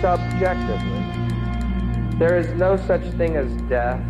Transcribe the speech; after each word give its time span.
Subjectively. 0.00 1.04
There 2.18 2.36
is 2.36 2.48
no 2.54 2.76
such 2.76 3.02
thing 3.16 3.36
as 3.36 3.50
death. 3.68 4.00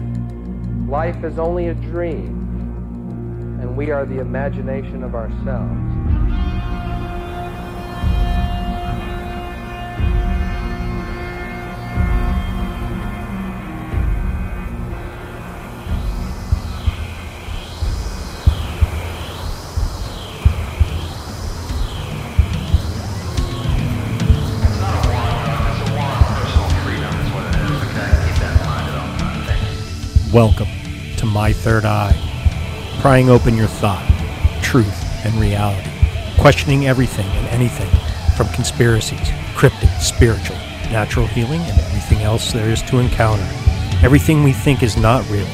Life 0.89 1.25
is 1.25 1.39
only 1.39 1.69
a 1.69 1.75
dream, 1.75 3.59
and 3.61 3.77
we 3.77 3.91
are 3.91 4.05
the 4.05 4.19
imagination 4.19 5.03
of 5.03 5.15
ourselves. 5.15 5.98
Welcome 30.33 30.69
to 31.17 31.25
My 31.25 31.55
Third 31.55 31.87
Eye, 31.87 32.15
prying 33.01 33.31
open 33.31 33.57
your 33.57 33.67
thought, 33.67 34.05
truth, 34.63 34.95
and 35.25 35.35
reality, 35.37 35.89
questioning 36.39 36.87
everything 36.87 37.25
and 37.25 37.47
anything 37.47 37.89
from 38.37 38.47
conspiracies, 38.49 39.31
cryptic, 39.55 39.89
spiritual, 40.01 40.57
natural 40.93 41.27
healing, 41.27 41.63
and 41.63 41.81
everything 41.81 42.19
else 42.19 42.53
there 42.53 42.69
is 42.69 42.83
to 42.83 42.99
encounter. 42.99 43.49
Everything 44.03 44.43
we 44.43 44.53
think 44.53 44.83
is 44.83 44.99
not 44.99 45.27
real 45.31 45.47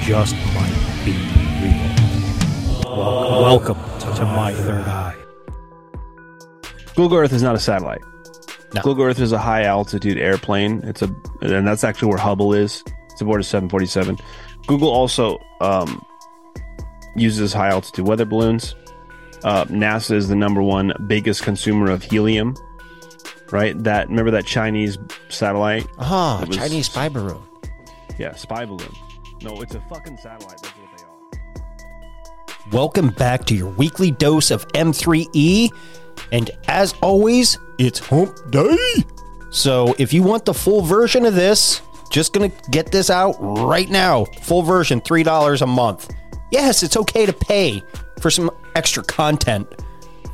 just 0.00 0.36
might 0.54 1.02
be 1.04 1.14
real. 1.60 2.96
Welcome, 2.96 3.76
welcome 3.76 4.14
to 4.14 4.24
My 4.26 4.52
Third 4.54 4.84
Eye. 4.86 5.16
Google 6.94 7.18
Earth 7.18 7.32
is 7.32 7.42
not 7.42 7.56
a 7.56 7.60
satellite. 7.60 8.02
No. 8.74 8.80
Google 8.82 9.06
Earth 9.06 9.18
is 9.18 9.32
a 9.32 9.38
high 9.38 9.64
altitude 9.64 10.18
airplane. 10.18 10.82
It's 10.84 11.02
a, 11.02 11.12
and 11.40 11.66
that's 11.66 11.82
actually 11.82 12.10
where 12.10 12.18
Hubble 12.18 12.54
is. 12.54 12.84
Aboard 13.20 13.40
a 13.40 13.44
747. 13.44 14.18
Google 14.66 14.90
also 14.90 15.38
um, 15.60 16.04
uses 17.16 17.52
high 17.52 17.68
altitude 17.68 18.06
weather 18.06 18.24
balloons. 18.24 18.74
Uh, 19.42 19.64
NASA 19.66 20.12
is 20.12 20.28
the 20.28 20.36
number 20.36 20.62
one 20.62 20.92
biggest 21.06 21.42
consumer 21.42 21.90
of 21.90 22.02
helium. 22.02 22.56
Right? 23.50 23.80
That 23.84 24.08
remember 24.08 24.30
that 24.32 24.46
Chinese 24.46 24.98
satellite? 25.28 25.86
Ah, 25.98 26.44
Chinese 26.50 26.86
spy 26.86 27.08
balloon. 27.08 27.42
Yeah, 28.18 28.34
spy 28.34 28.64
balloon. 28.64 28.92
No, 29.42 29.60
it's 29.60 29.74
a 29.74 29.80
fucking 29.82 30.16
satellite. 30.16 30.62
That's 30.62 30.74
what 30.76 30.96
they 30.96 31.04
are. 31.04 32.70
Welcome 32.72 33.10
back 33.10 33.44
to 33.46 33.54
your 33.54 33.68
weekly 33.70 34.10
dose 34.10 34.50
of 34.50 34.66
M3E. 34.68 35.68
And 36.32 36.50
as 36.68 36.94
always, 37.02 37.58
it's 37.78 37.98
hump 37.98 38.50
day. 38.50 38.76
So 39.50 39.94
if 39.98 40.12
you 40.12 40.22
want 40.22 40.46
the 40.46 40.54
full 40.54 40.80
version 40.80 41.26
of 41.26 41.34
this, 41.34 41.82
just 42.14 42.32
going 42.32 42.48
to 42.48 42.70
get 42.70 42.92
this 42.92 43.10
out 43.10 43.36
right 43.40 43.90
now. 43.90 44.24
Full 44.42 44.62
version, 44.62 45.00
$3 45.00 45.62
a 45.62 45.66
month. 45.66 46.14
Yes, 46.52 46.84
it's 46.84 46.96
okay 46.96 47.26
to 47.26 47.32
pay 47.32 47.82
for 48.20 48.30
some 48.30 48.52
extra 48.76 49.02
content 49.02 49.66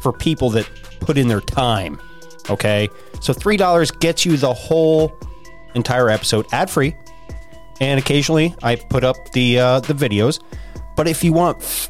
for 0.03 0.13
people 0.13 0.51
that 0.51 0.69
put 1.01 1.17
in 1.17 1.27
their 1.27 1.41
time. 1.41 1.99
Okay? 2.51 2.87
So 3.23 3.33
$3 3.33 3.99
gets 3.99 4.27
you 4.27 4.37
the 4.37 4.53
whole 4.53 5.19
entire 5.75 6.11
episode 6.11 6.47
ad 6.53 6.69
free 6.69 6.95
and 7.81 7.99
occasionally 7.99 8.55
I 8.63 8.77
put 8.77 9.03
up 9.03 9.17
the 9.33 9.59
uh, 9.59 9.81
the 9.81 9.95
videos. 9.95 10.41
But 10.97 11.09
if 11.09 11.25
you 11.25 11.33
want 11.33 11.63
f- 11.63 11.89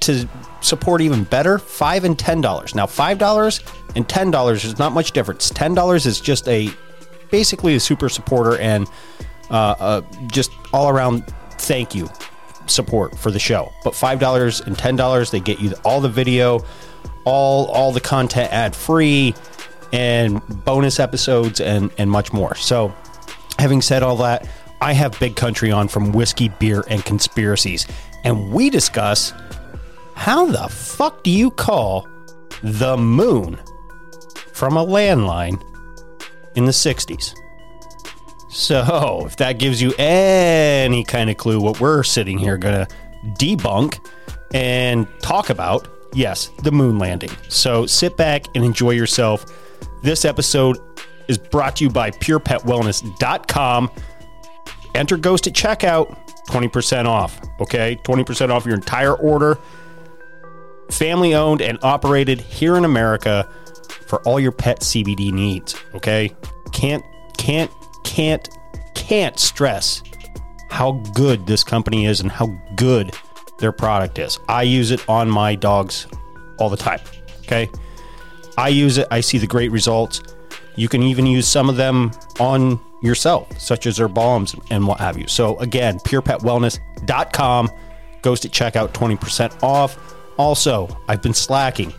to 0.00 0.28
support 0.60 1.00
even 1.00 1.24
better, 1.24 1.58
five 1.58 2.04
and 2.04 2.18
ten 2.18 2.42
dollars. 2.42 2.74
Now, 2.74 2.86
five 2.86 3.16
dollars 3.16 3.60
and 3.96 4.06
ten 4.06 4.30
dollars 4.30 4.64
is 4.64 4.78
not 4.78 4.92
much 4.92 5.12
difference. 5.12 5.48
Ten 5.48 5.74
dollars 5.74 6.04
is 6.04 6.20
just 6.20 6.46
a 6.46 6.70
basically 7.30 7.74
a 7.74 7.80
super 7.80 8.08
supporter 8.08 8.58
and 8.58 8.86
uh, 9.50 9.74
uh, 9.78 10.02
just 10.26 10.50
all 10.72 10.88
around 10.88 11.26
thank 11.58 11.94
you 11.94 12.08
support 12.66 13.18
for 13.18 13.30
the 13.30 13.38
show. 13.38 13.72
But 13.84 13.94
five 13.94 14.20
dollars 14.20 14.60
and 14.60 14.76
ten 14.76 14.96
dollars, 14.96 15.30
they 15.30 15.40
get 15.40 15.60
you 15.60 15.74
all 15.84 16.00
the 16.00 16.08
video, 16.08 16.64
all 17.24 17.66
all 17.66 17.92
the 17.92 18.00
content 18.00 18.52
ad 18.52 18.74
free, 18.74 19.34
and 19.92 20.40
bonus 20.64 21.00
episodes 21.00 21.60
and 21.60 21.90
and 21.98 22.10
much 22.10 22.32
more. 22.32 22.54
So 22.54 22.94
Having 23.60 23.82
said 23.82 24.02
all 24.02 24.16
that, 24.16 24.48
I 24.80 24.94
have 24.94 25.20
Big 25.20 25.36
Country 25.36 25.70
on 25.70 25.86
from 25.86 26.12
Whiskey, 26.12 26.48
Beer, 26.48 26.82
and 26.88 27.04
Conspiracies, 27.04 27.86
and 28.24 28.50
we 28.50 28.70
discuss 28.70 29.34
how 30.14 30.46
the 30.46 30.66
fuck 30.70 31.22
do 31.22 31.30
you 31.30 31.50
call 31.50 32.08
the 32.62 32.96
moon 32.96 33.58
from 34.54 34.78
a 34.78 34.86
landline 34.86 35.62
in 36.54 36.64
the 36.64 36.72
60s? 36.72 37.34
So, 38.50 39.26
if 39.26 39.36
that 39.36 39.58
gives 39.58 39.80
you 39.80 39.94
any 39.96 41.04
kind 41.04 41.30
of 41.30 41.36
clue 41.36 41.60
what 41.60 41.80
we're 41.80 42.02
sitting 42.02 42.36
here 42.36 42.58
going 42.58 42.84
to 42.84 42.94
debunk 43.38 44.04
and 44.52 45.06
talk 45.20 45.50
about, 45.50 45.86
yes, 46.12 46.50
the 46.64 46.72
moon 46.72 46.98
landing. 46.98 47.30
So, 47.48 47.86
sit 47.86 48.16
back 48.16 48.46
and 48.56 48.64
enjoy 48.64 48.90
yourself. 48.90 49.46
This 50.02 50.24
episode 50.24 50.78
is 51.28 51.38
brought 51.38 51.76
to 51.76 51.84
you 51.84 51.90
by 51.90 52.10
purepetwellness.com. 52.10 53.90
Enter 54.96 55.16
Ghost 55.16 55.46
at 55.46 55.52
checkout, 55.52 56.18
20% 56.48 57.06
off. 57.06 57.40
Okay, 57.60 57.96
20% 58.02 58.50
off 58.50 58.66
your 58.66 58.74
entire 58.74 59.14
order. 59.14 59.58
Family 60.90 61.34
owned 61.34 61.62
and 61.62 61.78
operated 61.82 62.40
here 62.40 62.76
in 62.76 62.84
America 62.84 63.48
for 64.08 64.20
all 64.22 64.40
your 64.40 64.50
pet 64.50 64.80
CBD 64.80 65.30
needs. 65.30 65.76
Okay, 65.94 66.34
can't 66.72 67.04
can't 67.38 67.70
can't 68.04 68.48
can't 68.94 69.38
stress 69.38 70.02
how 70.70 70.92
good 71.14 71.46
this 71.46 71.64
company 71.64 72.06
is 72.06 72.20
and 72.20 72.30
how 72.30 72.46
good 72.76 73.12
their 73.58 73.72
product 73.72 74.18
is. 74.18 74.38
I 74.48 74.62
use 74.62 74.90
it 74.90 75.06
on 75.08 75.28
my 75.28 75.54
dogs 75.54 76.06
all 76.58 76.68
the 76.68 76.76
time. 76.76 77.00
Okay, 77.40 77.68
I 78.56 78.68
use 78.68 78.98
it. 78.98 79.08
I 79.10 79.20
see 79.20 79.38
the 79.38 79.46
great 79.46 79.70
results. 79.70 80.22
You 80.76 80.88
can 80.88 81.02
even 81.02 81.26
use 81.26 81.46
some 81.46 81.68
of 81.68 81.76
them 81.76 82.12
on 82.38 82.80
yourself, 83.02 83.58
such 83.58 83.86
as 83.86 83.96
their 83.96 84.08
balms 84.08 84.54
and 84.70 84.86
what 84.86 85.00
have 85.00 85.18
you. 85.18 85.26
So 85.26 85.58
again, 85.58 85.98
purepetwellness.com 86.00 87.70
goes 88.22 88.40
to 88.40 88.48
checkout 88.48 88.92
20% 88.92 89.62
off. 89.62 89.98
Also, 90.38 90.88
I've 91.08 91.22
been 91.22 91.34
slacking. 91.34 91.92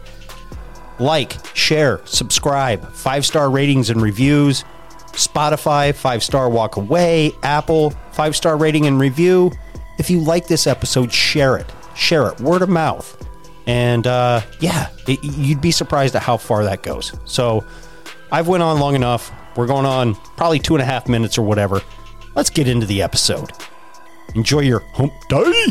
Like, 1.00 1.36
share, 1.56 2.02
subscribe, 2.06 2.92
five 2.94 3.26
star 3.26 3.50
ratings 3.50 3.90
and 3.90 4.02
reviews. 4.02 4.64
Spotify, 5.14 5.94
five 5.94 6.24
star 6.24 6.50
walk 6.50 6.78
away. 6.78 7.32
Apple, 7.44 7.92
five 8.12 8.36
star 8.36 8.58
rating 8.58 8.86
and 8.86 9.00
review. 9.00 9.52
If 9.98 10.10
you 10.10 10.20
like 10.20 10.48
this 10.48 10.68
episode, 10.68 11.12
share 11.12 11.58
it. 11.58 11.72
Share 11.96 12.28
it, 12.30 12.40
word 12.40 12.62
of 12.62 12.70
mouth. 12.70 13.18
And 13.68 14.08
uh, 14.08 14.42
yeah, 14.60 14.90
it, 15.08 15.24
you'd 15.24 15.62
be 15.62 15.72
surprised 15.72 16.16
at 16.16 16.24
how 16.24 16.38
far 16.38 16.64
that 16.64 16.84
goes. 16.84 17.14
So 17.26 17.64
I've 18.32 18.48
went 18.48 18.64
on 18.64 18.80
long 18.80 18.96
enough. 18.96 19.32
We're 19.56 19.68
going 19.68 19.86
on 19.86 20.16
probably 20.38 20.60
two 20.60 20.76
and 20.76 20.82
a 20.82 20.86
half 20.86 21.08
minutes 21.08 21.38
or 21.38 21.44
whatever. 21.44 21.82
Let's 22.36 22.50
get 22.50 22.68
into 22.68 22.86
the 22.86 23.02
episode. 23.02 23.52
Enjoy 24.36 24.62
your 24.62 24.80
hump 24.94 25.14
day. 25.28 25.66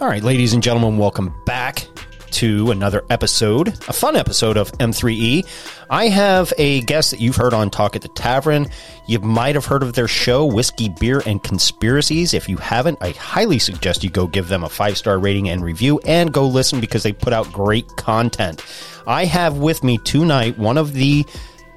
All 0.00 0.08
right, 0.08 0.22
ladies 0.22 0.52
and 0.52 0.62
gentlemen, 0.62 0.98
welcome 0.98 1.32
back 1.46 1.86
to 2.34 2.72
another 2.72 3.04
episode, 3.10 3.68
a 3.88 3.92
fun 3.92 4.16
episode 4.16 4.56
of 4.56 4.72
M3E. 4.72 5.46
I 5.88 6.08
have 6.08 6.52
a 6.58 6.80
guest 6.82 7.12
that 7.12 7.20
you've 7.20 7.36
heard 7.36 7.54
on 7.54 7.70
Talk 7.70 7.94
at 7.94 8.02
the 8.02 8.08
Tavern. 8.08 8.66
You 9.06 9.20
might 9.20 9.54
have 9.54 9.64
heard 9.64 9.84
of 9.84 9.92
their 9.92 10.08
show, 10.08 10.44
Whiskey, 10.44 10.88
Beer, 10.88 11.22
and 11.26 11.40
Conspiracies. 11.42 12.34
If 12.34 12.48
you 12.48 12.56
haven't, 12.56 12.98
I 13.00 13.10
highly 13.10 13.60
suggest 13.60 14.02
you 14.02 14.10
go 14.10 14.26
give 14.26 14.48
them 14.48 14.64
a 14.64 14.68
five 14.68 14.98
star 14.98 15.16
rating 15.18 15.48
and 15.48 15.62
review 15.62 16.00
and 16.04 16.32
go 16.32 16.44
listen 16.46 16.80
because 16.80 17.04
they 17.04 17.12
put 17.12 17.32
out 17.32 17.52
great 17.52 17.86
content. 17.96 18.64
I 19.06 19.26
have 19.26 19.58
with 19.58 19.84
me 19.84 19.98
tonight 19.98 20.58
one 20.58 20.76
of 20.76 20.92
the 20.92 21.24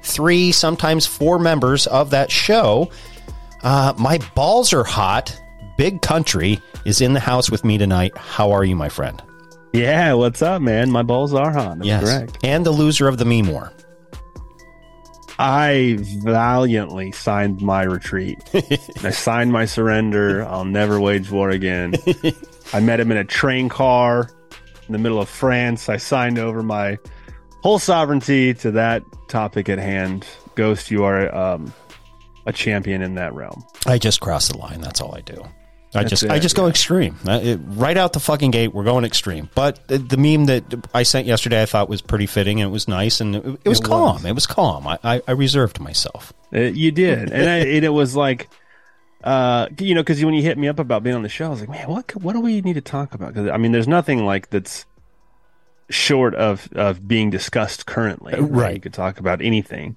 three, 0.02 0.50
sometimes 0.50 1.06
four 1.06 1.38
members 1.38 1.86
of 1.86 2.10
that 2.10 2.32
show. 2.32 2.90
Uh, 3.62 3.94
my 3.96 4.18
balls 4.34 4.72
are 4.72 4.84
hot. 4.84 5.40
Big 5.76 6.02
Country 6.02 6.60
is 6.84 7.00
in 7.00 7.12
the 7.12 7.20
house 7.20 7.48
with 7.48 7.64
me 7.64 7.78
tonight. 7.78 8.16
How 8.16 8.50
are 8.50 8.64
you, 8.64 8.74
my 8.74 8.88
friend? 8.88 9.22
Yeah, 9.72 10.14
what's 10.14 10.40
up, 10.42 10.62
man? 10.62 10.90
My 10.90 11.02
balls 11.02 11.34
are 11.34 11.52
hot. 11.52 11.78
That's 11.78 11.86
yes. 11.86 12.02
correct. 12.02 12.38
And 12.42 12.64
the 12.64 12.70
loser 12.70 13.06
of 13.06 13.18
the 13.18 13.24
meme 13.24 13.48
war. 13.48 13.72
I 15.38 15.98
valiantly 16.00 17.12
signed 17.12 17.60
my 17.60 17.82
retreat. 17.82 18.38
I 19.04 19.10
signed 19.10 19.52
my 19.52 19.66
surrender. 19.66 20.44
I'll 20.44 20.64
never 20.64 20.98
wage 20.98 21.30
war 21.30 21.50
again. 21.50 21.94
I 22.72 22.80
met 22.80 22.98
him 22.98 23.12
in 23.12 23.16
a 23.16 23.24
train 23.24 23.68
car 23.68 24.30
in 24.88 24.92
the 24.92 24.98
middle 24.98 25.20
of 25.20 25.28
France. 25.28 25.88
I 25.88 25.96
signed 25.96 26.38
over 26.38 26.62
my 26.62 26.98
whole 27.62 27.78
sovereignty 27.78 28.54
to 28.54 28.72
that 28.72 29.02
topic 29.28 29.68
at 29.68 29.78
hand. 29.78 30.26
Ghost, 30.56 30.90
you 30.90 31.04
are 31.04 31.32
um, 31.32 31.72
a 32.46 32.52
champion 32.52 33.00
in 33.00 33.14
that 33.14 33.32
realm. 33.32 33.64
I 33.86 33.98
just 33.98 34.20
crossed 34.20 34.50
the 34.50 34.58
line. 34.58 34.80
That's 34.80 35.00
all 35.00 35.14
I 35.14 35.20
do. 35.20 35.44
I 35.94 36.04
just 36.04 36.22
it, 36.22 36.30
I 36.30 36.38
just 36.38 36.56
yeah. 36.56 36.64
go 36.64 36.68
extreme. 36.68 37.16
Uh, 37.26 37.40
it, 37.42 37.60
right 37.64 37.96
out 37.96 38.12
the 38.12 38.20
fucking 38.20 38.50
gate, 38.50 38.74
we're 38.74 38.84
going 38.84 39.04
extreme. 39.04 39.48
But 39.54 39.86
the, 39.88 39.98
the, 39.98 40.16
meme 40.16 40.44
that 40.46 40.86
I 40.92 41.02
sent 41.02 41.26
yesterday, 41.26 41.62
I 41.62 41.66
thought 41.66 41.88
was 41.88 42.02
pretty 42.02 42.26
fitting, 42.26 42.60
and 42.60 42.68
it 42.68 42.72
was 42.72 42.88
nice, 42.88 43.20
and 43.20 43.36
it, 43.36 43.60
it 43.64 43.68
was 43.68 43.80
calm. 43.80 44.16
Was. 44.16 44.24
It 44.24 44.34
was 44.34 44.46
calm. 44.46 44.86
I, 44.86 44.98
I, 45.02 45.22
I 45.26 45.32
reserved 45.32 45.80
myself. 45.80 46.32
Uh, 46.54 46.60
you 46.60 46.90
did, 46.90 47.30
and, 47.30 47.48
I, 47.48 47.58
and 47.58 47.84
it 47.84 47.90
was 47.90 48.14
like, 48.14 48.48
uh, 49.24 49.68
you 49.78 49.94
know, 49.94 50.02
because 50.02 50.22
when 50.22 50.34
you 50.34 50.42
hit 50.42 50.58
me 50.58 50.68
up 50.68 50.78
about 50.78 51.02
being 51.02 51.16
on 51.16 51.22
the 51.22 51.28
show, 51.28 51.46
I 51.46 51.48
was 51.48 51.60
like, 51.60 51.70
man, 51.70 51.88
what 51.88 52.14
what 52.16 52.34
do 52.34 52.40
we 52.40 52.60
need 52.60 52.74
to 52.74 52.82
talk 52.82 53.14
about? 53.14 53.32
Because 53.32 53.48
I 53.48 53.56
mean, 53.56 53.72
there's 53.72 53.88
nothing 53.88 54.26
like 54.26 54.50
that's 54.50 54.84
short 55.88 56.34
of 56.34 56.68
of 56.74 57.08
being 57.08 57.30
discussed 57.30 57.86
currently. 57.86 58.34
Right? 58.34 58.50
right. 58.50 58.74
You 58.74 58.80
could 58.80 58.94
talk 58.94 59.20
about 59.20 59.40
anything, 59.40 59.96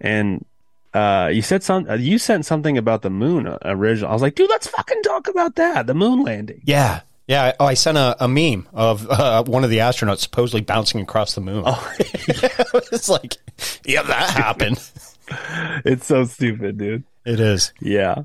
and 0.00 0.44
uh, 0.92 1.30
you 1.32 1.42
said 1.42 1.62
some, 1.62 1.88
uh, 1.88 1.94
you 1.94 2.18
sent 2.18 2.46
something 2.46 2.76
about 2.76 3.02
the 3.02 3.10
moon 3.10 3.46
uh, 3.46 3.58
original. 3.64 4.10
I 4.10 4.12
was 4.12 4.22
like, 4.22 4.34
dude, 4.34 4.50
let's 4.50 4.66
fucking 4.66 5.02
talk 5.02 5.28
about 5.28 5.56
that. 5.56 5.86
The 5.86 5.94
moon 5.94 6.22
landing. 6.24 6.62
Yeah. 6.64 7.00
Yeah. 7.28 7.52
Oh, 7.60 7.66
I 7.66 7.74
sent 7.74 7.96
a, 7.96 8.16
a 8.22 8.26
meme 8.26 8.68
of 8.72 9.08
uh, 9.10 9.44
one 9.44 9.62
of 9.62 9.70
the 9.70 9.78
astronauts 9.78 10.20
supposedly 10.20 10.62
bouncing 10.62 11.00
across 11.00 11.34
the 11.34 11.40
moon. 11.40 11.62
Oh, 11.64 11.94
it's 11.98 13.08
like, 13.08 13.36
yeah, 13.84 14.02
that 14.02 14.30
happened. 14.30 14.82
it's 15.84 16.06
so 16.06 16.24
stupid, 16.24 16.78
dude. 16.78 17.04
It 17.24 17.38
is. 17.38 17.72
Yeah. 17.80 18.24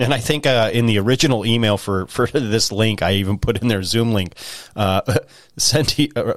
And 0.00 0.14
I 0.14 0.18
think 0.18 0.46
uh, 0.46 0.70
in 0.72 0.86
the 0.86 0.98
original 0.98 1.44
email 1.44 1.76
for, 1.76 2.06
for 2.06 2.26
this 2.28 2.70
link, 2.70 3.02
I 3.02 3.14
even 3.14 3.38
put 3.38 3.60
in 3.60 3.68
their 3.68 3.82
Zoom 3.82 4.12
link, 4.12 4.34
uh, 4.76 5.00
sent 5.56 5.98
uh, 6.16 6.34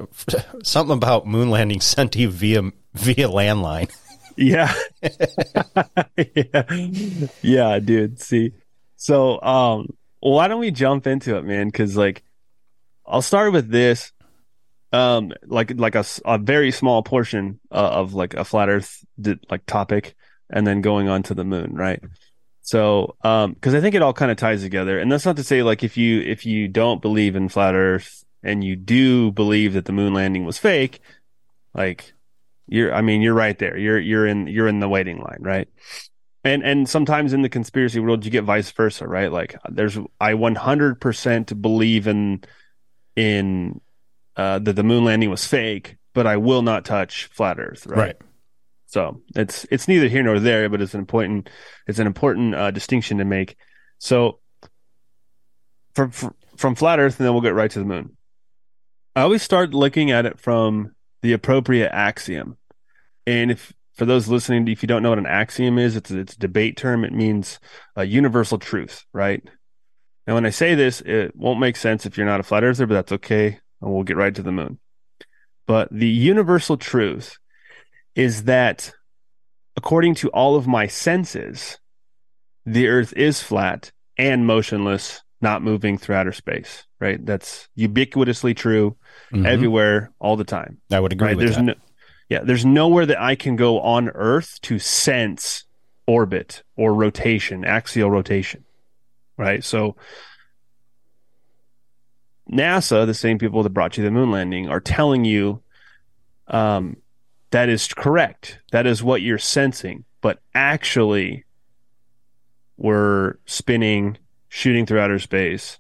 something 0.63 0.97
about 0.97 1.27
moon 1.27 1.51
landing 1.51 1.79
sent 1.79 2.13
to 2.13 2.19
you 2.19 2.29
via 2.29 2.71
via 2.93 3.27
landline. 3.27 3.91
Yeah. 4.35 4.73
yeah. 6.17 6.63
Yeah, 7.41 7.79
dude. 7.79 8.19
See. 8.19 8.53
So, 8.95 9.41
um, 9.41 9.87
why 10.19 10.47
don't 10.47 10.59
we 10.59 10.71
jump 10.71 11.07
into 11.07 11.37
it, 11.37 11.43
man? 11.43 11.71
Cause 11.71 11.97
like, 11.97 12.23
I'll 13.05 13.21
start 13.21 13.51
with 13.51 13.69
this. 13.69 14.11
Um, 14.93 15.31
like, 15.45 15.73
like 15.75 15.95
a, 15.95 16.05
a 16.25 16.37
very 16.37 16.71
small 16.71 17.01
portion 17.01 17.59
uh, 17.71 17.75
of 17.75 18.13
like 18.13 18.33
a 18.33 18.43
flat 18.43 18.69
earth 18.69 19.03
like 19.49 19.65
topic 19.65 20.15
and 20.49 20.67
then 20.67 20.81
going 20.81 21.07
on 21.07 21.23
to 21.23 21.33
the 21.33 21.45
moon, 21.45 21.73
right? 21.73 22.01
So, 22.61 23.15
um, 23.23 23.55
cause 23.55 23.73
I 23.73 23.81
think 23.81 23.95
it 23.95 24.01
all 24.01 24.13
kind 24.13 24.31
of 24.31 24.37
ties 24.37 24.61
together. 24.61 24.99
And 24.99 25.11
that's 25.11 25.25
not 25.25 25.37
to 25.37 25.43
say 25.43 25.63
like 25.63 25.83
if 25.83 25.97
you, 25.97 26.21
if 26.21 26.45
you 26.45 26.67
don't 26.67 27.01
believe 27.01 27.35
in 27.35 27.49
flat 27.49 27.73
earth 27.73 28.23
and 28.43 28.63
you 28.63 28.75
do 28.75 29.31
believe 29.31 29.73
that 29.73 29.85
the 29.85 29.93
moon 29.93 30.13
landing 30.13 30.45
was 30.45 30.57
fake, 30.57 30.99
like 31.73 32.13
you're, 32.71 32.93
I 32.93 33.01
mean, 33.01 33.21
you're 33.21 33.33
right 33.33 33.57
there. 33.59 33.77
You're, 33.77 33.99
you're 33.99 34.25
in, 34.25 34.47
you're 34.47 34.67
in 34.67 34.79
the 34.79 34.87
waiting 34.87 35.19
line, 35.19 35.39
right? 35.41 35.67
And, 36.45 36.63
and 36.63 36.87
sometimes 36.87 37.33
in 37.33 37.41
the 37.41 37.49
conspiracy 37.49 37.99
world, 37.99 38.23
you 38.23 38.31
get 38.31 38.45
vice 38.45 38.71
versa, 38.71 39.05
right? 39.05 39.31
Like 39.31 39.55
there's, 39.69 39.97
I 40.21 40.33
100% 40.33 41.61
believe 41.61 42.07
in, 42.07 42.43
in, 43.17 43.81
uh, 44.37 44.59
that 44.59 44.73
the 44.73 44.83
moon 44.83 45.03
landing 45.03 45.29
was 45.29 45.45
fake, 45.45 45.97
but 46.13 46.25
I 46.25 46.37
will 46.37 46.61
not 46.61 46.85
touch 46.85 47.25
flat 47.25 47.59
earth, 47.59 47.85
right? 47.85 47.97
Right. 47.97 48.15
So 48.87 49.21
it's, 49.35 49.65
it's 49.69 49.89
neither 49.89 50.07
here 50.07 50.23
nor 50.23 50.39
there, 50.39 50.69
but 50.69 50.81
it's 50.81 50.93
an 50.93 51.01
important, 51.01 51.49
it's 51.87 51.99
an 51.99 52.07
important, 52.07 52.55
uh, 52.55 52.71
distinction 52.71 53.17
to 53.17 53.25
make. 53.25 53.57
So 53.99 54.39
from, 55.93 56.11
from 56.55 56.75
flat 56.75 56.99
earth, 56.99 57.19
and 57.19 57.25
then 57.25 57.33
we'll 57.33 57.41
get 57.41 57.53
right 57.53 57.69
to 57.71 57.79
the 57.79 57.85
moon. 57.85 58.15
I 59.13 59.21
always 59.23 59.43
start 59.43 59.73
looking 59.73 60.09
at 60.09 60.25
it 60.25 60.39
from 60.39 60.95
the 61.21 61.33
appropriate 61.33 61.91
axiom. 61.91 62.57
And 63.25 63.51
if 63.51 63.73
for 63.95 64.05
those 64.05 64.27
listening, 64.27 64.67
if 64.67 64.81
you 64.81 64.87
don't 64.87 65.03
know 65.03 65.09
what 65.09 65.19
an 65.19 65.25
axiom 65.25 65.77
is, 65.77 65.95
it's 65.95 66.11
a, 66.11 66.19
it's 66.19 66.33
a 66.33 66.39
debate 66.39 66.77
term. 66.77 67.03
It 67.03 67.13
means 67.13 67.59
a 67.95 68.03
universal 68.03 68.57
truth, 68.57 69.05
right? 69.13 69.41
And 70.27 70.35
when 70.35 70.45
I 70.45 70.49
say 70.49 70.75
this, 70.75 71.01
it 71.01 71.35
won't 71.35 71.59
make 71.59 71.75
sense 71.75 72.05
if 72.05 72.17
you're 72.17 72.25
not 72.25 72.39
a 72.39 72.43
flat 72.43 72.63
earther, 72.63 72.85
but 72.85 72.93
that's 72.93 73.11
okay. 73.11 73.59
And 73.81 73.91
we'll 73.91 74.03
get 74.03 74.17
right 74.17 74.33
to 74.33 74.43
the 74.43 74.51
moon. 74.51 74.79
But 75.67 75.89
the 75.91 76.07
universal 76.07 76.77
truth 76.77 77.37
is 78.15 78.43
that 78.43 78.93
according 79.75 80.15
to 80.15 80.29
all 80.29 80.55
of 80.55 80.67
my 80.67 80.87
senses, 80.87 81.79
the 82.65 82.87
earth 82.87 83.13
is 83.15 83.41
flat 83.41 83.91
and 84.17 84.45
motionless, 84.45 85.21
not 85.41 85.63
moving 85.63 85.97
through 85.97 86.15
outer 86.15 86.33
space, 86.33 86.85
right? 86.99 87.23
That's 87.25 87.67
ubiquitously 87.77 88.55
true 88.55 88.97
mm-hmm. 89.33 89.45
everywhere 89.45 90.11
all 90.19 90.35
the 90.35 90.43
time. 90.43 90.79
I 90.91 90.99
would 90.99 91.13
agree 91.13 91.29
right? 91.29 91.37
There's 91.37 91.55
that. 91.55 91.63
No, 91.63 91.73
yeah, 92.31 92.39
there's 92.45 92.65
nowhere 92.65 93.05
that 93.05 93.21
I 93.21 93.35
can 93.35 93.57
go 93.57 93.81
on 93.81 94.07
Earth 94.07 94.57
to 94.61 94.79
sense 94.79 95.65
orbit 96.07 96.63
or 96.77 96.93
rotation, 96.93 97.65
axial 97.65 98.09
rotation. 98.09 98.63
Right? 99.35 99.61
So 99.65 99.97
NASA, 102.49 103.05
the 103.05 103.13
same 103.13 103.37
people 103.37 103.63
that 103.63 103.71
brought 103.71 103.97
you 103.97 104.05
the 104.05 104.11
moon 104.11 104.31
landing, 104.31 104.69
are 104.69 104.79
telling 104.79 105.25
you 105.25 105.61
um, 106.47 106.95
that 107.49 107.67
is 107.67 107.93
correct. 107.93 108.59
That 108.71 108.87
is 108.87 109.03
what 109.03 109.21
you're 109.21 109.37
sensing. 109.37 110.05
But 110.21 110.39
actually, 110.55 111.43
we're 112.77 113.39
spinning, 113.45 114.17
shooting 114.47 114.85
through 114.85 115.01
outer 115.01 115.19
space, 115.19 115.79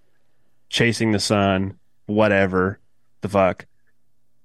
chasing 0.67 1.13
the 1.13 1.19
sun, 1.19 1.79
whatever 2.07 2.81
the 3.21 3.29
fuck 3.29 3.67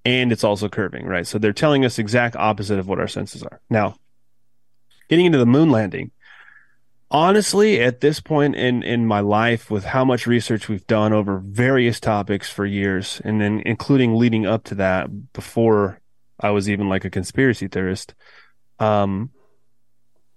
and 0.06 0.30
it's 0.30 0.44
also 0.44 0.68
curving, 0.68 1.04
right? 1.04 1.26
So 1.26 1.38
they're 1.38 1.52
telling 1.52 1.84
us 1.84 1.98
exact 1.98 2.36
opposite 2.36 2.78
of 2.78 2.86
what 2.86 3.00
our 3.00 3.08
senses 3.08 3.42
are. 3.42 3.60
Now, 3.68 3.96
getting 5.08 5.26
into 5.26 5.38
the 5.38 5.46
moon 5.46 5.70
landing, 5.70 6.12
honestly, 7.10 7.80
at 7.80 8.00
this 8.00 8.20
point 8.20 8.54
in 8.54 8.82
in 8.84 9.06
my 9.06 9.20
life, 9.20 9.70
with 9.70 9.84
how 9.84 10.04
much 10.04 10.26
research 10.26 10.68
we've 10.68 10.86
done 10.86 11.12
over 11.12 11.38
various 11.38 11.98
topics 11.98 12.48
for 12.48 12.64
years, 12.64 13.20
and 13.24 13.40
then 13.40 13.62
including 13.66 14.14
leading 14.14 14.46
up 14.46 14.62
to 14.64 14.76
that, 14.76 15.32
before 15.32 16.00
I 16.38 16.50
was 16.50 16.70
even 16.70 16.88
like 16.88 17.04
a 17.04 17.10
conspiracy 17.10 17.66
theorist. 17.66 18.14
Um, 18.78 19.30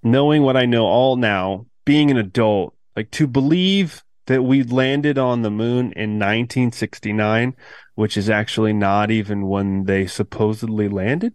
knowing 0.02 0.42
what 0.44 0.58
I 0.58 0.66
know 0.66 0.86
all 0.86 1.16
now, 1.16 1.66
being 1.86 2.10
an 2.10 2.18
adult, 2.18 2.74
like 2.96 3.12
to 3.12 3.28
believe 3.28 4.04
that 4.30 4.44
we 4.44 4.62
landed 4.62 5.18
on 5.18 5.42
the 5.42 5.50
moon 5.50 5.92
in 5.94 6.20
1969, 6.20 7.56
which 7.96 8.16
is 8.16 8.30
actually 8.30 8.74
not 8.74 9.10
even 9.10 9.48
when 9.48 9.86
they 9.86 10.06
supposedly 10.06 10.88
landed. 10.88 11.34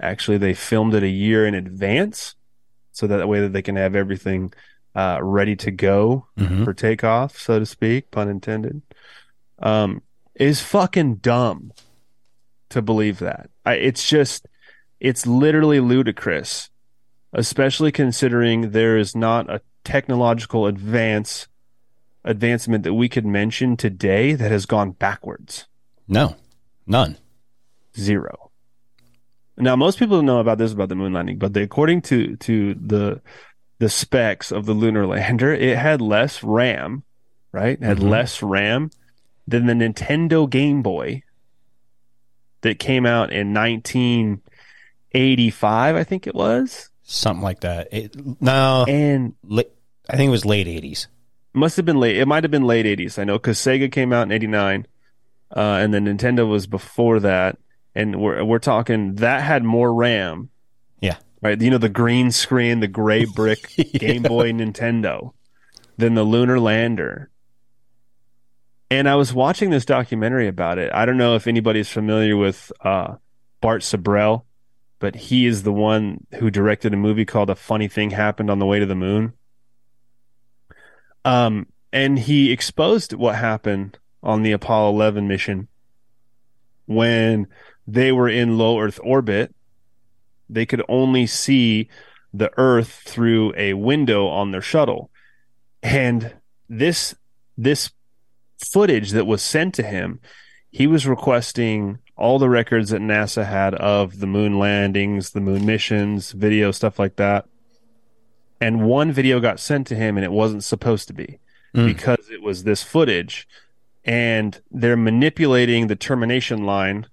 Actually, 0.00 0.38
they 0.38 0.54
filmed 0.54 0.94
it 0.94 1.02
a 1.02 1.08
year 1.08 1.44
in 1.44 1.54
advance, 1.56 2.36
so 2.92 3.08
that 3.08 3.28
way 3.28 3.40
that 3.40 3.52
they 3.52 3.60
can 3.60 3.74
have 3.74 3.96
everything 3.96 4.52
uh, 4.94 5.18
ready 5.20 5.56
to 5.56 5.70
go 5.72 6.26
Mhm. 6.38 6.64
for 6.64 6.72
takeoff, 6.72 7.36
so 7.36 7.58
to 7.58 7.66
speak, 7.66 8.10
pun 8.12 8.28
intended. 8.28 8.82
Um, 9.58 10.02
is 10.36 10.60
fucking 10.60 11.16
dumb 11.16 11.72
to 12.70 12.80
believe 12.80 13.18
that. 13.18 13.50
I, 13.66 13.74
it's 13.74 14.08
just, 14.08 14.46
it's 15.00 15.26
literally 15.26 15.80
ludicrous, 15.80 16.70
especially 17.32 17.90
considering 17.90 18.70
there 18.70 18.96
is 18.96 19.16
not 19.16 19.50
a 19.50 19.60
technological 19.84 20.66
advance 20.66 21.48
advancement 22.28 22.84
that 22.84 22.94
we 22.94 23.08
could 23.08 23.26
mention 23.26 23.76
today 23.76 24.34
that 24.34 24.52
has 24.52 24.66
gone 24.66 24.92
backwards. 24.92 25.66
No, 26.06 26.36
none. 26.86 27.18
Zero. 27.96 28.50
Now, 29.56 29.74
most 29.74 29.98
people 29.98 30.22
know 30.22 30.38
about 30.38 30.58
this 30.58 30.72
about 30.72 30.88
the 30.88 30.94
moon 30.94 31.12
landing, 31.12 31.38
but 31.38 31.52
the, 31.54 31.62
according 31.62 32.02
to 32.02 32.36
to 32.36 32.74
the 32.74 33.20
the 33.78 33.88
specs 33.88 34.52
of 34.52 34.66
the 34.66 34.74
lunar 34.74 35.04
lander, 35.06 35.52
it 35.54 35.76
had 35.76 36.00
less 36.00 36.42
RAM, 36.44 37.02
right? 37.52 37.78
It 37.80 37.84
had 37.84 37.98
Mhm. 37.98 38.08
less 38.10 38.40
RAM 38.42 38.90
than 39.46 39.66
the 39.66 39.72
Nintendo 39.74 40.48
Game 40.48 40.82
Boy 40.82 41.22
that 42.60 42.78
came 42.78 43.04
out 43.06 43.32
in 43.32 43.52
1985, 43.52 45.96
I 45.96 46.04
think 46.04 46.26
it 46.26 46.34
was, 46.34 46.90
Something 47.10 47.42
like 47.42 47.60
that. 47.60 47.88
It, 47.90 48.14
no, 48.42 48.84
and 48.86 49.32
I 49.48 50.16
think 50.16 50.28
it 50.28 50.30
was 50.30 50.44
late 50.44 50.66
80s. 50.66 51.06
Must 51.54 51.76
have 51.76 51.86
been 51.86 51.98
late. 51.98 52.16
It 52.18 52.26
might 52.26 52.44
have 52.44 52.50
been 52.50 52.64
late 52.64 52.86
80s. 52.86 53.18
I 53.18 53.24
know 53.24 53.34
because 53.38 53.58
Sega 53.58 53.90
came 53.90 54.12
out 54.12 54.22
in 54.22 54.32
89, 54.32 54.86
uh, 55.56 55.60
and 55.60 55.92
then 55.94 56.04
Nintendo 56.06 56.48
was 56.48 56.66
before 56.66 57.20
that. 57.20 57.58
And 57.94 58.20
we're 58.20 58.44
we're 58.44 58.58
talking 58.60 59.16
that 59.16 59.42
had 59.42 59.64
more 59.64 59.92
RAM, 59.92 60.50
Yeah. 61.00 61.16
right? 61.42 61.60
You 61.60 61.70
know 61.70 61.78
the 61.78 61.88
green 61.88 62.30
screen, 62.30 62.80
the 62.80 62.86
gray 62.86 63.24
brick 63.34 63.72
Game 63.94 64.22
Boy 64.22 64.52
Nintendo, 64.52 65.32
than 65.96 66.14
the 66.14 66.22
lunar 66.22 66.60
lander. 66.60 67.30
And 68.90 69.08
I 69.08 69.16
was 69.16 69.34
watching 69.34 69.70
this 69.70 69.84
documentary 69.84 70.48
about 70.48 70.78
it. 70.78 70.92
I 70.94 71.04
don't 71.06 71.18
know 71.18 71.34
if 71.34 71.46
anybody's 71.46 71.88
familiar 71.88 72.36
with 72.36 72.70
uh, 72.82 73.16
Bart 73.60 73.82
Sibrel, 73.82 74.44
but 74.98 75.14
he 75.14 75.44
is 75.46 75.62
the 75.62 75.72
one 75.72 76.26
who 76.38 76.50
directed 76.50 76.94
a 76.94 76.96
movie 76.96 77.24
called 77.24 77.50
"A 77.50 77.54
Funny 77.56 77.88
Thing 77.88 78.10
Happened 78.10 78.50
on 78.50 78.58
the 78.60 78.66
Way 78.66 78.78
to 78.78 78.86
the 78.86 78.94
Moon." 78.94 79.32
Um, 81.24 81.66
and 81.92 82.18
he 82.18 82.52
exposed 82.52 83.12
what 83.12 83.36
happened 83.36 83.98
on 84.22 84.42
the 84.42 84.52
Apollo 84.52 84.90
11 84.90 85.28
mission 85.28 85.68
when 86.86 87.46
they 87.86 88.12
were 88.12 88.28
in 88.28 88.58
low 88.58 88.80
Earth 88.80 89.00
orbit. 89.02 89.54
They 90.50 90.66
could 90.66 90.82
only 90.88 91.26
see 91.26 91.88
the 92.32 92.50
Earth 92.56 93.02
through 93.04 93.54
a 93.56 93.74
window 93.74 94.28
on 94.28 94.50
their 94.50 94.62
shuttle, 94.62 95.10
and 95.82 96.34
this 96.68 97.14
this 97.56 97.90
footage 98.58 99.10
that 99.12 99.26
was 99.26 99.42
sent 99.42 99.74
to 99.74 99.82
him, 99.82 100.20
he 100.70 100.86
was 100.86 101.06
requesting 101.06 101.98
all 102.16 102.38
the 102.38 102.48
records 102.48 102.90
that 102.90 103.00
NASA 103.00 103.46
had 103.46 103.74
of 103.74 104.18
the 104.20 104.26
moon 104.26 104.58
landings, 104.58 105.30
the 105.30 105.40
moon 105.40 105.64
missions, 105.64 106.32
video 106.32 106.70
stuff 106.70 106.98
like 106.98 107.16
that. 107.16 107.46
And 108.60 108.86
one 108.86 109.12
video 109.12 109.38
got 109.40 109.60
sent 109.60 109.86
to 109.88 109.94
him, 109.94 110.16
and 110.16 110.24
it 110.24 110.32
wasn't 110.32 110.64
supposed 110.64 111.06
to 111.08 111.14
be 111.14 111.38
Mm. 111.74 111.86
because 111.86 112.30
it 112.30 112.42
was 112.42 112.64
this 112.64 112.82
footage, 112.82 113.46
and 114.04 114.58
they're 114.70 114.96
manipulating 114.96 115.86
the 115.86 115.96
termination 115.96 116.64
line, 116.64 117.06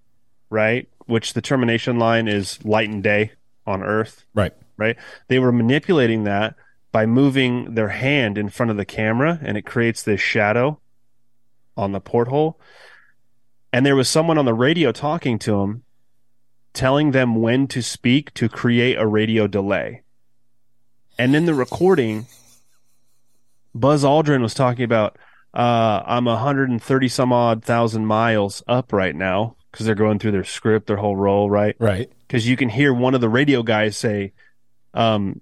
right? 0.49 0.87
Which 1.07 1.33
the 1.33 1.41
termination 1.41 1.99
line 1.99 2.27
is 2.27 2.63
light 2.65 2.89
and 2.89 3.03
day 3.03 3.31
on 3.67 3.83
Earth 3.83 4.25
Right. 4.33 4.53
right? 4.77 4.95
They 5.27 5.39
were 5.39 5.51
manipulating 5.51 6.23
that 6.23 6.55
by 6.93 7.05
moving 7.05 7.75
their 7.75 7.89
hand 7.89 8.37
in 8.37 8.47
front 8.49 8.71
of 8.71 8.77
the 8.77 8.85
camera 8.85 9.39
and 9.43 9.57
it 9.57 9.65
creates 9.65 10.01
this 10.03 10.21
shadow 10.21 10.79
on 11.75 11.91
the 11.91 11.99
porthole. 11.99 12.57
And 13.73 13.85
there 13.85 13.95
was 13.97 14.07
someone 14.07 14.37
on 14.37 14.45
the 14.45 14.53
radio 14.53 14.93
talking 14.93 15.37
to 15.39 15.59
him 15.61 15.83
telling 16.71 17.11
them 17.11 17.35
when 17.41 17.67
to 17.67 17.81
speak 17.81 18.33
to 18.35 18.47
create 18.47 18.97
a 18.97 19.05
radio 19.05 19.47
delay. 19.47 20.01
And 21.17 21.35
in 21.35 21.45
the 21.45 21.53
recording, 21.53 22.27
Buzz 23.73 24.03
Aldrin 24.03 24.41
was 24.41 24.53
talking 24.53 24.83
about, 24.83 25.17
uh, 25.53 26.03
I'm 26.05 26.25
130 26.25 27.07
some 27.07 27.31
odd 27.31 27.63
thousand 27.63 28.05
miles 28.05 28.63
up 28.67 28.91
right 28.91 29.15
now 29.15 29.55
because 29.71 29.85
they're 29.85 29.95
going 29.95 30.19
through 30.19 30.31
their 30.31 30.43
script, 30.43 30.87
their 30.87 30.97
whole 30.97 31.15
role, 31.15 31.49
right? 31.49 31.75
Right. 31.79 32.11
because 32.27 32.47
you 32.47 32.57
can 32.57 32.69
hear 32.69 32.93
one 32.93 33.13
of 33.15 33.21
the 33.21 33.29
radio 33.29 33.63
guys 33.63 33.97
say, 33.97 34.33
um, 34.93 35.41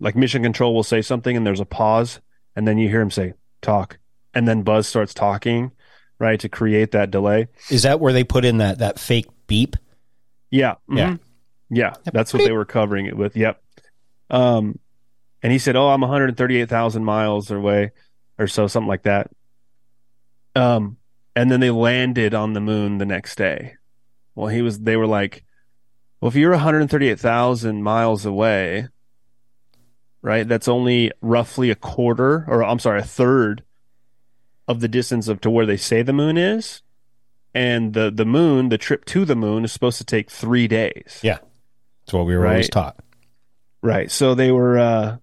like 0.00 0.16
mission 0.16 0.42
control 0.42 0.74
will 0.74 0.82
say 0.82 1.00
something 1.02 1.34
and 1.36 1.46
there's 1.46 1.60
a 1.60 1.64
pause, 1.66 2.20
and 2.56 2.66
then 2.68 2.76
you 2.78 2.88
hear 2.88 3.00
him 3.00 3.10
say, 3.10 3.34
talk. 3.62 3.98
And 4.34 4.46
then 4.46 4.62
Buzz 4.62 4.86
starts 4.86 5.14
talking, 5.14 5.72
right, 6.18 6.38
to 6.40 6.48
create 6.48 6.90
that 6.92 7.10
delay. 7.10 7.48
Is 7.70 7.82
that 7.84 8.00
where 8.00 8.12
they 8.12 8.24
put 8.24 8.44
in 8.44 8.58
that, 8.58 8.78
that 8.78 8.98
fake 8.98 9.26
beep? 9.46 9.76
Yeah. 10.50 10.74
Yeah. 10.90 11.12
mhm. 11.12 11.18
Yeah. 11.70 11.94
That's 12.12 12.32
what 12.34 12.44
they 12.44 12.52
were 12.52 12.64
covering 12.66 13.06
it 13.06 13.16
with. 13.16 13.36
Yep. 13.36 13.62
Um, 14.30 14.78
and 15.42 15.52
he 15.52 15.58
said, 15.58 15.76
Oh, 15.76 15.88
I'm 15.88 16.00
138,000 16.00 17.04
miles 17.04 17.50
away 17.50 17.92
or 18.38 18.46
so, 18.46 18.66
something 18.66 18.88
like 18.88 19.02
that. 19.02 19.30
Um, 20.54 20.96
and 21.36 21.50
then 21.50 21.60
they 21.60 21.70
landed 21.70 22.34
on 22.34 22.52
the 22.52 22.60
moon 22.60 22.98
the 22.98 23.06
next 23.06 23.36
day. 23.36 23.74
Well, 24.34 24.48
he 24.48 24.62
was, 24.62 24.80
they 24.80 24.96
were 24.96 25.06
like, 25.06 25.44
well, 26.20 26.28
if 26.28 26.34
you're 26.34 26.50
138,000 26.50 27.82
miles 27.82 28.26
away, 28.26 28.88
right, 30.22 30.46
that's 30.46 30.68
only 30.68 31.12
roughly 31.20 31.70
a 31.70 31.76
quarter, 31.76 32.44
or 32.48 32.64
I'm 32.64 32.80
sorry, 32.80 33.00
a 33.00 33.04
third 33.04 33.62
of 34.66 34.80
the 34.80 34.88
distance 34.88 35.28
of 35.28 35.40
to 35.42 35.50
where 35.50 35.66
they 35.66 35.76
say 35.76 36.02
the 36.02 36.12
moon 36.12 36.36
is. 36.36 36.82
And 37.54 37.94
the, 37.94 38.10
the 38.10 38.26
moon, 38.26 38.68
the 38.68 38.78
trip 38.78 39.04
to 39.06 39.24
the 39.24 39.34
moon 39.34 39.64
is 39.64 39.72
supposed 39.72 39.98
to 39.98 40.04
take 40.04 40.30
three 40.30 40.68
days. 40.68 41.20
Yeah. 41.22 41.38
That's 42.04 42.12
what 42.12 42.26
we 42.26 42.36
were 42.36 42.46
always 42.46 42.68
taught. 42.68 42.96
Right. 43.82 44.10
So 44.10 44.34
they 44.34 44.50
were 44.52 44.78
uh 44.78 45.16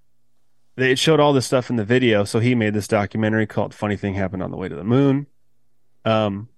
it 0.77 0.99
showed 0.99 1.19
all 1.19 1.33
this 1.33 1.45
stuff 1.45 1.69
in 1.69 1.75
the 1.77 1.85
video, 1.85 2.23
so 2.25 2.39
he 2.39 2.55
made 2.55 2.73
this 2.73 2.87
documentary 2.87 3.47
called 3.47 3.73
Funny 3.73 3.95
Thing 3.95 4.13
Happened 4.15 4.43
on 4.43 4.51
the 4.51 4.57
Way 4.57 4.67
to 4.69 4.75
the 4.75 4.83
Moon. 4.83 5.27
Um 6.03 6.49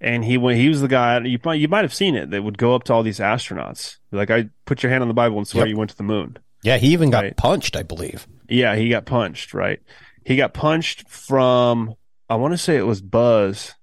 and 0.00 0.24
he 0.24 0.38
went 0.38 0.58
he 0.58 0.68
was 0.68 0.80
the 0.80 0.86
guy 0.88 1.18
you 1.24 1.38
might 1.44 1.54
you 1.54 1.66
might 1.68 1.82
have 1.84 1.92
seen 1.94 2.14
it 2.14 2.30
that 2.30 2.42
would 2.44 2.56
go 2.58 2.74
up 2.74 2.84
to 2.84 2.92
all 2.92 3.02
these 3.02 3.18
astronauts. 3.18 3.96
Like 4.12 4.30
I 4.30 4.50
put 4.64 4.82
your 4.82 4.90
hand 4.90 5.02
on 5.02 5.08
the 5.08 5.14
Bible 5.14 5.38
and 5.38 5.48
swear 5.48 5.64
Yep. 5.66 5.70
you 5.70 5.76
went 5.76 5.90
to 5.90 5.96
the 5.96 6.02
moon. 6.04 6.38
Yeah. 6.62 6.76
He 6.78 6.88
even 6.88 7.10
got 7.10 7.24
Right. 7.24 7.36
punched, 7.36 7.74
I 7.76 7.82
believe. 7.82 8.26
Yeah, 8.48 8.76
he 8.76 8.88
got 8.88 9.06
punched, 9.06 9.52
right? 9.54 9.80
He 10.24 10.36
got 10.36 10.54
punched 10.54 11.08
from 11.08 11.94
I 12.30 12.36
want 12.36 12.52
to 12.52 12.58
say 12.58 12.76
it 12.76 12.86
was 12.86 13.00
Buzz 13.00 13.74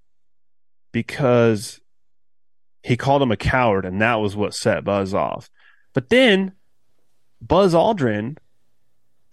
because 0.92 1.82
he 2.84 2.96
called 2.96 3.22
him 3.22 3.32
a 3.32 3.38
coward 3.38 3.86
and 3.86 4.02
that 4.02 4.16
was 4.16 4.36
what 4.36 4.54
set 4.54 4.84
Buzz 4.84 5.14
off. 5.14 5.50
But 5.94 6.10
then 6.10 6.54
Buzz 7.42 7.74
Aldrin 7.74 8.38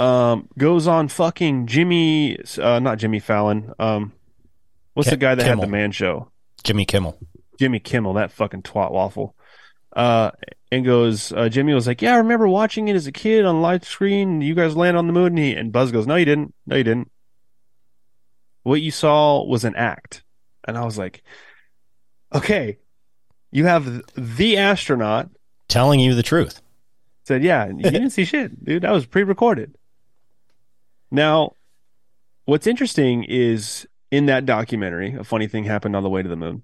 um 0.03 0.49
goes 0.59 0.87
on 0.87 1.09
fucking 1.09 1.67
Jimmy 1.67 2.39
uh 2.61 2.79
not 2.81 2.99
Jimmy 2.99 3.21
Fallon. 3.21 3.73
Um 3.79 4.13
what's 4.95 5.11
the 5.11 5.17
guy 5.17 5.35
that 5.35 5.47
had 5.47 5.61
the 5.61 5.67
man 5.67 5.93
show? 5.93 6.31
Jimmy 6.65 6.85
Kimmel. 6.85 7.19
Jimmy 7.59 7.79
Kimmel, 7.79 8.15
that 8.15 8.33
fucking 8.33 8.63
twat 8.63 8.91
waffle. 8.91 9.37
Uh, 9.95 10.31
and 10.71 10.85
goes, 10.85 11.33
uh, 11.33 11.49
Jimmy 11.49 11.75
was 11.75 11.87
like, 11.87 12.01
yeah, 12.01 12.15
I 12.15 12.19
remember 12.19 12.49
watching 12.49 12.89
it 12.89 12.97
as 12.97 13.07
a 13.07 13.13
kid 13.13 13.45
on 13.45 13.61
live 13.61 13.85
screen. 13.85 14.41
You 14.41 14.55
guys 14.55 14.75
land 14.75 14.97
on 14.97 15.07
the 15.07 15.13
moon. 15.13 15.27
And, 15.27 15.39
he, 15.39 15.55
and 15.55 15.71
Buzz 15.71 15.93
goes, 15.93 16.07
no, 16.07 16.17
you 16.17 16.25
didn't. 16.25 16.55
No, 16.67 16.77
you 16.77 16.85
didn't. 16.85 17.11
What 18.63 18.81
you 18.81 18.91
saw 18.91 19.45
was 19.45 19.65
an 19.65 19.77
act. 19.77 20.25
And 20.67 20.79
I 20.79 20.85
was 20.85 20.97
like, 20.97 21.23
okay, 22.35 22.79
you 23.51 23.67
have 23.67 24.03
the 24.17 24.57
astronaut 24.57 25.29
Telling 25.69 26.01
you 26.01 26.15
the 26.15 26.23
truth. 26.23 26.61
said, 27.25 27.43
yeah, 27.43 27.67
you 27.67 27.83
didn't 27.83 28.11
see 28.11 28.25
shit, 28.25 28.65
dude. 28.65 28.83
That 28.83 28.93
was 28.93 29.07
pre-recorded. 29.07 29.77
Now, 31.13 31.57
what's 32.47 32.67
interesting 32.67 33.23
is 33.25 33.87
in 34.11 34.27
that 34.27 34.47
documentary, 34.47 35.13
a 35.15 35.25
funny 35.25 35.47
thing 35.47 35.65
happened 35.65 35.95
on 35.95 36.03
the 36.03 36.09
way 36.09 36.23
to 36.23 36.29
the 36.29 36.37
moon. 36.37 36.63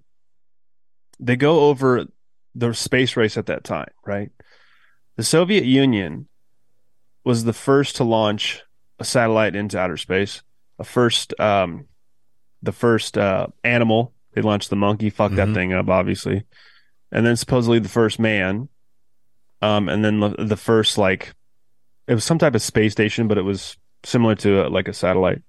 They 1.21 1.37
go 1.37 1.61
over 1.69 2.07
the 2.55 2.73
space 2.73 3.15
race 3.17 3.37
at 3.37 3.47
that 3.47 3.63
time, 3.63 3.91
right? 4.07 4.31
The 5.17 5.23
Soviet 5.23 5.65
Union 5.65 6.29
was 7.25 7.45
the 7.45 7.53
first 7.53 7.97
to 7.97 8.05
launch 8.05 8.63
a 8.99 9.05
satellite 9.05 9.55
into 9.55 9.79
outer 9.79 9.99
space. 9.99 10.43
A 10.79 10.85
first, 10.85 11.39
um, 11.39 11.85
the 12.63 12.73
first 12.73 13.19
uh, 13.19 13.49
animal. 13.63 14.15
They 14.33 14.41
launched 14.43 14.71
the 14.71 14.77
monkey. 14.77 15.11
Fucked 15.11 15.37
that 15.37 15.49
Mhm. 15.49 15.55
thing 15.55 15.73
up, 15.75 15.89
obviously. 15.89 16.45
and 17.11 17.25
then 17.25 17.37
supposedly 17.37 17.79
the 17.79 17.89
first 17.89 18.19
man, 18.19 18.69
um, 19.63 19.89
and 19.89 20.05
then 20.05 20.21
the, 20.21 20.29
the 20.45 20.57
first 20.59 20.99
like 20.99 21.33
it 22.07 22.13
was 22.15 22.23
some 22.23 22.39
type 22.39 22.55
of 22.55 22.61
space 22.61 22.93
station, 22.93 23.29
but 23.29 23.39
it 23.39 23.43
was 23.43 23.79
similar 24.05 24.35
to 24.37 24.67
a, 24.67 24.69
like 24.69 24.89
a 24.89 24.93
satellite. 24.93 25.43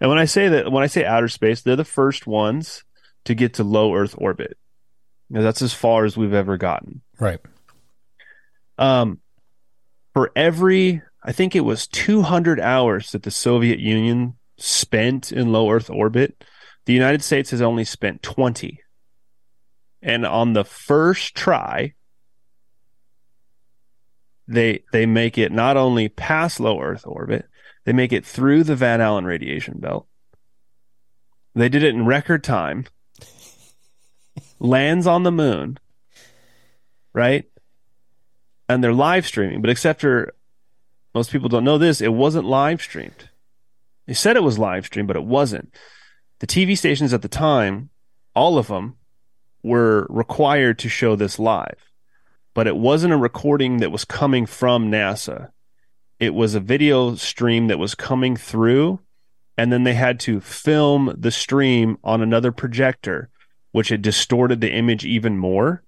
And 0.00 0.08
when 0.08 0.18
I 0.18 0.24
say 0.24 0.48
that, 0.48 0.70
when 0.70 0.82
I 0.82 0.86
say 0.86 1.04
outer 1.04 1.28
space, 1.28 1.62
they're 1.62 1.76
the 1.76 1.84
first 1.84 2.26
ones 2.26 2.84
to 3.24 3.34
get 3.34 3.54
to 3.54 3.64
low 3.64 3.94
Earth 3.94 4.14
orbit. 4.18 4.56
Know, 5.30 5.42
that's 5.42 5.62
as 5.62 5.72
far 5.72 6.04
as 6.04 6.16
we've 6.16 6.34
ever 6.34 6.58
gotten. 6.58 7.00
Right. 7.18 7.40
Um, 8.76 9.20
for 10.12 10.30
every, 10.36 11.02
I 11.22 11.32
think 11.32 11.56
it 11.56 11.60
was 11.60 11.86
200 11.86 12.60
hours 12.60 13.12
that 13.12 13.22
the 13.22 13.30
Soviet 13.30 13.78
Union 13.78 14.34
spent 14.58 15.32
in 15.32 15.52
low 15.52 15.70
Earth 15.70 15.88
orbit, 15.88 16.44
the 16.84 16.92
United 16.92 17.22
States 17.22 17.50
has 17.50 17.62
only 17.62 17.84
spent 17.84 18.22
20. 18.22 18.80
And 20.02 20.26
on 20.26 20.52
the 20.52 20.64
first 20.64 21.34
try, 21.34 21.94
they 24.48 24.82
they 24.92 25.06
make 25.06 25.38
it 25.38 25.52
not 25.52 25.76
only 25.76 26.08
past 26.08 26.60
low 26.60 26.80
Earth 26.80 27.04
orbit, 27.06 27.46
they 27.84 27.92
make 27.92 28.12
it 28.12 28.24
through 28.24 28.64
the 28.64 28.76
Van 28.76 29.00
Allen 29.00 29.24
radiation 29.24 29.78
belt. 29.78 30.06
They 31.54 31.68
did 31.68 31.82
it 31.82 31.94
in 31.94 32.06
record 32.06 32.42
time. 32.42 32.86
lands 34.58 35.06
on 35.06 35.24
the 35.24 35.32
moon, 35.32 35.78
right? 37.12 37.44
And 38.68 38.82
they're 38.82 38.92
live 38.92 39.26
streaming, 39.26 39.60
but 39.60 39.70
except 39.70 40.00
for 40.00 40.34
most 41.14 41.30
people 41.30 41.48
don't 41.48 41.64
know 41.64 41.78
this, 41.78 42.00
it 42.00 42.12
wasn't 42.12 42.46
live 42.46 42.80
streamed. 42.80 43.28
They 44.06 44.14
said 44.14 44.36
it 44.36 44.42
was 44.42 44.58
live 44.58 44.86
streamed, 44.86 45.08
but 45.08 45.16
it 45.16 45.24
wasn't. 45.24 45.74
The 46.38 46.46
TV 46.46 46.76
stations 46.76 47.12
at 47.12 47.22
the 47.22 47.28
time, 47.28 47.90
all 48.34 48.56
of 48.56 48.68
them, 48.68 48.96
were 49.62 50.06
required 50.10 50.78
to 50.80 50.88
show 50.88 51.14
this 51.14 51.38
live, 51.38 51.90
but 52.54 52.66
it 52.66 52.76
wasn't 52.76 53.12
a 53.12 53.18
recording 53.18 53.78
that 53.78 53.92
was 53.92 54.04
coming 54.04 54.46
from 54.46 54.90
NASA. 54.90 55.50
It 56.22 56.34
was 56.34 56.54
a 56.54 56.60
video 56.60 57.16
stream 57.16 57.66
that 57.66 57.80
was 57.80 57.96
coming 57.96 58.36
through, 58.36 59.00
and 59.58 59.72
then 59.72 59.82
they 59.82 59.94
had 59.94 60.20
to 60.20 60.40
film 60.40 61.12
the 61.18 61.32
stream 61.32 61.98
on 62.04 62.22
another 62.22 62.52
projector, 62.52 63.28
which 63.72 63.88
had 63.88 64.02
distorted 64.02 64.60
the 64.60 64.72
image 64.72 65.04
even 65.04 65.36
more. 65.36 65.82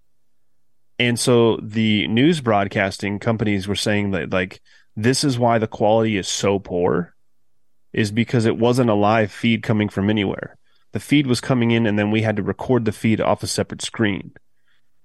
And 0.98 1.20
so 1.20 1.60
the 1.62 2.08
news 2.08 2.40
broadcasting 2.40 3.20
companies 3.20 3.68
were 3.68 3.76
saying 3.76 4.10
that, 4.10 4.30
like, 4.30 4.60
this 4.96 5.22
is 5.22 5.38
why 5.38 5.58
the 5.58 5.68
quality 5.68 6.16
is 6.16 6.26
so 6.26 6.58
poor, 6.58 7.14
is 7.92 8.10
because 8.10 8.44
it 8.44 8.58
wasn't 8.58 8.90
a 8.90 8.94
live 8.94 9.30
feed 9.30 9.62
coming 9.62 9.88
from 9.88 10.10
anywhere. 10.10 10.56
The 10.90 10.98
feed 10.98 11.28
was 11.28 11.40
coming 11.40 11.70
in, 11.70 11.86
and 11.86 11.96
then 11.96 12.10
we 12.10 12.22
had 12.22 12.34
to 12.38 12.42
record 12.42 12.86
the 12.86 12.90
feed 12.90 13.20
off 13.20 13.44
a 13.44 13.46
separate 13.46 13.82
screen. 13.82 14.32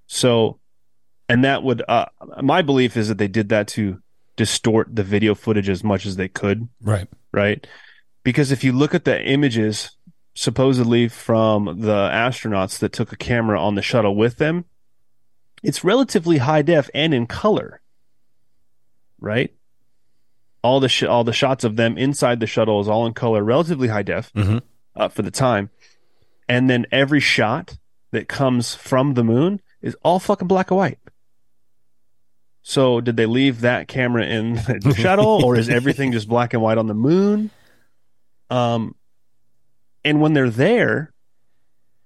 So, 0.08 0.60
and 1.28 1.44
that 1.44 1.62
would, 1.62 1.84
uh, 1.88 2.08
my 2.42 2.64
belief 2.64 2.98
is 2.98 3.10
that 3.10 3.20
they 3.20 3.28
did 3.28 3.50
that 3.50 3.68
to 3.68 4.02
distort 4.40 4.96
the 4.96 5.04
video 5.04 5.36
footage 5.36 5.68
as 5.68 5.84
much 5.84 6.06
as 6.06 6.16
they 6.16 6.30
could. 6.30 6.70
Right. 6.82 7.10
Right. 7.34 7.68
Because 8.24 8.54
if 8.54 8.64
you 8.64 8.72
look 8.72 8.96
at 8.96 9.04
the 9.04 9.22
images 9.22 9.98
supposedly 10.34 11.10
from 11.10 11.82
the 11.82 12.08
astronauts 12.10 12.80
that 12.80 12.94
took 12.94 13.12
a 13.12 13.18
camera 13.18 13.62
on 13.62 13.76
the 13.76 13.82
shuttle 13.82 14.16
with 14.16 14.38
them, 14.38 14.64
it's 15.62 15.84
relatively 15.84 16.38
high 16.38 16.62
def 16.62 16.90
and 16.94 17.14
in 17.14 17.28
color. 17.28 17.82
Right? 19.20 19.54
All 20.62 20.80
the 20.80 20.88
sh- 20.88 21.04
all 21.04 21.26
the 21.26 21.34
shots 21.34 21.66
of 21.66 21.76
them 21.76 21.98
inside 21.98 22.40
the 22.40 22.48
shuttle 22.48 22.80
is 22.80 22.88
all 22.88 23.06
in 23.06 23.14
color, 23.14 23.44
relatively 23.44 23.90
high 23.90 24.04
def 24.04 24.32
Mhm. 24.34 24.62
uh, 24.96 25.10
for 25.10 25.22
the 25.22 25.32
time. 25.32 25.70
And 26.48 26.70
then 26.70 26.86
every 26.94 27.20
shot 27.20 27.78
that 28.12 28.30
comes 28.30 28.74
from 28.74 29.16
the 29.16 29.24
moon 29.24 29.60
is 29.82 29.98
all 30.02 30.20
fucking 30.20 30.48
black 30.48 30.72
and 30.72 30.78
white. 30.78 31.00
So 32.62 33.02
did 33.02 33.16
they 33.18 33.26
leave 33.26 33.62
that 33.62 33.88
camera 33.88 34.26
in 34.26 34.54
the 34.56 34.96
shuttle 34.98 35.44
or 35.46 35.56
is 35.56 35.70
everything 35.70 36.12
just 36.12 36.28
black 36.28 36.54
and 36.54 36.62
white 36.62 36.78
on 36.78 36.88
the 36.88 36.94
moon? 36.94 37.50
Um 38.50 38.96
and 40.04 40.22
when 40.22 40.34
they're 40.34 40.50
there, 40.50 41.14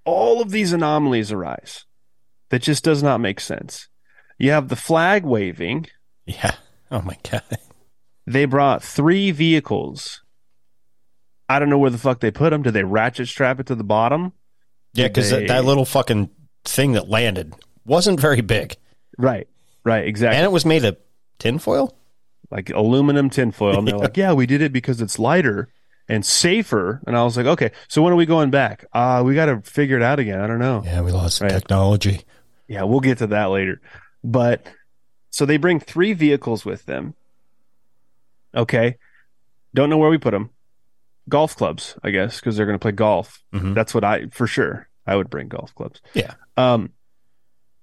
all 0.05 0.41
of 0.41 0.51
these 0.51 0.73
anomalies 0.73 1.31
arise. 1.31 1.85
That 2.49 2.61
just 2.61 2.83
does 2.83 3.01
not 3.03 3.19
make 3.19 3.39
sense. 3.39 3.87
You 4.37 4.51
have 4.51 4.67
the 4.69 4.75
flag 4.75 5.23
waving. 5.25 5.87
Yeah. 6.25 6.55
Oh 6.91 7.01
my 7.01 7.17
god. 7.29 7.43
They 8.25 8.45
brought 8.45 8.83
three 8.83 9.31
vehicles. 9.31 10.21
I 11.49 11.59
don't 11.59 11.69
know 11.69 11.77
where 11.77 11.89
the 11.89 11.97
fuck 11.97 12.19
they 12.19 12.31
put 12.31 12.51
them. 12.51 12.61
Did 12.61 12.73
they 12.73 12.83
ratchet 12.83 13.27
strap 13.27 13.59
it 13.59 13.65
to 13.67 13.75
the 13.75 13.83
bottom? 13.83 14.33
Yeah, 14.93 15.07
because 15.07 15.29
They- 15.29 15.41
that, 15.41 15.47
that 15.49 15.65
little 15.65 15.85
fucking 15.85 16.29
thing 16.63 16.93
that 16.93 17.09
landed 17.09 17.53
wasn't 17.85 18.19
very 18.19 18.41
big, 18.41 18.77
Right. 19.17 19.47
Right. 19.83 20.07
Exactly. 20.07 20.37
and 20.37 20.45
it 20.45 20.51
was 20.51 20.65
made 20.65 20.85
of 20.85 20.97
tinfoil. 21.39 21.95
like 22.51 22.69
aluminum 22.69 23.29
tinfoil. 23.29 23.79
And 23.79 23.87
they're 23.87 23.97
like, 23.97 24.15
yeah, 24.17 24.33
we 24.33 24.45
did 24.45 24.61
it 24.61 24.71
because 24.71 25.01
it's 25.01 25.17
lighter 25.19 25.69
and 26.07 26.23
safer. 26.25 27.01
And 27.07 27.17
I 27.17 27.23
was 27.23 27.35
like, 27.35 27.45
okay, 27.47 27.71
so 27.87 28.01
when 28.01 28.13
are 28.13 28.15
we 28.15 28.25
going 28.25 28.51
back? 28.51 28.85
Uh, 28.93 29.23
we 29.25 29.33
got 29.35 29.45
to 29.47 29.61
figure 29.61 29.97
it 29.97 30.03
out 30.03 30.19
again. 30.19 30.39
I 30.39 30.47
don't 30.47 30.59
know. 30.59 30.83
Yeah, 30.85 31.01
we 31.01 31.11
lost 31.11 31.41
Right. 31.41 31.49
technology. 31.51 32.21
Yeah, 32.67 32.83
we'll 32.83 32.99
get 32.99 33.17
to 33.19 33.27
that 33.27 33.45
later. 33.45 33.81
But 34.23 34.65
so 35.31 35.45
they 35.45 35.57
bring 35.57 35.79
three 35.79 36.13
vehicles 36.13 36.63
with 36.63 36.85
them. 36.85 37.15
Okay. 38.55 38.97
Don't 39.73 39.89
know 39.89 39.97
where 39.97 40.09
we 40.09 40.17
put 40.17 40.31
them. 40.31 40.51
Golf 41.29 41.55
clubs, 41.55 41.97
I 42.03 42.11
guess, 42.11 42.39
because 42.39 42.55
they're 42.55 42.65
going 42.65 42.77
to 42.77 42.81
play 42.81 42.91
golf. 42.91 43.41
Mhm. 43.53 43.73
That's 43.73 43.93
what 43.93 44.03
I, 44.03 44.27
for 44.27 44.45
sure, 44.45 44.87
I 45.07 45.15
would 45.15 45.29
bring 45.29 45.47
golf 45.47 45.73
clubs. 45.73 46.01
Yeah. 46.13 46.35
Um, 46.57 46.91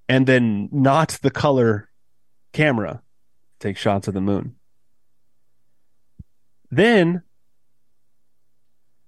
and 0.09 0.27
then 0.27 0.69
not 0.73 1.19
the 1.23 1.31
color 1.31 1.89
camera 2.53 3.03
take 3.59 3.77
shots 3.77 4.09
of 4.09 4.15
the 4.15 4.21
moon. 4.21 4.57
Then 6.71 7.23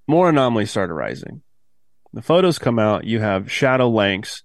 more 0.07 0.29
anomalies 0.29 0.71
start 0.71 0.91
arising. 0.91 1.43
The 2.13 2.23
photos 2.23 2.59
come 2.59 2.79
out, 2.79 3.05
you 3.05 3.21
have 3.21 3.51
shadow 3.51 3.89
lengths 3.89 4.43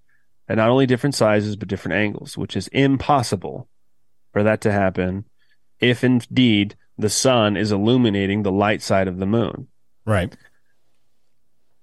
at 0.48 0.58
not 0.58 0.70
only 0.70 0.86
different 0.86 1.16
sizes 1.16 1.56
but 1.56 1.68
different 1.68 1.98
angles, 1.98 2.38
which 2.38 2.56
is 2.56 2.68
impossible 2.70 3.68
for 4.32 4.44
that 4.44 4.62
to 4.62 4.72
happen 4.72 5.26
if 5.80 6.04
indeed 6.04 6.76
the 6.98 7.10
sun 7.10 7.58
is 7.58 7.72
illuminating 7.72 8.44
the 8.44 8.52
light 8.52 8.82
side 8.82 9.08
of 9.08 9.18
the 9.18 9.26
moon. 9.26 9.68
Right. 10.06 10.36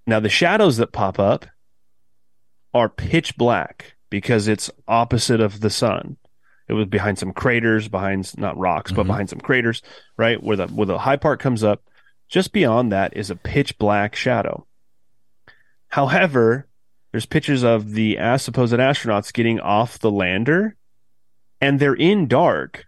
Now, 0.07 0.20
the 0.20 0.29
shadows 0.29 0.77
that 0.79 0.92
pop 0.92 1.18
up 1.18 1.46
are 2.72 2.88
pitch 2.88 3.37
black 3.37 3.94
because 4.11 4.48
it's 4.48 4.70
opposite 4.88 5.40
of 5.40 5.61
the 5.61 5.70
sun. 5.70 6.16
It 6.68 6.72
was 6.72 6.87
behind 6.87 7.18
some 7.18 7.33
craters, 7.33 7.88
behind 7.88 8.37
not 8.38 8.57
rocks, 8.57 8.90
but 8.92 9.05
Mhm. 9.05 9.09
behind 9.09 9.31
some 9.31 9.40
craters, 9.40 9.83
right? 10.16 10.42
Where 10.42 10.57
the 10.57 10.66
where 10.68 10.87
the 10.87 10.98
high 10.98 11.16
part 11.16 11.40
comes 11.40 11.62
up. 11.62 11.83
Just 12.29 12.53
beyond 12.53 12.90
that 12.92 13.16
is 13.16 13.31
a 13.31 13.37
pitch 13.37 13.77
black 13.79 14.16
shadow. 14.16 14.66
However, 15.88 16.66
there's 17.12 17.27
pictures 17.27 17.62
of 17.62 17.92
the 17.92 18.18
as 18.18 18.42
supposed 18.42 18.72
astronauts 18.72 19.33
getting 19.33 19.61
off 19.61 19.98
the 19.98 20.11
lander, 20.11 20.77
and 21.61 21.79
they're 21.79 21.94
in 21.94 22.27
dark, 22.27 22.87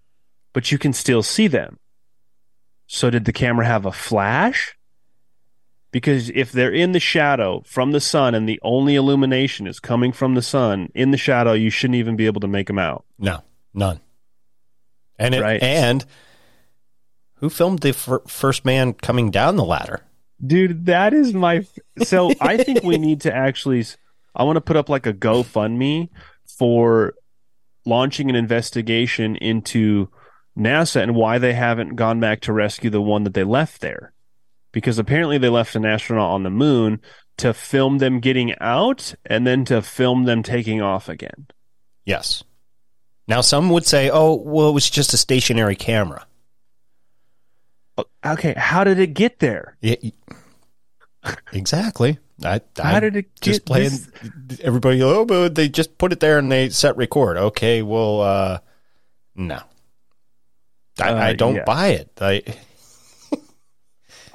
but 0.53 0.73
you 0.73 0.79
can 0.79 0.93
still 0.93 1.23
see 1.23 1.47
them. 1.47 1.79
So 2.87 3.11
did 3.11 3.25
the 3.25 3.33
camera 3.33 3.67
have 3.67 3.85
a 3.85 3.93
flash? 3.93 4.75
Because 5.93 6.31
if 6.31 6.51
they're 6.53 6.73
in 6.73 6.93
the 6.93 7.01
shadow 7.01 7.63
from 7.67 7.93
the 7.93 8.01
sun 8.01 8.35
and 8.35 8.49
the 8.49 8.61
only 8.63 8.97
illumination 8.97 9.67
is 9.67 9.81
coming 9.81 10.13
from 10.13 10.35
the 10.35 10.43
sun 10.43 10.91
in 10.95 11.11
the 11.11 11.17
shadow, 11.17 11.53
you 11.53 11.71
shouldn't 11.71 11.95
even 11.97 12.17
be 12.17 12.27
able 12.27 12.41
to 12.41 12.49
make 12.49 12.67
them 12.67 12.79
out. 12.79 13.05
No, 13.19 13.43
none. 13.77 14.01
And 15.19 15.35
it, 15.35 15.41
Right. 15.43 15.63
and 15.63 16.05
who 17.35 17.49
filmed 17.49 17.79
the 17.81 17.93
fir- 17.93 18.23
first 18.27 18.65
man 18.65 18.93
coming 18.95 19.31
down 19.31 19.57
the 19.57 19.65
ladder? 19.65 20.01
Dude, 20.45 20.87
that 20.87 21.15
is 21.15 21.33
my. 21.33 21.65
So 22.03 22.33
I 22.41 22.57
think 22.57 22.83
we 22.83 22.99
need 23.07 23.21
to 23.23 23.35
actually. 23.35 23.85
I 24.35 24.43
want 24.43 24.57
to 24.57 24.61
put 24.61 24.77
up 24.77 24.89
like 24.89 25.07
a 25.07 25.15
GoFundMe 25.15 26.09
for 26.59 27.15
launching 27.87 28.29
an 28.29 28.37
investigation 28.37 29.37
into 29.37 30.09
NASA 30.59 31.03
and 31.03 31.15
why 31.15 31.39
they 31.39 31.55
haven't 31.55 31.97
gone 31.97 32.21
back 32.21 32.41
to 32.43 32.53
rescue 32.53 32.91
the 32.91 33.01
one 33.01 33.25
that 33.25 33.33
they 33.35 33.45
left 33.45 33.81
there. 33.81 34.13
Because 34.73 34.99
apparently 34.99 35.39
they 35.39 35.49
left 35.49 35.75
an 35.75 35.87
astronaut 35.87 36.31
on 36.33 36.43
the 36.43 36.51
moon 36.51 37.01
to 37.39 37.55
film 37.55 37.97
them 37.99 38.21
getting 38.21 38.55
out 38.61 39.15
and 39.25 39.47
then 39.47 39.65
to 39.67 39.81
film 39.81 40.25
them 40.25 40.43
taking 40.43 40.83
off 40.83 41.09
again. 41.09 41.47
Yes. 42.05 42.45
Now 43.29 43.41
some 43.41 43.71
would 43.71 43.85
say, 43.87 44.11
"Oh, 44.11 44.35
well, 44.35 44.69
it 44.69 44.73
was 44.73 44.89
just 44.89 45.13
a 45.15 45.17
stationary 45.17 45.77
camera." 45.77 46.27
Okay, 48.25 48.55
how 48.57 48.85
did 48.85 48.99
it 48.99 49.15
get 49.15 49.39
there? 49.39 49.77
Yeah, 49.81 49.97
y- 50.03 50.13
exactly. 51.53 52.19
I, 52.45 52.61
How 52.77 52.97
I 52.97 53.01
did 53.01 53.17
it 53.17 53.27
just 53.41 53.65
playing? 53.65 53.91
this- 54.47 54.61
Everybody, 54.61 55.03
oh, 55.03 55.25
but 55.25 55.55
they 55.55 55.69
just 55.69 55.97
put 55.97 56.13
it 56.13 56.21
there 56.21 56.39
and 56.39 56.53
they 56.53 56.69
set 56.69 56.97
record. 56.99 57.39
Okay, 57.39 57.81
well, 57.83 58.21
uh, 58.21 58.59
no, 59.35 59.61
I, 61.01 61.09
Uh, 61.11 61.17
I 61.17 61.33
don't 61.33 61.55
yeah. 61.57 61.65
buy 61.65 61.89
it. 61.89 62.11
I, 62.21 62.43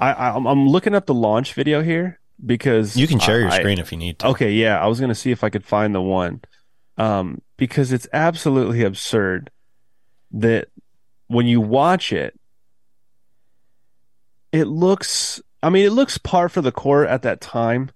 I, 0.00 0.30
I'm 0.30 0.68
looking 0.68 0.94
up 0.94 1.06
the 1.06 1.14
launch 1.14 1.54
video 1.54 1.80
here 1.82 2.18
because 2.44 2.96
you 2.96 3.06
can 3.06 3.20
share 3.20 3.38
your 3.40 3.50
screen 3.52 3.78
if 3.78 3.92
you 3.92 3.98
need 3.98 4.18
to. 4.20 4.28
Okay, 4.28 4.52
yeah, 4.52 4.82
I 4.82 4.86
was 4.88 4.98
gonna 4.98 5.14
see 5.14 5.30
if 5.30 5.44
I 5.44 5.50
could 5.50 5.64
find 5.64 5.94
the 5.94 6.02
one, 6.02 6.40
um, 6.98 7.40
because 7.62 7.92
it's 7.92 8.08
absolutely 8.12 8.82
absurd 8.82 9.48
that 10.32 10.66
when 11.28 11.46
you 11.46 11.60
watch 11.60 12.12
it, 12.12 12.34
it 14.50 14.64
looks, 14.64 15.40
I 15.62 15.70
mean, 15.70 15.86
it 15.86 15.92
looks 15.92 16.18
par 16.18 16.48
for 16.48 16.60
the 16.60 16.72
court 16.72 17.08
at 17.08 17.22
that 17.22 17.40
time, 17.40 17.92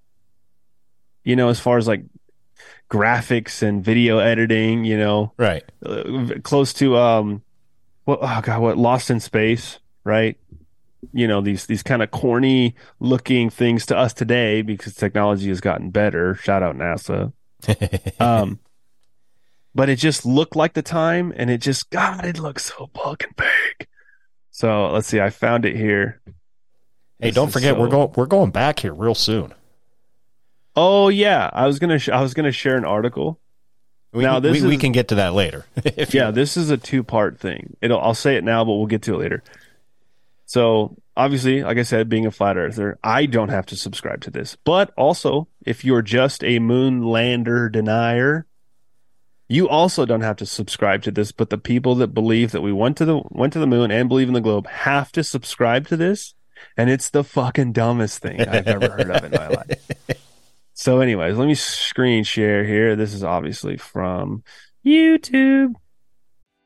you 1.24 1.34
know, 1.34 1.48
as 1.48 1.58
far 1.58 1.78
as 1.78 1.88
like 1.88 2.04
graphics 2.88 3.60
and 3.60 3.84
video 3.84 4.18
editing, 4.20 4.84
you 4.84 4.96
know, 4.96 5.32
Right. 5.36 5.64
uh, 5.84 6.28
close 6.44 6.72
to, 6.74 6.96
um, 6.96 7.42
what, 8.04 8.20
oh 8.22 8.40
God, 8.44 8.62
what, 8.62 8.78
Lost 8.78 9.10
in 9.10 9.18
Space, 9.18 9.80
right? 10.04 10.38
You 11.12 11.26
know, 11.26 11.40
these, 11.40 11.66
these 11.66 11.82
kind 11.82 12.04
of 12.04 12.12
corny 12.12 12.76
looking 13.00 13.50
things 13.50 13.84
to 13.86 13.96
us 13.96 14.14
today 14.14 14.62
because 14.62 14.94
technology 14.94 15.48
has 15.48 15.60
gotten 15.60 15.90
better. 15.90 16.36
Shout 16.36 16.62
out 16.62 16.76
NASA. 16.76 17.32
Um, 18.20 18.60
but 19.76 19.88
it 19.88 19.96
just 19.96 20.24
looked 20.26 20.56
like 20.56 20.72
the 20.72 20.82
time, 20.82 21.32
and 21.36 21.50
it 21.50 21.58
just 21.58 21.90
God, 21.90 22.24
it 22.24 22.38
looks 22.38 22.64
so 22.76 22.90
fucking 22.94 23.34
big. 23.36 23.86
So 24.50 24.88
let's 24.90 25.06
see, 25.06 25.20
I 25.20 25.30
found 25.30 25.64
it 25.64 25.76
here. 25.76 26.20
Hey, 27.20 27.28
This 27.28 27.34
don't 27.34 27.48
is 27.48 27.54
forget 27.54 27.78
we're 27.78 27.88
going 27.88 28.12
we're 28.16 28.26
going 28.26 28.50
back 28.50 28.80
here 28.80 28.92
real 28.94 29.14
soon. 29.14 29.54
Oh 30.74 31.08
yeah, 31.08 31.48
I 31.52 31.66
was 31.66 31.78
gonna 31.78 31.98
sh- 31.98 32.08
I 32.10 32.20
was 32.22 32.34
gonna 32.34 32.52
share 32.52 32.76
an 32.76 32.84
article. 32.84 33.38
We, 34.12 34.22
Now, 34.22 34.34
can, 34.40 34.44
this 34.52 34.62
we, 34.62 34.68
we 34.68 34.76
can 34.78 34.92
get 34.92 35.08
to 35.08 35.16
that 35.16 35.34
later. 35.34 35.66
if 35.76 36.14
you- 36.14 36.20
Yeah, 36.20 36.30
this 36.30 36.56
is 36.56 36.70
a 36.70 36.76
two 36.76 37.02
part 37.04 37.38
thing. 37.38 37.76
It'll 37.80 38.00
I'll 38.00 38.14
say 38.14 38.36
it 38.36 38.44
now, 38.44 38.64
but 38.64 38.72
we'll 38.74 38.86
get 38.86 39.02
to 39.02 39.14
it 39.14 39.18
later. 39.18 39.42
So 40.46 40.96
obviously, 41.16 41.62
like 41.62 41.76
I 41.78 41.82
said, 41.82 42.08
being 42.08 42.24
a 42.26 42.30
flat 42.30 42.56
earther, 42.56 42.98
I 43.02 43.26
don't 43.26 43.48
have 43.48 43.66
to 43.66 43.76
subscribe 43.76 44.20
to 44.22 44.30
this. 44.30 44.56
But 44.64 44.92
also, 44.96 45.48
if 45.64 45.84
you're 45.84 46.02
just 46.02 46.44
a 46.44 46.58
moon 46.60 47.02
lander 47.02 47.68
denier, 47.68 48.46
you 49.48 49.68
also 49.68 50.06
don't 50.06 50.22
have 50.22 50.36
to 50.36 50.46
subscribe 50.46 51.02
to 51.02 51.10
this. 51.10 51.32
But 51.32 51.50
the 51.50 51.58
people 51.58 51.94
that 51.96 52.08
believe 52.08 52.52
that 52.52 52.62
we 52.62 52.72
went 52.72 52.96
to 52.98 53.04
the 53.04 53.20
went 53.30 53.52
to 53.54 53.58
the 53.58 53.66
moon 53.66 53.90
and 53.90 54.08
believe 54.08 54.28
in 54.28 54.34
the 54.34 54.40
globe 54.40 54.66
have 54.66 55.12
to 55.12 55.24
subscribe 55.24 55.88
to 55.88 55.96
this, 55.96 56.34
and 56.76 56.90
it's 56.90 57.10
the 57.10 57.24
fucking 57.24 57.72
dumbest 57.72 58.20
thing 58.20 58.40
I've 58.40 58.66
ever 58.66 58.88
heard 58.88 59.10
of 59.10 59.24
in 59.24 59.30
my 59.32 59.48
life. 59.48 59.90
So, 60.78 61.00
anyways, 61.00 61.38
let 61.38 61.46
me 61.46 61.54
screen 61.54 62.22
share 62.22 62.62
here. 62.62 62.96
This 62.96 63.14
is 63.14 63.24
obviously 63.24 63.78
from 63.78 64.44
YouTube. 64.84 65.72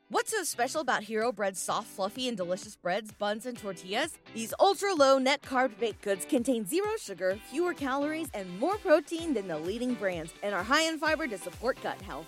What's 0.09 0.31
so 0.31 0.43
special 0.43 0.81
about 0.81 1.03
Hero 1.03 1.31
Bread's 1.31 1.61
soft, 1.61 1.87
fluffy, 1.87 2.27
and 2.27 2.35
delicious 2.35 2.75
breads, 2.75 3.13
buns, 3.13 3.45
and 3.45 3.57
tortillas? 3.57 4.17
These 4.33 4.53
ultra 4.59 4.93
low 4.93 5.17
net 5.17 5.41
carb 5.41 5.79
baked 5.79 6.01
goods 6.01 6.25
contain 6.25 6.65
zero 6.65 6.89
sugar, 6.99 7.39
fewer 7.49 7.73
calories, 7.73 8.27
and 8.33 8.59
more 8.59 8.75
protein 8.79 9.33
than 9.33 9.47
the 9.47 9.57
leading 9.57 9.93
brands, 9.93 10.33
and 10.43 10.53
are 10.53 10.61
high 10.61 10.83
in 10.83 10.99
fiber 10.99 11.27
to 11.27 11.37
support 11.37 11.81
gut 11.81 12.01
health. 12.01 12.27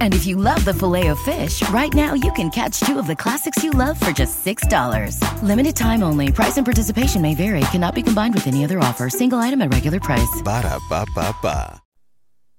And 0.00 0.14
if 0.14 0.26
you 0.26 0.36
love 0.36 0.64
the 0.64 0.74
filet 0.74 1.06
of 1.08 1.18
fish, 1.20 1.66
right 1.70 1.94
now 1.94 2.14
you 2.14 2.32
can 2.32 2.50
catch 2.50 2.80
two 2.80 2.98
of 2.98 3.06
the 3.06 3.14
classics 3.14 3.62
you 3.62 3.70
love 3.70 4.00
for 4.00 4.10
just 4.10 4.44
$6. 4.44 5.42
Limited 5.42 5.76
time 5.76 6.02
only. 6.02 6.32
Price 6.32 6.56
and 6.56 6.66
participation 6.66 7.22
may 7.22 7.34
vary. 7.34 7.60
Cannot 7.72 7.94
be 7.94 8.02
combined 8.02 8.34
with 8.34 8.46
any 8.48 8.64
other 8.64 8.80
offer. 8.80 9.08
Single 9.08 9.38
item 9.38 9.62
at 9.62 9.72
regular 9.72 10.00
price. 10.00 10.42
Ba-da-ba-ba-ba. 10.42 11.80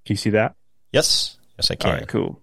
Can 0.04 0.14
you 0.14 0.16
see 0.16 0.30
that? 0.30 0.56
Yes. 0.92 1.36
Yes, 1.58 1.70
I 1.70 1.74
can. 1.76 1.90
All 1.90 1.96
right, 1.96 2.08
cool. 2.08 2.42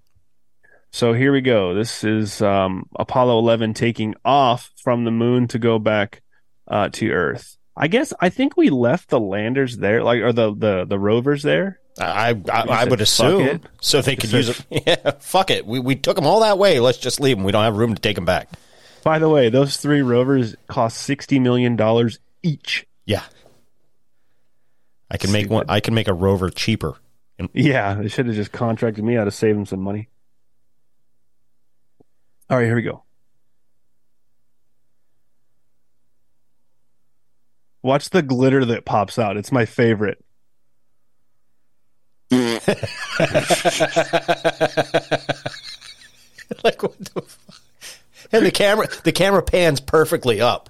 So 0.91 1.13
here 1.13 1.31
we 1.31 1.41
go. 1.41 1.73
This 1.73 2.03
is 2.03 2.41
um, 2.41 2.85
Apollo 2.97 3.39
11 3.39 3.73
taking 3.73 4.15
off 4.23 4.71
from 4.81 5.03
the 5.03 5.11
moon 5.11 5.47
to 5.49 5.59
go 5.59 5.77
back 5.77 6.21
uh, 6.67 6.89
to 6.93 7.11
Earth. 7.11 7.57
I 7.75 7.87
guess 7.87 8.13
I 8.19 8.29
think 8.29 8.57
we 8.57 8.69
left 8.69 9.09
the 9.09 9.19
landers 9.19 9.77
there, 9.77 10.03
like 10.03 10.21
or 10.21 10.33
the 10.33 10.53
the 10.53 10.85
the 10.85 10.99
rovers 10.99 11.43
there. 11.43 11.79
I 11.99 12.29
I, 12.29 12.61
I 12.61 12.85
would 12.85 13.01
assume 13.01 13.41
it." 13.41 13.61
so 13.81 14.01
they 14.01 14.15
could 14.15 14.31
use 14.31 14.49
it. 14.49 14.65
Yeah, 14.87 15.11
fuck 15.19 15.51
it. 15.51 15.65
We 15.65 15.79
we 15.79 15.95
took 15.95 16.15
them 16.15 16.25
all 16.25 16.41
that 16.41 16.57
way. 16.57 16.79
Let's 16.79 16.97
just 16.97 17.19
leave 17.19 17.37
them. 17.37 17.43
We 17.43 17.51
don't 17.51 17.63
have 17.63 17.77
room 17.77 17.95
to 17.95 18.01
take 18.01 18.15
them 18.15 18.25
back. 18.25 18.49
By 19.03 19.19
the 19.19 19.29
way, 19.29 19.49
those 19.49 19.77
three 19.77 20.01
rovers 20.01 20.55
cost 20.67 20.97
sixty 20.97 21.39
million 21.39 21.75
dollars 21.75 22.19
each. 22.43 22.85
Yeah. 23.05 23.23
I 25.11 25.17
can 25.17 25.31
make 25.31 25.49
one. 25.49 25.65
I 25.67 25.79
can 25.79 25.93
make 25.93 26.07
a 26.07 26.13
rover 26.13 26.49
cheaper. 26.49 26.95
Yeah, 27.53 27.95
they 27.95 28.09
should 28.09 28.27
have 28.27 28.35
just 28.35 28.51
contracted 28.51 29.03
me 29.03 29.17
out 29.17 29.23
to 29.23 29.31
save 29.31 29.55
them 29.55 29.65
some 29.65 29.79
money. 29.79 30.09
All 32.49 32.57
right, 32.57 32.65
here 32.65 32.75
we 32.75 32.81
go. 32.81 33.03
Watch 37.81 38.09
the 38.09 38.21
glitter 38.21 38.65
that 38.65 38.85
pops 38.85 39.17
out. 39.17 39.37
It's 39.37 39.51
my 39.51 39.65
favorite. 39.65 40.23
like 46.63 46.83
what 46.83 46.99
the 46.99 47.21
fuck? 47.25 47.61
And 48.31 48.45
the 48.45 48.51
camera 48.53 48.87
the 49.03 49.11
camera 49.11 49.41
pans 49.41 49.79
perfectly 49.79 50.41
up. 50.41 50.69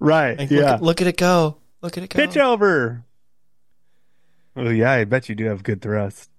Right. 0.00 0.38
Like, 0.38 0.50
yeah. 0.50 0.58
Look 0.58 0.68
at, 0.68 0.82
look 0.82 1.00
at 1.02 1.06
it 1.06 1.16
go. 1.16 1.56
Look 1.82 1.98
at 1.98 2.04
it 2.04 2.10
go. 2.10 2.18
Pitch 2.18 2.36
over. 2.36 3.04
Oh 4.56 4.70
yeah, 4.70 4.92
I 4.92 5.04
bet 5.04 5.28
you 5.28 5.34
do 5.34 5.44
have 5.44 5.62
good 5.62 5.80
thrust. 5.80 6.30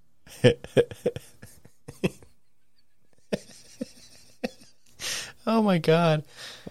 Oh 5.50 5.64
my 5.64 5.80
god. 5.80 6.26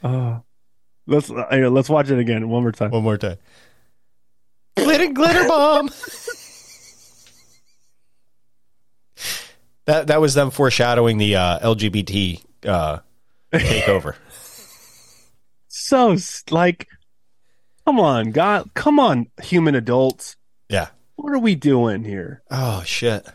Oh, 0.04 0.40
let's 1.08 1.28
uh, 1.28 1.68
let's 1.68 1.88
watch 1.88 2.10
it 2.10 2.18
again 2.20 2.48
one 2.48 2.62
more 2.62 2.70
time. 2.70 2.92
One 2.92 3.02
more 3.02 3.18
time. 3.18 3.38
Glitter 4.76 5.12
glitter 5.12 5.48
bomb. 5.48 5.88
that 9.88 10.06
that 10.06 10.20
was 10.20 10.34
them 10.34 10.50
foreshadowing 10.50 11.18
the 11.18 11.34
uh, 11.36 11.58
LGBT 11.60 12.44
uh, 12.66 12.98
takeover. 13.52 14.14
So 15.70 16.16
like, 16.50 16.88
come 17.86 18.00
on, 18.00 18.30
God, 18.32 18.70
come 18.74 18.98
on, 18.98 19.28
human 19.42 19.74
adults. 19.74 20.36
yeah. 20.68 20.88
What 21.16 21.32
are 21.32 21.38
we 21.38 21.54
doing 21.54 22.04
here? 22.04 22.42
Oh 22.50 22.82
shit. 22.84 23.26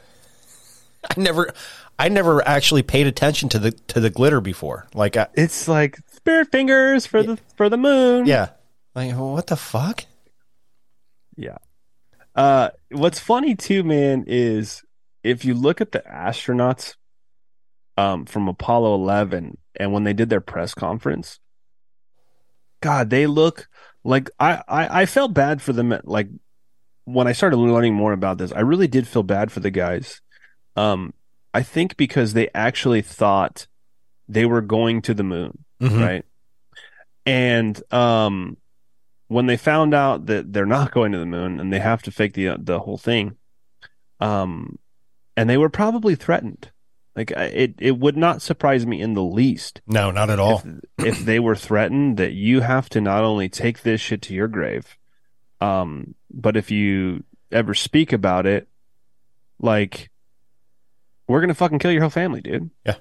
I 1.09 1.19
never 1.19 1.53
I 1.99 2.09
never 2.09 2.45
actually 2.47 2.83
paid 2.83 3.07
attention 3.07 3.49
to 3.49 3.59
the 3.59 3.71
to 3.71 3.99
the 3.99 4.09
glitter 4.09 4.39
before. 4.41 4.87
Like 4.93 5.17
I, 5.17 5.27
It's 5.35 5.67
like 5.67 5.97
spirit 6.11 6.49
fingers 6.51 7.05
for 7.05 7.23
the 7.23 7.37
for 7.57 7.69
the 7.69 7.77
moon. 7.77 8.25
yeah. 8.25 8.49
Like 8.95 9.13
what 9.15 9.47
the 9.47 9.55
fuck? 9.57 10.05
Yeah. 11.35 11.57
Uh, 12.35 12.69
what's 12.91 13.19
funny 13.19 13.55
too, 13.55 13.83
man, 13.83 14.23
is 14.27 14.83
if 15.23 15.45
you 15.45 15.53
look 15.53 15.81
at 15.81 15.91
the 15.91 15.99
astronauts 16.01 16.95
um, 17.97 18.25
from 18.25 18.47
Apollo 18.47 18.95
11 18.95 19.57
and 19.75 19.93
when 19.93 20.03
they 20.03 20.13
did 20.13 20.29
their 20.29 20.41
press 20.41 20.73
conference, 20.73 21.39
God, 22.81 23.09
they 23.09 23.27
look 23.27 23.67
like 24.03 24.29
I, 24.39 24.61
I, 24.67 25.01
I 25.01 25.05
felt 25.05 25.33
bad 25.33 25.61
for 25.61 25.71
them. 25.73 25.93
At, 25.93 26.07
like 26.07 26.27
when 27.05 27.27
I 27.27 27.31
started 27.31 27.57
learning 27.57 27.93
more 27.93 28.11
about 28.13 28.37
this, 28.37 28.51
I 28.51 28.59
really 28.59 28.87
did 28.87 29.07
feel 29.07 29.23
bad 29.23 29.51
for 29.51 29.59
the 29.61 29.71
guys. 29.71 30.21
Um, 30.75 31.13
I 31.53 31.63
think 31.63 31.95
because 31.97 32.33
they 32.33 32.49
actually 32.53 33.01
thought 33.01 33.67
they 34.27 34.45
were 34.45 34.61
going 34.61 35.01
to 35.03 35.13
the 35.13 35.23
moon 35.23 35.59
Mhm. 35.81 36.01
right? 36.01 36.25
And 37.25 37.93
um, 37.93 38.57
when 39.27 39.45
they 39.45 39.57
found 39.57 39.93
out 39.93 40.25
that 40.27 40.51
they're 40.51 40.65
not 40.65 40.91
going 40.93 41.11
to 41.13 41.17
the 41.19 41.25
moon 41.25 41.59
and 41.59 41.71
they 41.71 41.79
have 41.79 42.01
to 42.03 42.11
fake 42.11 42.33
the 42.33 42.55
the 42.59 42.79
whole 42.79 42.97
thing, 42.97 43.37
um, 44.19 44.77
and 45.37 45.49
they 45.49 45.57
were 45.57 45.69
probably 45.69 46.15
threatened. 46.15 46.69
Like 47.15 47.29
it, 47.31 47.75
it 47.79 47.99
would 47.99 48.17
not 48.17 48.41
surprise 48.41 48.87
me 48.87 48.99
in 48.99 49.13
the 49.13 49.21
least 49.23 49.81
No, 49.85 50.09
not 50.09 50.31
at 50.31 50.39
all. 50.39 50.63
if, 50.97 51.05
if 51.05 51.19
they 51.25 51.39
were 51.39 51.55
threatened 51.55 52.17
that 52.17 52.33
you 52.33 52.61
have 52.61 52.89
to 52.89 53.01
not 53.01 53.23
only 53.23 53.49
take 53.49 53.83
this 53.83 54.01
shit 54.01 54.23
to 54.23 54.33
your 54.33 54.47
grave, 54.47 54.97
um, 55.61 56.15
but 56.31 56.57
if 56.57 56.71
you 56.71 57.23
ever 57.51 57.75
speak 57.75 58.13
about 58.13 58.47
it, 58.47 58.67
like 59.59 60.09
we're 61.27 61.39
gonna 61.41 61.53
fucking 61.53 61.77
kill 61.79 61.91
your 61.91 62.01
whole 62.01 62.09
family, 62.09 62.41
dude. 62.41 62.71
Yeah. 62.83 62.95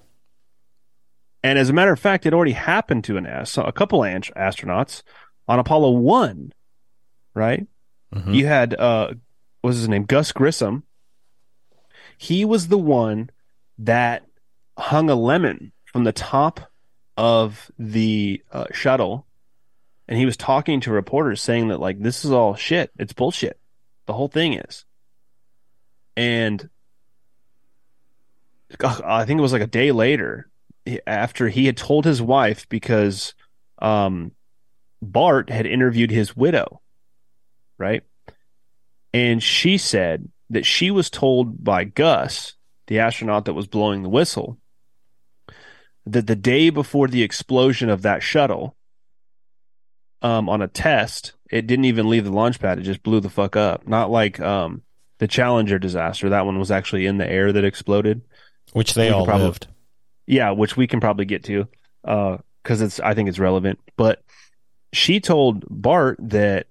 And 1.43 1.59
as 1.59 1.71
a 1.71 1.73
matter 1.73 1.93
of 1.93 1.99
fact, 1.99 2.27
it 2.27 2.35
already 2.35 2.53
happened 2.53 3.05
to 3.05 3.17
an 3.17 3.27
ast- 3.27 3.57
a 3.59 3.73
couple 3.73 4.05
ant- 4.05 4.31
astronauts 4.37 5.03
on 5.49 5.59
Apollo 5.59 5.91
One, 5.93 6.53
right? 7.35 7.67
Mhm. 8.15 8.35
You 8.35 8.47
had 8.47 8.75
uh, 8.79 9.09
what 9.63 9.69
was 9.69 9.79
his 9.79 9.89
name? 9.89 10.05
Gus 10.05 10.33
Grissom. 10.33 10.85
He 12.17 12.45
was 12.45 12.69
the 12.69 12.79
one 12.79 13.31
that 13.79 14.25
hung 14.79 15.11
a 15.11 15.15
lemon 15.15 15.73
from 15.85 16.05
the 16.05 16.13
top 16.13 16.61
of 17.17 17.71
the 17.79 18.43
uh, 18.53 18.67
shuttle 18.73 19.27
and 20.13 20.19
he 20.19 20.27
was 20.27 20.37
talking 20.37 20.81
to 20.81 20.93
reporters 20.93 21.41
saying 21.41 21.69
that 21.69 21.81
like 21.81 21.99
this 21.99 22.25
is 22.25 22.31
all 22.33 22.55
shit. 22.55 22.91
It's 22.99 23.13
bullshit. 23.13 23.59
The 24.07 24.13
whole 24.13 24.29
thing 24.29 24.55
is. 24.55 24.85
And 26.17 26.69
I 28.83 29.25
think 29.25 29.39
it 29.39 29.43
was 29.43 29.53
like 29.53 29.63
a 29.63 29.67
day 29.67 29.93
later 29.93 30.51
after 31.07 31.49
he 31.49 31.67
had 31.67 31.77
told 31.77 32.05
his 32.05 32.21
wife 32.21 32.69
because 32.69 33.35
um, 33.79 34.33
Bart 35.01 35.49
had 35.49 35.67
interviewed 35.67 36.11
his 36.11 36.37
widow, 36.37 36.83
right? 37.79 38.03
And 39.15 39.43
she 39.43 39.79
said 39.79 40.29
that 40.53 40.67
she 40.67 40.91
was 40.91 41.11
told 41.11 41.65
by 41.65 41.85
Gus, 41.85 42.55
the 42.87 42.99
astronaut 42.99 43.47
that 43.47 43.55
was 43.55 43.67
blowing 43.67 44.03
the 44.03 44.09
whistle, 44.09 44.59
that 46.07 46.27
the 46.27 46.37
day 46.37 46.71
before 46.71 47.09
the 47.09 47.23
explosion 47.23 47.89
of 47.89 48.03
that 48.03 48.23
shuttle, 48.23 48.77
um, 50.21 50.49
on 50.49 50.63
a 50.63 50.69
test, 50.69 51.33
it 51.51 51.67
didn't 51.67 51.87
even 51.87 52.09
leave 52.09 52.25
the 52.25 52.31
launch 52.31 52.61
pad; 52.61 52.79
it 52.79 52.83
just 52.83 53.03
blew 53.03 53.21
the 53.21 53.31
fuck 53.31 53.57
up. 53.57 53.87
Not 53.89 54.11
like 54.11 54.39
um, 54.41 54.83
the 55.19 55.27
Challenger 55.27 55.79
disaster. 55.79 56.29
That 56.29 56.47
one 56.47 56.59
was 56.59 56.71
actually 56.71 57.07
in 57.07 57.19
the 57.19 57.29
air 57.29 57.53
that 57.53 57.65
exploded, 57.65 58.23
which 58.73 58.95
they 58.95 59.11
all 59.11 59.25
probably- 59.25 59.47
lived. 59.47 59.67
yeah, 60.27 60.51
which 60.51 60.77
we 60.77 60.87
can 60.87 61.01
probably 61.01 61.25
get 61.25 61.45
to 61.45 61.67
because 62.03 62.83
it's 62.83 63.01
I 63.01 63.15
think 63.15 63.29
it's 63.29 63.39
relevant. 63.39 63.81
But 63.97 64.23
she 64.93 65.21
told 65.21 65.65
Bart 65.69 66.19
that 66.21 66.67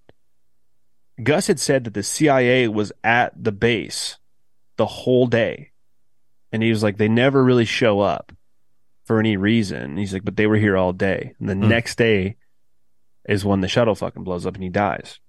Gus 1.24 1.48
had 1.48 1.60
said 1.60 1.84
that 1.84 1.94
the 1.94 2.04
CIA 2.04 2.68
was 2.68 2.92
at 3.04 3.32
the 3.42 3.52
base 3.52 4.18
the 4.78 4.86
whole 4.86 5.28
day, 5.28 5.72
and 6.52 6.64
he 6.64 6.70
was 6.70 6.82
like, 6.84 6.98
they 6.98 7.08
never 7.08 7.44
really 7.44 7.66
show 7.66 8.00
up 8.00 8.32
for 9.06 9.20
any 9.20 9.38
reason. 9.38 9.82
And 9.82 10.00
he's 10.00 10.14
like, 10.14 10.24
but 10.26 10.36
they 10.38 10.48
were 10.48 10.56
here 10.58 10.78
all 10.78 10.94
day, 10.94 11.34
and 11.40 11.50
the 11.50 11.54
Hmm. 11.56 11.68
next 11.68 11.98
day 11.98 12.38
is 13.28 13.46
when 13.46 13.62
the 13.62 13.68
shuttle 13.68 13.96
fucking 13.96 14.24
blows 14.24 14.46
up 14.46 14.56
and 14.56 14.64
he 14.64 14.70
dies. 14.70 15.20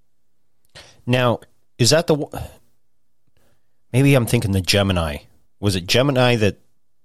Now, 1.07 1.41
is 1.79 1.91
that 1.91 2.07
the? 2.07 2.17
Maybe 3.93 4.15
I'm 4.15 4.27
thinking 4.27 4.53
the 4.53 4.61
Gemini. 4.61 5.19
Was 5.61 5.77
it 5.77 5.87
Gemini 5.87 6.37
that 6.37 6.59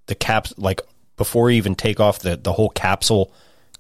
the 0.05 0.15
caps 0.15 0.53
like 0.57 0.81
before 1.17 1.49
you 1.51 1.57
even 1.57 1.75
take 1.75 1.99
off 1.99 2.19
the 2.19 2.37
the 2.37 2.53
whole 2.53 2.69
capsule 2.69 3.33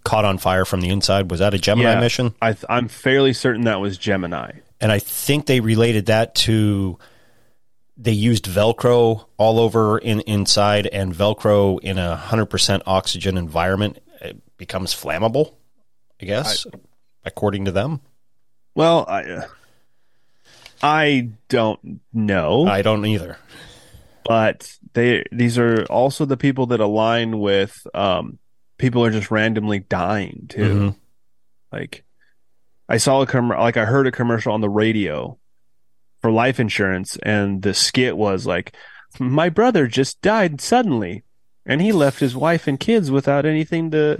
caught 0.03 0.25
on 0.25 0.37
fire 0.37 0.65
from 0.65 0.81
the 0.81 0.89
inside? 0.89 1.31
Was 1.31 1.39
that 1.39 1.53
a 1.53 1.57
Gemini 1.59 1.93
Yeah, 1.93 1.99
mission? 1.99 2.33
I 2.41 2.53
th- 2.53 2.65
I'm 2.69 2.87
fairly 2.87 3.31
certain 3.33 3.61
that 3.63 3.79
was 3.79 3.97
Gemini. 3.97 4.51
And 4.79 4.91
I 4.91 4.99
think 4.99 5.45
they 5.45 5.59
related 5.59 6.05
that 6.07 6.35
to 6.35 6.97
they 7.97 8.11
used 8.11 8.45
Velcro 8.45 9.25
all 9.37 9.59
over 9.59 9.97
in 9.97 10.19
inside, 10.21 10.85
and 10.87 11.13
Velcro 11.15 11.79
in 11.79 11.97
a 11.97 12.15
hundred 12.15 12.45
percent 12.47 12.83
oxygen 12.85 13.37
environment 13.37 13.97
becomes 14.57 14.93
flammable. 14.93 15.53
I 16.21 16.25
guess, 16.25 16.65
according 17.23 17.65
to 17.65 17.71
them. 17.71 18.01
Well, 18.75 19.05
I 19.07 19.23
uh, 19.23 19.47
I 20.81 21.29
don't 21.49 22.01
know. 22.13 22.67
I 22.67 22.81
don't 22.81 23.05
either. 23.05 23.37
but 24.23 24.77
they 24.93 25.23
these 25.31 25.57
are 25.57 25.85
also 25.85 26.25
the 26.25 26.37
people 26.37 26.67
that 26.67 26.79
align 26.79 27.39
with 27.39 27.85
um 27.93 28.37
people 28.77 29.03
are 29.03 29.11
just 29.11 29.31
randomly 29.31 29.79
dying 29.79 30.45
too 30.49 30.73
Mhm. 30.75 30.95
like 31.71 32.03
i 32.89 32.97
saw 32.97 33.21
a 33.21 33.25
com- 33.27 33.49
like 33.49 33.77
i 33.77 33.85
heard 33.85 34.07
a 34.07 34.11
commercial 34.11 34.53
on 34.53 34.61
the 34.61 34.69
radio 34.69 35.37
for 36.21 36.31
life 36.31 36.59
insurance 36.59 37.17
and 37.23 37.61
the 37.61 37.73
skit 37.73 38.17
was 38.17 38.45
like 38.45 38.75
my 39.19 39.49
brother 39.49 39.87
just 39.87 40.21
died 40.21 40.59
suddenly 40.61 41.23
and 41.65 41.81
he 41.81 41.91
left 41.91 42.19
his 42.19 42.35
wife 42.35 42.67
and 42.67 42.79
kids 42.79 43.09
without 43.11 43.45
anything 43.45 43.91
to 43.91 44.17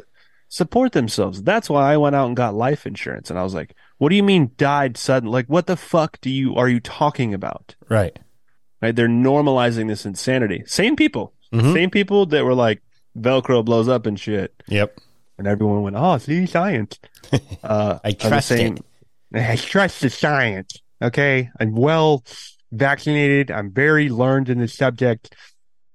support 0.49 0.91
themselves 0.93 1.43
that's 1.43 1.69
why 1.69 1.91
i 1.93 1.97
went 1.97 2.15
out 2.15 2.27
and 2.27 2.38
got 2.38 2.53
life 2.53 2.86
insurance 2.86 3.30
and 3.30 3.38
i 3.38 3.43
was 3.43 3.53
like 3.53 3.73
what 3.97 4.10
do 4.10 4.15
you 4.15 4.23
mean 4.23 4.51
died 4.58 4.95
sudden 4.95 5.30
like 5.30 5.45
what 5.47 5.67
the 5.67 5.75
fuck 5.75 6.19
do 6.21 6.30
you 6.30 6.56
are 6.56 6.69
you 6.69 6.80
talking 6.80 7.34
about 7.34 7.75
Right. 7.89 8.17
right? 8.82 8.95
They're 8.95 9.08
normalizing 9.08 9.88
this 9.88 10.06
insanity. 10.06 10.62
Same 10.67 10.95
people, 10.95 11.34
Mhm. 11.51 11.73
same 11.73 11.89
people 11.89 12.27
that 12.27 12.45
were 12.45 12.53
like 12.53 12.82
Velcro 13.17 13.65
blows 13.65 13.88
up 13.88 14.06
and 14.06 14.19
shit, 14.19 14.53
Yep. 14.67 14.99
And 15.38 15.47
everyone 15.47 15.84
went, 15.84 15.95
"Oh, 15.97 16.17
see 16.17 16.45
science." 16.45 17.00
Uh, 17.62 18.00
I 18.06 18.13
trust 18.13 18.47
same- 18.47 18.78
it. 18.78 18.86
I 19.50 19.58
trust 19.58 20.00
the 20.00 20.10
science. 20.10 20.78
Okay, 21.02 21.50
I'm 21.60 21.73
well 21.76 22.23
vaccinated. 22.71 23.52
I'm 23.52 23.71
very 23.73 24.08
learned 24.08 24.47
in 24.47 24.60
the 24.60 24.67
subject, 24.69 25.36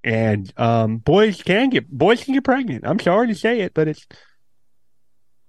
and 0.04 0.52
um, 0.58 0.98
boys 0.98 1.42
can 1.42 1.70
get 1.70 1.90
boys 1.90 2.22
can 2.24 2.34
get 2.34 2.44
pregnant. 2.44 2.86
I'm 2.86 3.00
sorry 3.00 3.28
to 3.28 3.34
say 3.34 3.60
it, 3.60 3.72
but 3.72 3.88
it's 3.88 4.06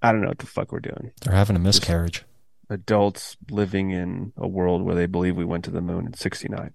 I 0.01 0.11
don't 0.11 0.21
know 0.21 0.29
what 0.29 0.39
the 0.39 0.47
fuck 0.47 0.71
we're 0.71 0.79
doing. 0.79 1.11
They're 1.21 1.35
having 1.35 1.55
a 1.55 1.59
miscarriage. 1.59 2.23
Adults 2.69 3.37
living 3.49 3.91
in 3.91 4.33
a 4.37 4.47
world 4.47 4.81
where 4.83 4.95
they 4.95 5.05
believe 5.05 5.35
we 5.35 5.45
went 5.45 5.65
to 5.65 5.71
the 5.71 5.81
moon 5.81 6.05
in 6.07 6.13
'69. 6.13 6.71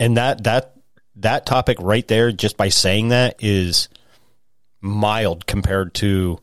And 0.00 0.16
that 0.16 0.44
that 0.44 0.74
that 1.16 1.46
topic 1.46 1.78
right 1.80 2.06
there, 2.08 2.32
just 2.32 2.56
by 2.56 2.68
saying 2.68 3.08
that, 3.08 3.36
is 3.40 3.88
mild 4.80 5.46
compared 5.46 5.94
to 5.94 6.38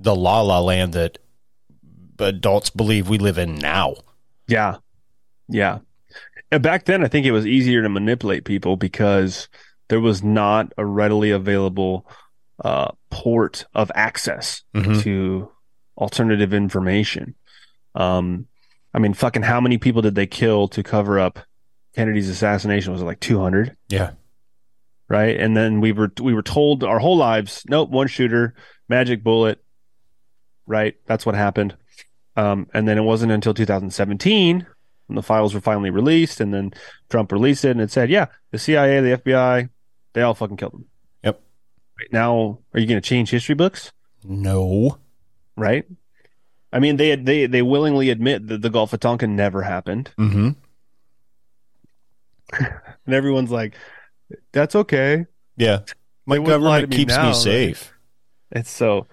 the 0.00 0.14
la 0.14 0.40
la 0.42 0.60
land 0.60 0.92
that 0.94 1.18
adults 2.18 2.70
believe 2.70 3.08
we 3.08 3.18
live 3.18 3.38
in 3.38 3.54
now. 3.56 3.94
Yeah. 4.46 4.76
Yeah. 5.48 5.78
And 6.50 6.62
back 6.62 6.84
then, 6.84 7.02
I 7.04 7.08
think 7.08 7.24
it 7.26 7.32
was 7.32 7.46
easier 7.46 7.82
to 7.82 7.88
manipulate 7.88 8.44
people 8.44 8.76
because 8.76 9.48
there 9.88 10.00
was 10.00 10.22
not 10.22 10.72
a 10.76 10.84
readily 10.84 11.30
available 11.30 12.06
uh, 12.62 12.92
port 13.10 13.64
of 13.74 13.90
access 13.94 14.62
Mhm. 14.74 15.02
to 15.02 15.50
alternative 15.96 16.52
information. 16.54 17.34
Um, 17.94 18.46
I 18.94 18.98
mean, 18.98 19.14
fucking, 19.14 19.42
how 19.42 19.60
many 19.60 19.78
people 19.78 20.02
did 20.02 20.14
they 20.14 20.26
kill 20.26 20.68
to 20.68 20.82
cover 20.82 21.18
up 21.18 21.38
Kennedy's 21.94 22.28
assassination? 22.28 22.92
Was 22.92 23.02
it 23.02 23.06
like 23.06 23.20
200? 23.20 23.76
Yeah. 23.88 24.12
Right. 25.12 25.38
And 25.38 25.56
then 25.56 25.80
we 25.80 25.92
were, 25.92 26.10
we 26.20 26.32
were 26.34 26.42
told 26.42 26.82
our 26.82 26.98
whole 26.98 27.16
lives, 27.16 27.64
nope, 27.68 27.90
one 27.90 28.08
shooter, 28.08 28.54
magic 28.88 29.22
bullet. 29.22 29.62
Right. 30.66 30.96
That's 31.06 31.26
what 31.26 31.34
happened. 31.34 31.76
Um, 32.34 32.66
and 32.72 32.88
then 32.88 32.96
it 32.96 33.02
wasn't 33.02 33.32
until 33.32 33.52
2017 33.52 34.66
when 35.06 35.16
the 35.16 35.22
files 35.22 35.52
were 35.52 35.60
finally 35.60 35.90
released, 35.90 36.40
and 36.40 36.54
then 36.54 36.72
Trump 37.10 37.30
released 37.30 37.64
it, 37.64 37.72
and 37.72 37.80
it 37.80 37.90
said, 37.90 38.08
"Yeah, 38.08 38.26
the 38.52 38.58
CIA, 38.58 39.00
the 39.00 39.18
FBI, 39.18 39.68
they 40.14 40.22
all 40.22 40.32
fucking 40.32 40.56
killed 40.56 40.72
him." 40.74 40.84
Yep. 41.24 41.42
Right 41.98 42.12
now, 42.12 42.60
are 42.72 42.80
you 42.80 42.86
going 42.86 43.00
to 43.00 43.06
change 43.06 43.30
history 43.30 43.54
books? 43.54 43.92
No. 44.24 44.96
Right? 45.56 45.84
I 46.72 46.78
mean, 46.78 46.96
they 46.96 47.14
they 47.16 47.44
they 47.46 47.60
willingly 47.60 48.08
admit 48.08 48.46
that 48.46 48.62
the 48.62 48.70
Gulf 48.70 48.94
of 48.94 49.00
Tonkin 49.00 49.36
never 49.36 49.60
happened, 49.60 50.10
Mm-hmm. 50.18 50.50
and 53.06 53.14
everyone's 53.14 53.50
like, 53.50 53.74
"That's 54.52 54.74
okay." 54.74 55.26
Yeah. 55.56 55.80
My 56.26 56.36
They 56.36 56.40
wouldn't 56.40 56.62
lie 56.62 56.80
to 56.82 56.86
government 56.86 56.90
me 56.90 56.96
keeps 56.96 57.16
now, 57.16 57.22
me 57.22 57.28
right? 57.28 57.36
safe. 57.36 57.92
It's 58.52 58.70
so, 58.70 59.06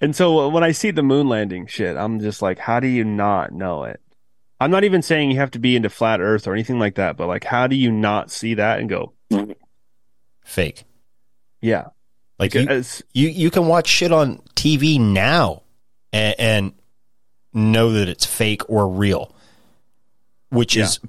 and 0.00 0.14
so 0.14 0.48
when 0.48 0.62
I 0.62 0.72
see 0.72 0.90
the 0.90 1.02
moon 1.02 1.28
landing 1.28 1.66
shit, 1.66 1.96
I'm 1.96 2.20
just 2.20 2.42
like, 2.42 2.58
how 2.58 2.80
do 2.80 2.86
you 2.86 3.04
not 3.04 3.52
know 3.52 3.84
it? 3.84 4.00
I'm 4.60 4.70
not 4.70 4.84
even 4.84 5.00
saying 5.02 5.30
you 5.30 5.38
have 5.38 5.50
to 5.52 5.58
be 5.58 5.74
into 5.76 5.88
flat 5.90 6.20
Earth 6.20 6.46
or 6.46 6.52
anything 6.52 6.78
like 6.78 6.96
that, 6.96 7.16
but 7.16 7.28
like, 7.28 7.44
how 7.44 7.66
do 7.66 7.76
you 7.76 7.90
not 7.90 8.30
see 8.30 8.54
that 8.54 8.78
and 8.80 8.88
go, 8.88 9.12
Fake. 10.44 10.84
yeah, 11.60 11.88
Like 12.38 12.54
you, 12.54 12.66
you, 13.12 13.28
you 13.28 13.50
can 13.50 13.66
watch 13.66 13.88
shit 13.88 14.12
on 14.12 14.38
TV 14.54 15.00
now 15.00 15.62
and, 16.12 16.34
and 16.38 16.72
know 17.52 17.92
that 17.92 18.08
it's 18.08 18.26
fake 18.26 18.68
or 18.68 18.88
real, 18.88 19.34
which 20.50 20.76
is 20.76 21.00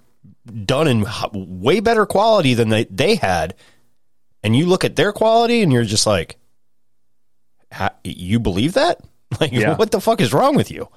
done 0.46 0.88
in 0.88 1.06
way 1.34 1.80
better 1.80 2.06
quality 2.06 2.54
than 2.54 2.70
they, 2.70 2.86
they 2.86 3.16
had. 3.16 3.56
And 4.44 4.56
you 4.56 4.66
look 4.68 4.84
at 4.86 4.96
their 4.96 5.12
quality 5.12 5.62
and 5.62 5.72
you're 5.74 5.84
just 5.86 6.06
like, 6.06 6.38
you 8.04 8.40
believe 8.40 8.74
that? 8.74 9.00
Like, 9.42 9.52
Yeah. 9.52 9.76
what 9.76 9.92
the 9.92 10.00
fuck 10.00 10.22
is 10.22 10.32
wrong 10.34 10.56
with 10.56 10.72
you? 10.72 10.88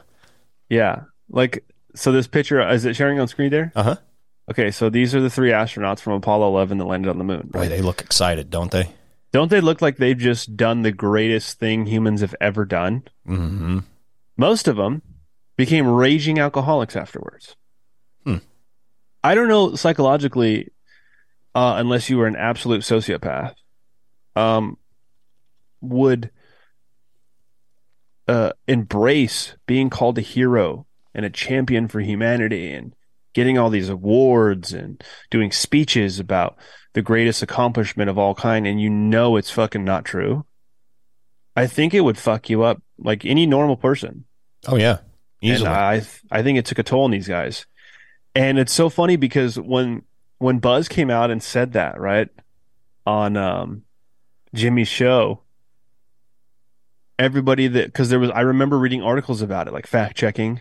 Yeah. 0.69 1.05
Like, 1.31 1.65
so 1.97 2.13
this 2.13 2.27
picture, 2.29 2.61
is 2.71 2.85
it 2.85 2.95
sharing 2.95 3.19
on 3.19 3.27
screen 3.27 3.51
there? 3.51 3.73
Uh 3.75 3.83
huh. 3.83 3.97
Okay. 4.51 4.71
So 4.71 4.91
these 4.91 5.15
are 5.15 5.21
the 5.21 5.31
three 5.31 5.51
astronauts 5.51 6.01
from 6.01 6.13
Apollo 6.13 6.47
11 6.49 6.79
that 6.79 6.85
landed 6.85 7.09
on 7.11 7.19
the 7.19 7.25
moon. 7.25 7.49
Boy, 7.51 7.69
they 7.69 7.81
look 7.81 8.01
excited, 8.03 8.51
don't 8.51 8.71
they? 8.71 8.91
Don't 9.33 9.51
they 9.51 9.61
look 9.61 9.83
like 9.83 9.97
they've 9.97 10.17
just 10.17 10.57
done 10.57 10.83
the 10.83 10.93
greatest 10.93 11.59
thing 11.59 11.87
humans 11.87 12.21
have 12.21 12.35
ever 12.41 12.65
done? 12.65 13.03
Mm-hmm. 13.27 13.79
Most 14.37 14.69
of 14.69 14.77
them 14.77 15.03
became 15.57 15.87
raging 15.89 16.39
alcoholics 16.39 16.95
afterwards. 16.95 17.57
Hmm. 18.25 18.37
I 19.22 19.35
don't 19.35 19.48
know 19.48 19.74
psychologically, 19.74 20.70
uh, 21.54 21.74
unless 21.76 22.09
you 22.09 22.18
were 22.18 22.26
an 22.26 22.37
absolute 22.37 22.83
sociopath, 22.83 23.54
um, 24.37 24.78
would 25.81 26.31
uh, 28.26 28.52
embrace 28.66 29.57
being 29.66 29.90
called 29.90 30.18
a 30.18 30.22
hero 30.22 30.87
and 31.14 31.24
a 31.24 31.31
champion 31.31 31.88
for 31.88 32.00
humanity 32.00 32.72
and 32.72 32.94
getting 33.33 33.59
all 33.59 33.70
these 33.70 33.88
awards 33.88 34.72
and 34.72 35.02
doing 35.31 35.50
speeches 35.50 36.18
about 36.18 36.57
the 36.92 37.02
greatest 37.02 37.42
accomplishment 37.42 38.11
of 38.11 38.18
all 38.18 38.35
kind, 38.35 38.66
and 38.66 38.81
you 38.81 38.90
know 38.90 39.37
it's 39.37 39.50
fucking 39.50 39.85
not 39.85 40.04
true. 40.04 40.44
I 41.57 41.66
think 41.66 41.94
it 41.94 42.00
would 42.00 42.18
fuck 42.18 42.48
you 42.48 42.62
up 42.62 42.83
like 42.98 43.24
any 43.24 43.46
normal 43.46 43.76
person. 43.76 44.24
Oh 44.66 44.76
yeah, 44.76 44.98
And 45.42 45.52
easily. 45.52 45.70
I 45.70 46.02
I 46.31 46.42
think 46.42 46.59
it 46.59 46.66
took 46.66 46.78
a 46.78 46.83
toll 46.83 47.04
on 47.04 47.11
these 47.11 47.28
guys. 47.28 47.66
And 48.38 48.57
it's 48.57 48.72
so 48.72 48.88
funny 48.88 49.16
because 49.16 49.59
when 49.59 50.03
when 50.38 50.61
Buzz 50.61 50.87
came 50.87 51.11
out 51.11 51.33
and 51.33 51.42
said 51.42 51.72
that, 51.72 52.01
right, 52.01 52.29
on 53.05 53.37
um 53.37 53.83
Jimmy's 54.55 54.87
show, 54.87 55.42
everybody 57.18 57.66
that 57.66 57.87
because 57.87 58.11
there 58.11 58.20
was 58.20 58.31
I 58.31 58.42
remember 58.42 58.79
reading 58.79 59.03
articles 59.03 59.42
about 59.42 59.66
it, 59.66 59.72
like 59.72 59.88
fact 59.88 60.16
checking. 60.16 60.61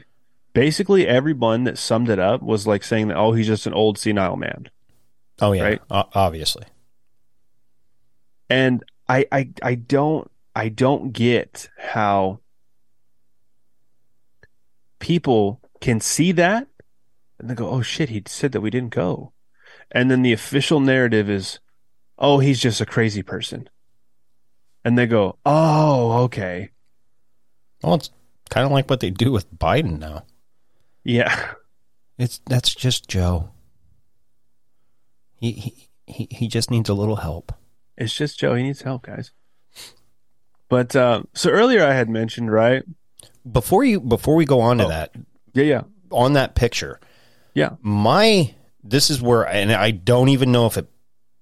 Basically 0.54 1.08
everyone 1.08 1.66
that 1.66 1.78
summed 1.78 2.10
it 2.10 2.18
up 2.18 2.42
was 2.42 2.66
like 2.66 2.84
saying 2.84 3.10
that, 3.10 3.18
oh, 3.18 3.34
he's 3.34 3.46
just 3.46 3.68
an 3.68 3.76
old 3.76 4.00
senile 4.00 4.38
man. 4.38 4.72
oh 5.40 5.52
yeah, 5.52 5.62
right. 5.62 5.82
o- 5.92 6.10
obviously. 6.16 6.66
and 8.50 8.84
I, 9.08 9.28
I 9.32 9.50
I 9.62 9.76
don't 9.76 10.32
I 10.56 10.70
don't 10.70 11.14
get 11.14 11.70
how 11.78 12.40
people 14.98 15.62
can 15.80 16.02
see 16.02 16.32
that 16.32 16.68
and 17.40 17.50
they 17.50 17.56
go, 17.56 17.70
"Oh 17.70 17.82
shit, 17.82 18.10
he 18.10 18.24
said 18.28 18.52
that 18.52 18.62
we 18.62 18.70
didn't 18.70 18.94
go," 18.94 19.34
and 19.92 20.10
then 20.12 20.22
the 20.22 20.34
official 20.34 20.80
narrative 20.80 21.30
is, 21.30 21.60
"Oh, 22.18 22.40
he's 22.40 22.60
just 22.60 22.82
a 22.82 22.86
crazy 22.86 23.22
person," 23.24 23.70
and 24.84 24.98
they 24.98 25.06
go, 25.08 25.38
"Oh, 25.46 26.24
okay, 26.24 26.70
Well, 27.84 27.96
it's 27.96 28.10
kind 28.50 28.66
of 28.66 28.72
like 28.72 28.90
what 28.90 29.00
they 29.02 29.10
do 29.12 29.32
with 29.32 29.54
Biden 29.58 30.00
now. 30.00 30.24
yeah, 31.04 31.54
It's 32.18 32.40
that's 32.48 32.74
just 32.74 33.08
Joe. 33.08 33.52
He 35.36 35.52
he 35.52 35.88
he, 36.08 36.28
he 36.32 36.48
just 36.48 36.72
needs 36.72 36.90
a 36.90 36.94
little 36.94 37.18
help. 37.18 37.54
it's 37.98 38.16
just 38.16 38.40
Joe. 38.40 38.56
He 38.56 38.64
needs 38.64 38.82
help, 38.82 39.04
guys." 39.04 39.32
But 40.70 40.96
uh, 40.96 41.24
so 41.34 41.50
earlier 41.50 41.84
I 41.86 41.94
had 41.94 42.10
mentioned, 42.10 42.52
right? 42.52 42.84
Before 43.50 43.84
you 43.86 44.00
before 44.02 44.36
we 44.36 44.44
go 44.46 44.60
on 44.60 44.80
to 44.80 44.86
Oh. 44.86 44.90
that, 44.90 45.12
Yeah, 45.54 45.64
yeah, 45.64 45.82
on 46.12 46.34
that 46.34 46.56
picture, 46.56 47.00
yeah. 47.58 47.72
my 47.82 48.54
this 48.84 49.10
is 49.10 49.20
where 49.22 49.48
and 49.48 49.72
I 49.72 49.92
don't 49.92 50.30
even 50.30 50.52
know 50.52 50.68
if 50.68 50.78
it 50.78 50.88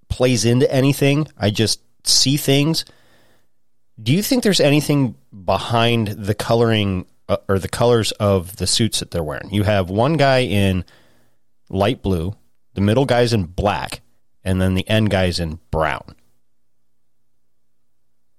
plays 0.07 0.45
into 0.45 0.71
anything. 0.73 1.27
I 1.37 1.49
just 1.49 1.81
see 2.07 2.37
things. 2.37 2.85
Do 4.01 4.13
you 4.13 4.23
think 4.23 4.43
there's 4.43 4.61
anything 4.61 5.15
behind 5.43 6.07
the 6.07 6.33
coloring 6.33 7.05
uh, 7.27 7.37
or 7.49 7.59
the 7.59 7.67
colors 7.67 8.13
of 8.13 8.55
the 8.55 8.65
suits 8.65 8.99
that 9.01 9.11
they're 9.11 9.23
wearing? 9.23 9.53
You 9.53 9.63
have 9.63 9.89
one 9.89 10.13
guy 10.13 10.39
in 10.39 10.85
light 11.69 12.01
blue, 12.01 12.33
the 12.75 12.81
middle 12.81 13.05
guy's 13.05 13.33
in 13.33 13.43
black, 13.43 14.01
and 14.43 14.61
then 14.61 14.73
the 14.73 14.87
end 14.87 15.09
guy's 15.09 15.39
in 15.39 15.59
brown. 15.69 16.15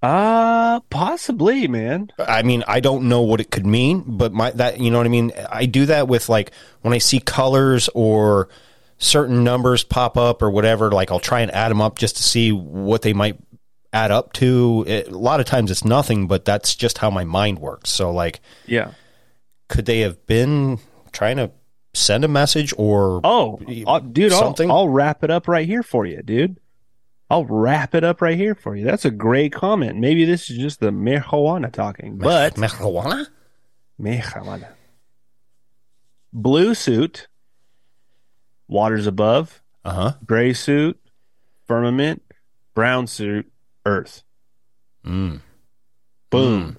Uh 0.02 0.80
possibly, 0.90 1.66
man. 1.68 2.12
I 2.18 2.42
mean, 2.42 2.62
I 2.68 2.80
don't 2.80 3.08
know 3.08 3.22
what 3.22 3.40
it 3.40 3.50
could 3.50 3.66
mean, 3.66 4.04
but 4.06 4.32
my 4.32 4.50
that 4.52 4.78
you 4.78 4.90
know 4.90 4.98
what 4.98 5.06
I 5.06 5.10
mean. 5.10 5.32
I 5.50 5.66
do 5.66 5.86
that 5.86 6.06
with 6.06 6.28
like 6.28 6.52
when 6.82 6.92
I 6.92 6.98
see 6.98 7.18
colors 7.18 7.88
or 7.94 8.48
certain 8.98 9.42
numbers 9.42 9.84
pop 9.84 10.16
up 10.16 10.42
or 10.42 10.50
whatever. 10.50 10.90
Like 10.92 11.10
I'll 11.10 11.18
try 11.18 11.40
and 11.40 11.50
add 11.50 11.70
them 11.70 11.80
up 11.80 11.98
just 11.98 12.16
to 12.18 12.22
see 12.22 12.52
what 12.52 13.02
they 13.02 13.14
might 13.14 13.38
add 13.92 14.10
up 14.10 14.34
to. 14.34 14.84
It, 14.86 15.08
a 15.08 15.16
lot 15.16 15.40
of 15.40 15.46
times 15.46 15.70
it's 15.70 15.84
nothing, 15.84 16.26
but 16.28 16.44
that's 16.44 16.74
just 16.74 16.98
how 16.98 17.10
my 17.10 17.24
mind 17.24 17.58
works. 17.58 17.88
So 17.90 18.10
like, 18.10 18.40
Yeah. 18.66 18.90
could 19.68 19.86
they 19.86 20.00
have 20.00 20.26
been 20.26 20.78
trying 21.12 21.38
to 21.38 21.50
send 21.94 22.22
a 22.24 22.28
message 22.28 22.74
or 22.76 23.22
Oh, 23.24 23.58
uh, 23.86 24.00
dude, 24.00 24.32
I'll. 24.34 24.54
I'll 24.70 24.88
wrap 24.90 25.24
it 25.24 25.30
up 25.30 25.48
right 25.48 25.66
here 25.66 25.82
for 25.82 26.04
you, 26.04 26.20
dude. 26.22 26.58
I'll 27.28 27.44
wrap 27.44 27.94
it 27.94 28.04
up 28.04 28.20
right 28.22 28.36
here 28.36 28.54
for 28.54 28.76
you. 28.76 28.84
That's 28.84 29.04
a 29.04 29.10
great 29.10 29.52
comment. 29.52 29.98
Maybe 29.98 30.24
this 30.24 30.48
is 30.48 30.58
just 30.58 30.80
the 30.80 30.90
marijuana 30.90 31.72
talking, 31.72 32.18
but 32.18 32.54
marijuana? 32.54 33.26
marijuana. 34.00 34.68
Blue 36.32 36.74
suit, 36.74 37.26
waters 38.68 39.06
above, 39.06 39.62
Uh 39.84 39.92
huh. 39.92 40.12
gray 40.24 40.52
suit, 40.52 41.00
firmament, 41.66 42.22
brown 42.74 43.06
suit, 43.06 43.50
earth. 43.84 44.22
Mm. 45.04 45.40
Boom. 46.30 46.78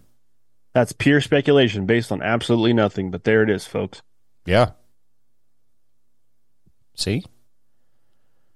That's 0.73 0.91
pure 0.93 1.21
speculation 1.21 1.85
based 1.85 2.11
on 2.11 2.21
absolutely 2.21 2.73
nothing, 2.73 3.09
but 3.11 3.23
there 3.23 3.41
it 3.43 3.49
is, 3.49 3.65
folks. 3.65 4.01
Yeah. 4.45 4.71
See, 6.95 7.23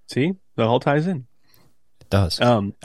See? 0.07 0.33
The 0.55 0.67
whole 0.67 0.79
ties 0.79 1.07
in. 1.07 1.25
Does. 2.11 2.39
Um, 2.39 2.75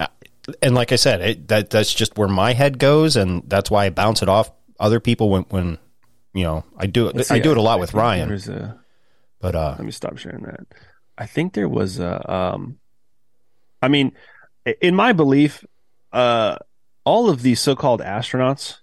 and 0.63 0.75
like 0.75 0.93
I 0.93 0.97
said, 0.97 1.21
it, 1.21 1.49
that 1.49 1.71
that's 1.71 1.93
just 1.93 2.17
where 2.17 2.29
my 2.29 2.53
head 2.53 2.79
goes, 2.79 3.17
and 3.17 3.43
that's 3.47 3.71
why 3.71 3.87
I 3.87 3.91
bounce 3.91 4.23
it 4.23 4.29
off 4.29 4.51
other 4.79 5.01
people 5.01 5.29
when 5.29 5.43
when 5.51 5.79
you 6.33 6.45
know 6.45 6.65
I 6.77 6.87
do 6.87 7.09
it. 7.09 7.31
I 7.31 7.39
do 7.39 7.51
it 7.51 7.57
a 7.57 7.63
lot 7.63 7.81
with 7.81 7.95
Ryan, 7.95 8.33
a, 8.33 8.79
but 9.41 9.55
uh, 9.55 9.75
let 9.77 9.85
me 9.85 9.91
stop 9.91 10.17
sharing 10.19 10.45
that. 10.45 10.67
I 11.19 11.27
think 11.27 11.55
there 11.55 11.69
was 11.69 11.99
a, 11.99 12.33
um, 12.33 12.79
I 13.83 13.89
mean, 13.89 14.13
in 14.81 14.95
my 14.95 15.13
belief, 15.13 15.65
uh, 16.13 16.57
all 17.05 17.31
of 17.31 17.41
these 17.43 17.59
so-called 17.59 18.03
astronauts 18.03 18.79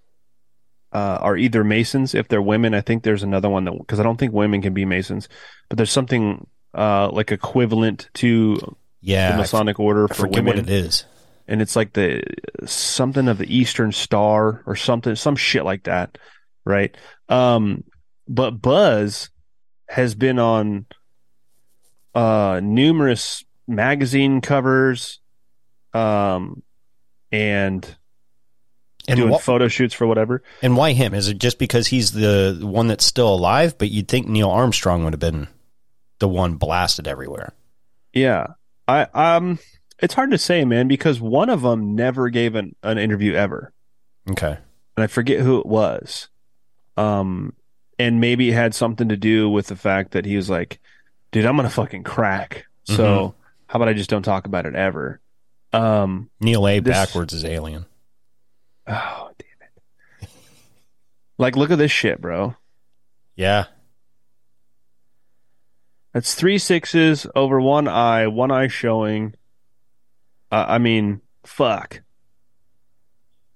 uh, 0.92 1.18
are 1.20 1.36
either 1.36 1.62
Masons. 1.62 2.14
If 2.14 2.28
they're 2.28 2.42
women, 2.42 2.74
I 2.74 2.80
think 2.80 3.04
there's 3.04 3.22
another 3.22 3.48
one 3.48 3.64
that 3.64 3.78
because 3.78 4.00
I 4.00 4.02
don't 4.02 4.16
think 4.16 4.32
women 4.32 4.62
can 4.62 4.74
be 4.74 4.84
Masons, 4.84 5.28
but 5.68 5.78
there's 5.78 5.92
something 5.92 6.46
uh, 6.74 7.08
like 7.10 7.30
equivalent 7.30 8.10
to 8.14 8.76
yeah, 9.04 9.28
the 9.30 9.34
I 9.34 9.38
Masonic 9.38 9.78
order 9.78 10.04
I 10.04 10.08
for 10.08 10.14
forget 10.14 10.44
women, 10.44 10.46
what 10.46 10.58
it 10.58 10.70
is. 10.70 11.04
and 11.46 11.60
it's 11.62 11.76
like 11.76 11.92
the 11.92 12.22
something 12.66 13.28
of 13.28 13.38
the 13.38 13.54
Eastern 13.54 13.92
Star 13.92 14.62
or 14.66 14.74
something, 14.76 15.14
some 15.14 15.36
shit 15.36 15.64
like 15.64 15.84
that, 15.84 16.18
right? 16.64 16.96
Um, 17.28 17.84
but 18.28 18.52
Buzz 18.62 19.28
has 19.88 20.14
been 20.14 20.38
on 20.38 20.86
uh 22.14 22.60
numerous 22.62 23.44
magazine 23.66 24.40
covers, 24.40 25.20
um, 25.92 26.62
and, 27.32 27.96
And 29.08 29.16
doing 29.18 29.30
wha- 29.30 29.38
photo 29.38 29.68
shoots 29.68 29.94
for 29.94 30.06
whatever. 30.06 30.42
and 30.62 30.76
why 30.76 30.92
him? 30.92 31.12
Is 31.14 31.28
it 31.28 31.38
just 31.38 31.58
because 31.58 31.86
he's 31.88 32.12
the 32.12 32.58
one 32.62 32.86
that's 32.88 33.04
still 33.04 33.32
alive? 33.34 33.76
But 33.78 33.90
you'd 33.90 34.08
think 34.08 34.28
Neil 34.28 34.50
Armstrong 34.50 35.04
would 35.04 35.12
have 35.12 35.20
been 35.20 35.48
the 36.20 36.28
one 36.28 36.54
blasted 36.54 37.08
everywhere. 37.08 37.52
Yeah, 38.12 38.48
I 38.86 39.02
um, 39.14 39.58
it's 39.98 40.14
hard 40.14 40.30
to 40.32 40.38
say, 40.38 40.64
man, 40.64 40.88
because 40.88 41.20
one 41.20 41.48
of 41.50 41.62
them 41.62 41.94
never 41.94 42.28
gave 42.28 42.54
an, 42.54 42.74
an 42.82 42.98
interview 42.98 43.34
ever. 43.34 43.72
Okay, 44.30 44.56
and 44.96 45.04
I 45.04 45.06
forget 45.06 45.40
who 45.40 45.58
it 45.60 45.66
was. 45.66 46.28
Um, 46.96 47.54
and 47.98 48.20
maybe 48.20 48.50
it 48.50 48.54
had 48.54 48.74
something 48.74 49.08
to 49.08 49.16
do 49.16 49.48
with 49.48 49.66
the 49.68 49.76
fact 49.76 50.12
that 50.12 50.24
he 50.26 50.36
was 50.36 50.50
like, 50.50 50.80
"Dude, 51.32 51.44
I'm 51.46 51.56
gonna 51.56 51.70
fucking 51.70 52.02
crack." 52.04 52.66
So 52.84 53.34
how 53.66 53.76
about 53.78 53.88
I 53.88 53.94
just 53.94 54.10
don't 54.10 54.22
talk 54.22 54.46
about 54.46 54.66
it 54.66 54.74
ever? 54.74 55.20
Um, 55.72 56.30
Neil 56.40 56.68
A. 56.68 56.80
This- 56.80 56.92
backwards 56.92 57.32
is 57.32 57.44
alien. 57.44 57.86
oh 58.86 59.30
damn 59.38 59.68
it! 60.20 60.28
Like, 61.38 61.56
look 61.56 61.70
at 61.70 61.78
this 61.78 61.90
shit, 61.90 62.20
bro. 62.20 62.54
Yeah, 63.36 63.64
That's 66.14 66.34
three 66.34 66.58
sixes 66.58 67.26
over 67.34 67.60
one 67.60 67.88
eye, 67.88 68.28
one 68.28 68.52
eye 68.52 68.68
showing. 68.68 69.34
Uh, 70.50 70.64
I 70.68 70.78
mean, 70.78 71.20
fuck. 71.44 72.02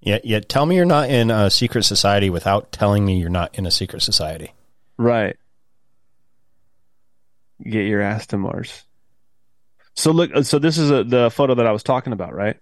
yeah, 0.01 0.19
yeah. 0.25 0.41
Tell 0.41 0.67
me 0.67 0.75
you're 0.75 0.85
not 0.85 1.09
in 1.09 1.31
a 1.31 1.51
secret 1.51 1.85
society 1.85 2.29
without 2.31 2.73
telling 2.73 3.07
me 3.07 3.21
you're 3.21 3.31
not 3.31 3.57
in 3.57 3.65
a 3.65 3.71
secret 3.71 4.03
society. 4.03 4.53
Right. 4.97 5.37
Get 7.63 7.87
your 7.87 8.01
ass 8.03 8.27
to 8.29 8.39
Mars. 8.39 8.85
So 9.95 10.11
look, 10.11 10.45
so 10.45 10.59
this 10.59 10.79
is 10.79 10.91
a, 10.91 11.05
the 11.05 11.31
photo 11.31 11.55
that 11.55 11.67
I 11.67 11.73
was 11.73 11.85
talking 11.85 12.13
about, 12.13 12.35
right? 12.35 12.57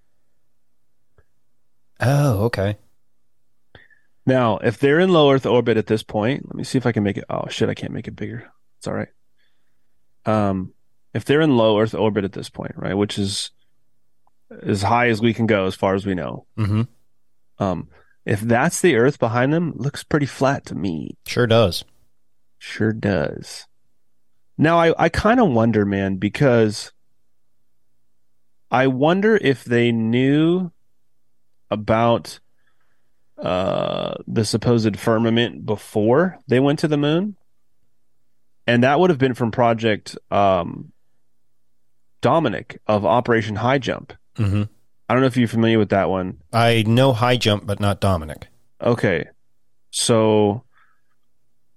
Oh, 2.01 2.45
okay. 2.45 2.77
Now, 4.27 4.59
if 4.59 4.79
they're 4.79 5.01
in 5.01 5.11
low 5.11 5.33
Earth 5.33 5.47
orbit 5.47 5.79
at 5.79 5.87
this 5.87 6.03
point, 6.03 6.45
let 6.47 6.55
me 6.55 6.65
see 6.65 6.77
if 6.77 6.85
I 6.85 6.93
can 6.93 7.03
make 7.03 7.17
it. 7.17 7.25
Oh 7.31 7.47
shit, 7.49 7.71
I 7.71 7.75
can't 7.75 7.93
make 7.93 8.09
it 8.09 8.17
bigger. 8.17 8.51
It's 8.79 8.87
all 8.87 8.95
right. 8.95 9.09
Um, 10.27 10.73
if 11.15 11.25
they're 11.25 11.41
in 11.41 11.57
low 11.57 11.81
Earth 11.81 11.95
orbit 11.95 12.25
at 12.25 12.33
this 12.33 12.51
point, 12.51 12.73
right, 12.77 12.95
which 12.95 13.19
is 13.19 13.51
as 14.63 14.83
high 14.83 15.09
as 15.09 15.21
we 15.21 15.33
can 15.33 15.47
go 15.47 15.67
as 15.67 15.75
far 15.75 15.95
as 15.95 16.05
we 16.05 16.15
know. 16.15 16.47
Mm-hmm. 16.59 16.83
Um, 17.59 17.89
if 18.25 18.41
that's 18.41 18.81
the 18.81 18.97
Earth 18.97 19.19
behind 19.19 19.53
them, 19.53 19.73
looks 19.77 20.05
pretty 20.05 20.27
flat 20.27 20.67
to 20.67 20.75
me. 20.75 21.17
Sure 21.27 21.47
does. 21.47 21.85
Sure 22.59 22.93
does. 22.93 23.67
Now 24.59 24.79
I, 24.79 25.05
I 25.05 25.09
kind 25.09 25.41
of 25.41 25.51
wonder, 25.51 25.85
man, 25.85 26.17
because 26.17 26.93
I 28.71 28.87
wonder 28.89 29.37
if 29.37 29.65
they 29.65 29.93
knew 29.93 30.73
about 31.71 32.41
uh 33.39 34.15
the 34.27 34.45
supposed 34.45 34.99
firmament 34.99 35.67
before 35.67 36.39
they 36.47 36.59
went 36.59 36.79
to 36.79 36.89
the 36.89 36.97
moon. 36.97 37.37
And 38.67 38.83
that 38.83 38.99
would 38.99 39.11
have 39.11 39.19
been 39.19 39.35
from 39.35 39.51
Project 39.51 40.17
um 40.31 40.93
Dominic 42.21 42.81
of 42.87 43.05
Operation 43.05 43.57
High 43.57 43.79
Jump. 43.79 44.13
Mm-hmm. 44.37 44.65
I 45.09 45.15
don't 45.15 45.21
know 45.21 45.29
if 45.29 45.37
you're 45.37 45.47
familiar 45.49 45.79
with 45.79 45.91
that 45.91 46.11
one. 46.11 46.39
I 46.53 46.83
know 46.87 47.13
high 47.13 47.37
jump, 47.37 47.65
but 47.65 47.79
not 47.79 48.01
Dominic. 48.01 48.49
Okay. 48.83 49.27
So 49.91 50.65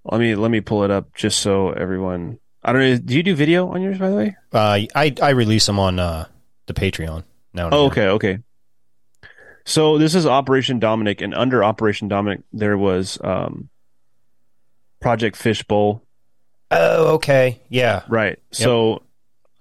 Let 0.04 0.18
me 0.18 0.34
let 0.34 0.50
me 0.50 0.60
pull 0.60 0.82
it 0.82 0.90
up 0.90 1.14
just 1.14 1.38
so 1.40 1.70
everyone. 1.70 2.38
I 2.62 2.72
don't 2.72 2.82
know. 2.82 2.96
Do 2.98 3.14
you 3.14 3.22
do 3.22 3.34
video 3.34 3.68
on 3.68 3.82
yours, 3.82 3.98
by 3.98 4.10
the 4.10 4.16
way? 4.16 4.36
Uh, 4.52 4.80
I 4.94 5.14
I 5.22 5.30
release 5.30 5.66
them 5.66 5.78
on 5.78 5.98
uh, 5.98 6.26
the 6.66 6.74
Patreon 6.74 7.22
now. 7.54 7.68
Oh, 7.70 7.86
okay, 7.86 8.08
okay. 8.08 8.38
So 9.64 9.98
this 9.98 10.14
is 10.14 10.26
Operation 10.26 10.78
Dominic, 10.80 11.20
and 11.20 11.34
under 11.34 11.62
Operation 11.62 12.08
Dominic, 12.08 12.40
there 12.52 12.76
was 12.76 13.18
um, 13.22 13.68
Project 15.00 15.36
Fishbowl. 15.36 16.02
Oh, 16.70 17.14
okay. 17.14 17.60
Yeah. 17.68 18.02
Right. 18.08 18.38
So, 18.52 19.02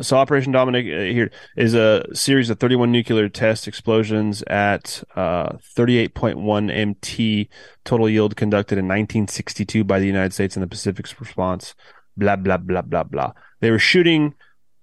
so 0.01 0.17
Operation 0.17 0.51
Dominic 0.51 0.85
uh, 0.85 1.11
here 1.11 1.31
is 1.57 1.73
a 1.73 2.05
series 2.13 2.49
of 2.49 2.59
31 2.59 2.91
nuclear 2.91 3.29
test 3.29 3.67
explosions 3.67 4.43
at 4.43 5.03
uh, 5.15 5.53
38.1 5.75 6.71
MT 6.71 7.49
total 7.83 8.09
yield 8.09 8.35
conducted 8.35 8.77
in 8.77 8.85
1962 8.85 9.83
by 9.83 9.99
the 9.99 10.05
United 10.05 10.33
States 10.33 10.55
and 10.55 10.63
the 10.63 10.67
Pacific's 10.67 11.19
response. 11.19 11.73
Blah 12.15 12.35
blah 12.35 12.57
blah 12.57 12.81
blah 12.81 13.03
blah. 13.03 13.33
They 13.61 13.71
were 13.71 13.79
shooting 13.79 14.35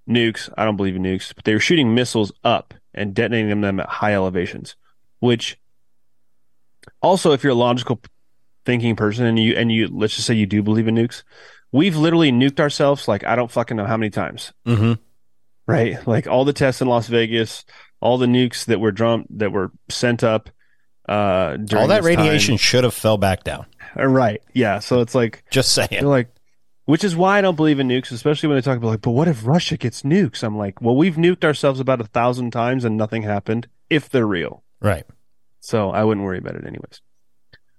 nukes. 0.09 0.49
I 0.57 0.65
don't 0.65 0.77
believe 0.77 0.97
in 0.97 1.03
nukes, 1.03 1.35
but 1.35 1.45
they 1.45 1.53
were 1.53 1.61
shooting 1.61 1.95
missiles 1.95 2.33
up 2.45 2.75
and 2.95 3.15
detonating 3.15 3.61
them 3.61 3.81
at 3.81 3.89
high 3.89 4.15
elevations. 4.15 4.75
Which 5.21 5.59
also, 7.03 7.33
if 7.33 7.43
you're 7.43 7.53
a 7.53 7.57
logical 7.57 8.01
thinking 8.65 8.97
person 8.97 9.27
and 9.27 9.39
you 9.39 9.55
and 9.55 9.71
you 9.71 9.87
let's 9.87 10.17
just 10.17 10.27
say 10.27 10.35
you 10.35 10.47
do 10.47 10.63
believe 10.63 10.89
in 10.89 10.97
nukes, 10.97 11.23
we've 11.77 11.97
literally 11.97 12.33
nuked 12.33 12.61
ourselves 12.61 13.07
like 13.07 13.25
I 13.25 13.37
don't 13.37 13.51
fucking 13.51 13.77
know 13.77 13.85
how 13.87 13.97
many 13.97 14.11
times. 14.11 14.53
Mm-hmm. 14.67 14.95
Right? 15.67 16.05
Like 16.07 16.27
all 16.27 16.45
the 16.45 16.53
tests 16.53 16.81
in 16.81 16.89
Las 16.89 17.09
Vegas, 17.09 17.65
all 18.01 18.19
the 18.19 18.27
nukes 18.27 18.65
that 18.67 18.81
were 18.81 18.93
drunk 18.93 19.27
that 19.31 19.53
were 19.53 19.73
sent 19.89 20.23
up 20.25 20.51
uh 21.09 21.57
during 21.57 21.83
All 21.83 21.89
that 21.89 22.03
this 22.03 22.15
time. 22.17 22.25
radiation 22.25 22.57
should 22.57 22.85
have 22.85 22.95
fell 22.95 23.19
back 23.19 23.45
down. 23.45 23.67
Uh, 23.97 24.07
Right. 24.07 24.43
Yeah. 24.53 24.79
So 24.81 25.01
it's 25.01 25.15
like 25.15 25.45
Just 25.51 25.73
saying. 25.73 25.89
They're 25.91 26.03
like, 26.03 26.31
which 26.85 27.05
is 27.05 27.15
why 27.17 27.39
I 27.39 27.41
don't 27.41 27.57
believe 27.57 27.81
in 27.81 27.89
nukes, 27.89 28.13
especially 28.13 28.49
when 28.49 28.57
they 28.57 28.63
talk 28.63 28.77
about 28.77 28.89
like, 28.89 29.01
but 29.03 29.11
what 29.11 29.29
if 29.29 29.47
Russia 29.47 29.77
gets 29.77 30.03
nukes? 30.03 30.43
I'm 30.43 30.57
like, 30.57 30.81
well, 30.81 30.97
we've 30.97 31.17
nuked 31.17 31.45
ourselves 31.45 31.81
about 31.81 32.01
a 32.01 32.05
thousand 32.07 32.53
times 32.53 32.85
and 32.85 32.97
nothing 32.97 33.23
happened 33.23 33.67
if 33.91 34.09
they're 34.09 34.27
real. 34.27 34.63
Right. 34.81 35.05
So 35.61 35.91
I 35.91 36.05
wouldn't 36.05 36.25
worry 36.25 36.39
about 36.39 36.55
it 36.57 36.65
anyways. 36.65 37.01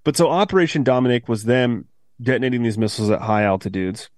But 0.04 0.16
so 0.16 0.28
Operation 0.28 0.82
Dominic 0.82 1.28
was 1.28 1.44
them 1.44 1.86
detonating 2.20 2.62
these 2.62 2.78
missiles 2.78 3.10
at 3.10 3.20
high 3.22 3.44
altitudes. 3.44 4.10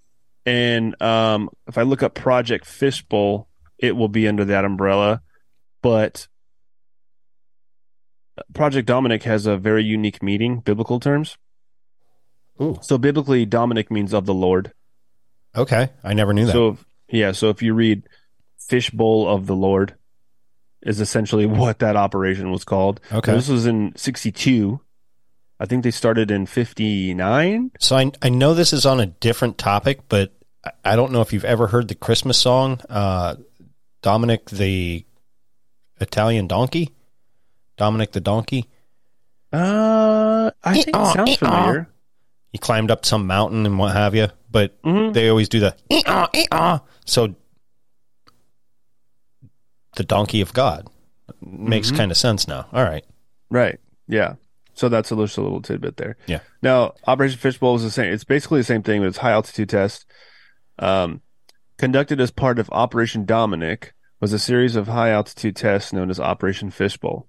And 0.47 1.01
um, 1.03 1.51
if 1.67 1.77
I 1.77 1.83
look 1.83 2.03
up 2.03 2.15
Project 2.15 2.65
Fishbowl, 2.67 3.49
it 3.79 3.97
will 3.97 4.09
be 4.09 4.27
under 4.27 4.45
that 4.47 4.65
umbrella. 4.65 5.23
But 5.83 6.29
Project 8.55 8.87
Dominic 8.87 9.23
has 9.25 9.47
a 9.47 9.57
very 9.57 9.85
unique 9.85 10.23
meaning, 10.23 10.61
biblical 10.61 11.01
terms. 11.01 11.37
Ooh. 12.61 12.79
So 12.83 12.99
biblically, 12.99 13.47
Dominic 13.47 13.91
means 13.91 14.13
of 14.13 14.27
the 14.27 14.35
Lord. 14.35 14.73
Okay. 15.57 15.91
I 16.05 16.15
never 16.15 16.33
knew 16.33 16.47
that. 16.47 16.53
So 16.53 16.69
if- 16.71 16.85
yeah, 17.09 17.33
so 17.33 17.49
if 17.49 17.61
you 17.63 17.75
read 17.75 18.05
Fishbowl 18.59 19.29
of 19.29 19.47
the 19.47 19.57
Lord, 19.57 19.97
is 20.83 21.01
essentially 21.01 21.45
what 21.47 21.81
that 21.81 21.97
operation 21.97 22.51
was 22.51 22.65
called. 22.65 23.01
Okay. 23.13 23.33
Now, 23.33 23.37
this 23.37 23.49
was 23.49 23.67
in 23.67 23.93
'62. 23.97 24.81
I 25.61 25.67
think 25.67 25.85
they 25.85 25.91
started 25.91 26.31
in 26.31 26.47
'59. 26.47 27.71
So 27.79 27.95
I 27.97 28.11
I 28.23 28.31
know 28.31 28.55
this 28.55 28.73
is 28.73 28.87
on 28.87 28.99
a 28.99 29.07
different 29.07 29.59
topic, 29.59 30.01
but 30.09 30.33
I- 30.85 30.97
don't 30.97 31.13
know 31.13 31.21
if 31.21 31.33
you've 31.33 31.45
ever 31.45 31.67
heard 31.69 31.89
the 31.89 31.95
Christmas 31.95 32.39
song, 32.39 32.81
uh, 32.89 33.37
Dominic 34.03 34.49
the 34.51 35.05
Italian 36.01 36.47
donkey, 36.49 36.95
Dominic 37.77 38.13
the 38.13 38.21
donkey. 38.21 38.69
Uh, 39.53 40.51
I 40.65 40.73
think 40.75 40.89
it 40.89 40.95
Eh-uh, 40.97 41.13
sounds 41.13 41.37
familiar. 41.37 41.89
He 42.53 42.59
climbed 42.59 42.91
up 42.91 43.05
some 43.05 43.27
mountain 43.27 43.67
and 43.67 43.79
what 43.79 43.93
have 43.95 44.15
you, 44.15 44.29
but 44.51 44.81
Mhm. 44.83 45.13
they 45.13 45.29
always 45.29 45.49
do 45.49 45.61
the 45.61 45.77
"Eh-uh, 45.91 46.27
eh-uh." 46.35 46.79
so 47.05 47.35
the 49.97 50.05
donkey 50.05 50.41
of 50.41 50.53
God 50.53 50.89
makes 51.43 51.91
Mhm. 51.91 51.97
kind 51.97 52.11
of 52.11 52.17
sense 52.17 52.47
now. 52.49 52.67
All 52.73 52.85
right. 52.85 53.05
Right. 53.51 53.79
Yeah. 54.09 54.35
So 54.81 54.89
that's 54.89 55.13
a 55.13 55.17
just 55.17 55.37
a 55.37 55.43
little 55.43 55.61
tidbit 55.61 55.99
there. 55.99 56.17
Yeah. 56.27 56.41
Now, 56.63 56.95
Operation 57.07 57.39
Fishbowl 57.39 57.77
is 57.77 57.83
the 57.83 57.91
same. 57.91 58.15
It's 58.15 58.25
basically 58.25 58.61
the 58.61 58.65
same 58.65 58.83
thing, 58.83 59.03
but 59.03 59.09
it's 59.09 59.19
high 59.19 59.33
altitude 59.33 59.69
test. 59.69 60.07
Um, 60.79 61.21
conducted 61.77 62.19
as 62.19 62.31
part 62.31 62.59
of 62.59 62.71
Operation 62.73 63.27
Dominic 63.27 63.93
was 64.21 64.33
a 64.33 64.39
series 64.39 64.77
of 64.77 64.89
high 64.89 65.11
altitude 65.11 65.55
tests 65.55 65.93
known 65.93 66.09
as 66.09 66.19
Operation 66.19 66.71
Fishbowl. 66.71 67.29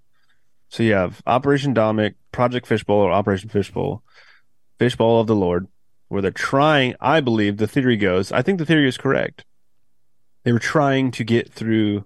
So 0.70 0.82
you 0.82 0.93
have 0.93 1.22
Operation 1.28 1.74
Dominic, 1.74 2.16
Project 2.32 2.68
Fishbowl, 2.68 2.95
or 2.95 3.12
Operation 3.12 3.49
Fishbowl, 3.49 4.02
Fishbowl 4.80 5.20
of 5.20 5.28
the 5.28 5.36
Lord, 5.36 5.68
where 6.08 6.22
they're 6.22 6.32
trying. 6.32 6.95
I 7.02 7.20
believe 7.20 7.58
the 7.58 7.68
theory 7.68 7.97
goes. 7.97 8.32
I 8.32 8.43
think 8.43 8.60
the 8.60 8.66
theory 8.66 8.88
is 8.88 8.97
correct. 8.97 9.43
They 10.45 10.54
were 10.54 10.60
trying 10.60 11.12
to 11.12 11.26
get 11.26 11.52
through 11.52 12.06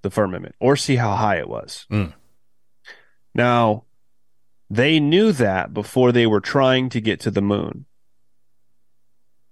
the 0.00 0.08
firmament 0.08 0.54
or 0.58 0.74
see 0.74 0.96
how 0.96 1.16
high 1.16 1.36
it 1.36 1.50
was. 1.50 1.86
Mm. 1.90 2.14
Now, 3.34 3.84
they 4.70 4.98
knew 5.00 5.32
that 5.32 5.74
before 5.74 6.12
they 6.12 6.26
were 6.26 6.40
trying 6.40 6.88
to 6.90 7.00
get 7.00 7.20
to 7.20 7.30
the 7.30 7.42
moon. 7.42 7.86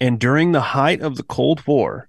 And 0.01 0.19
during 0.19 0.53
the 0.53 0.61
height 0.61 1.01
of 1.01 1.17
the 1.17 1.23
Cold 1.23 1.67
War, 1.67 2.09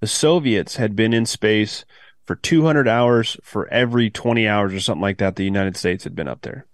the 0.00 0.06
Soviets 0.06 0.76
had 0.76 0.94
been 0.94 1.14
in 1.14 1.24
space 1.24 1.84
for 2.26 2.36
200 2.36 2.88
hours 2.88 3.36
for 3.42 3.66
every 3.68 4.10
20 4.10 4.46
hours 4.46 4.74
or 4.74 4.80
something 4.80 5.02
like 5.02 5.18
that. 5.18 5.36
The 5.36 5.44
United 5.44 5.76
States 5.76 6.04
had 6.04 6.14
been 6.14 6.28
up 6.28 6.42
there. 6.42 6.66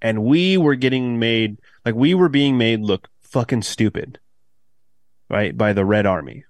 And 0.00 0.24
we 0.24 0.56
were 0.56 0.74
getting 0.74 1.18
made, 1.18 1.58
like, 1.84 1.94
we 1.94 2.14
were 2.14 2.28
being 2.28 2.58
made 2.58 2.80
look 2.80 3.08
fucking 3.22 3.62
stupid, 3.62 4.18
right, 5.30 5.56
by 5.56 5.72
the 5.72 5.84
Red 5.84 6.06
Army. 6.06 6.44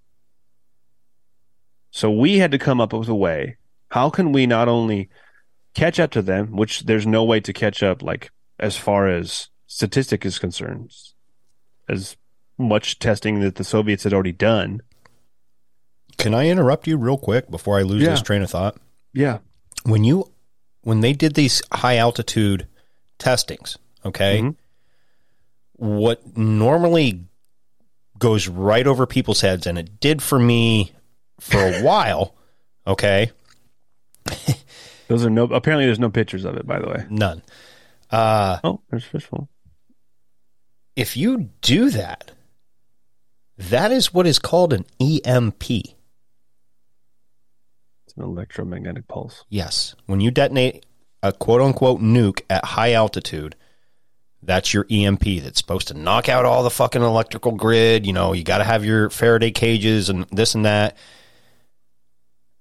So 1.90 2.11
we 2.11 2.38
had 2.38 2.51
to 2.51 2.59
come 2.59 2.80
up 2.80 2.92
with 2.92 3.09
a 3.09 3.14
way. 3.14 3.57
How 3.88 4.11
can 4.11 4.32
we 4.32 4.47
not 4.47 4.68
only 4.68 5.09
catch 5.75 5.99
up 6.01 6.11
to 6.12 6.22
them, 6.22 6.53
which 6.57 6.81
there's 6.83 7.07
no 7.07 7.25
way 7.25 7.41
to 7.41 7.53
catch 7.53 7.83
up, 7.83 8.03
like 8.03 8.31
as 8.59 8.77
far 8.77 9.09
as 9.09 9.49
statistic 9.66 10.25
is 10.25 10.39
concerned, 10.39 10.93
as 11.89 12.16
much 12.57 12.99
testing 12.99 13.41
that 13.41 13.57
the 13.57 13.64
Soviets 13.64 14.05
had 14.05 14.12
already 14.14 14.33
done. 14.33 14.81
Can 16.16 16.33
I 16.35 16.49
interrupt 16.49 16.87
you 16.87 16.97
real 16.97 17.18
quick 17.18 17.51
before 17.51 17.79
I 17.79 17.83
lose 17.83 18.03
Yeah. 18.03 18.11
this 18.11 18.22
train 18.22 18.43
of 18.43 18.51
thought? 18.51 18.77
Yeah. 19.12 19.39
when 19.85 20.03
you 20.05 20.31
when 20.83 21.01
they 21.01 21.12
did 21.12 21.35
these 21.35 21.61
high 21.72 21.97
altitude 21.99 22.66
testings, 23.18 23.77
okay, 24.05 24.41
Mhm. 24.43 24.57
what 25.75 26.37
normally 26.37 27.27
goes 28.18 28.49
right 28.49 28.87
over 28.87 29.07
people's 29.07 29.41
heads, 29.43 29.66
and 29.66 29.79
it 29.79 29.99
did 30.01 30.22
for 30.22 30.39
me 30.39 30.93
for 31.41 31.59
a 31.59 31.83
while, 31.83 32.35
okay, 32.87 33.31
Those 35.09 35.24
are 35.24 35.30
no. 35.30 35.44
Apparently, 35.44 35.86
there's 35.86 35.98
no 35.98 36.11
pictures 36.11 36.44
of 36.44 36.57
it. 36.57 36.66
By 36.66 36.78
the 36.80 36.88
way. 36.88 37.05
none. 37.11 37.42
Uh, 38.11 38.59
Oh, 38.64 38.80
there's 38.90 39.05
fishbowl. 39.05 39.48
if 40.96 41.16
you 41.16 41.50
do 41.62 41.90
that, 41.90 42.30
that 43.59 43.90
is 43.92 44.14
what 44.14 44.26
is 44.26 44.38
called 44.38 44.72
an 44.72 44.84
EMP. 45.00 45.62
It's 45.70 45.94
an 48.16 48.22
electromagnetic 48.22 49.09
pulse. 49.09 49.44
Yes. 49.48 49.94
When 50.07 50.20
you 50.20 50.30
detonate 50.30 50.84
a 51.22 51.32
quote 51.32 51.61
unquote 51.61 52.00
nuke 52.00 52.42
at 52.50 52.64
high 52.64 52.92
altitude, 52.92 53.57
that's 54.42 54.74
your 54.74 54.86
EMP 54.90 55.24
that's 55.42 55.59
supposed 55.59 55.88
to 55.88 55.94
knock 55.94 56.28
out 56.28 56.44
all 56.44 56.62
the 56.62 56.70
fucking 56.70 57.02
electrical 57.02 57.52
grid. 57.52 58.07
You 58.07 58.12
know, 58.12 58.32
you 58.32 58.44
got 58.44 58.59
to 58.59 58.64
have 58.64 58.84
your 58.84 59.09
Faraday 59.11 59.50
cages 59.50 60.09
and 60.11 60.26
this 60.30 60.55
and 60.55 60.64
that. 60.66 60.96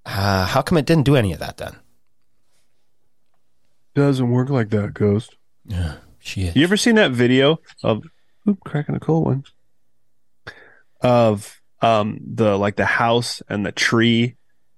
Uh, 0.05 0.45
how 0.45 0.61
come 0.61 0.77
it 0.77 0.85
didn't 0.85 1.03
do 1.05 1.15
any 1.15 1.33
of 1.33 1.39
that 1.39 1.57
then? 1.57 1.75
Doesn't 3.95 4.29
work 4.31 4.49
like 4.49 4.69
that, 4.69 4.93
Ghost. 4.93 5.35
Yeah, 5.65 5.95
shit. 6.19 6.55
You 6.55 6.63
ever 6.63 6.77
seen 6.77 6.95
that 6.95 7.11
video 7.11 7.59
of 7.83 8.03
oop, 8.49 8.59
cracking 8.65 8.95
a 8.95 8.99
cold 8.99 9.25
one 9.25 9.43
of 11.01 11.61
um 11.81 12.19
the 12.25 12.57
like 12.57 12.75
the 12.77 12.85
house 12.85 13.41
and 13.49 13.65
the 13.65 13.71
tree 13.71 14.35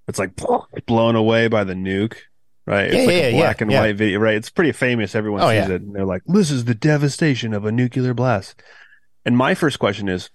it's 0.07 0.17
like 0.19 0.31
blown 0.87 1.15
away 1.15 1.47
by 1.47 1.63
the 1.63 1.73
nuke 1.75 2.15
right 2.65 2.85
it's 2.87 2.95
Yeah, 2.95 3.01
like 3.05 3.09
yeah, 3.15 3.21
a 3.27 3.31
yeah, 3.31 3.37
black 3.37 3.61
and 3.61 3.71
yeah. 3.71 3.79
white 3.81 3.95
video 3.95 4.19
right 4.19 4.35
it's 4.35 4.49
pretty 4.49 4.71
famous 4.71 5.13
everyone 5.13 5.41
Oh, 5.41 5.49
sees 5.49 5.69
yeah. 5.69 5.75
it 5.75 5.81
and 5.83 5.95
they're 5.95 6.05
like 6.05 6.23
this 6.25 6.49
is 6.49 6.65
the 6.65 6.73
devastation 6.73 7.53
of 7.53 7.65
a 7.65 7.71
nuclear 7.71 8.13
blast 8.15 8.61
and 9.23 9.37
my 9.37 9.53
first 9.53 9.77
question 9.77 10.09
is 10.09 10.29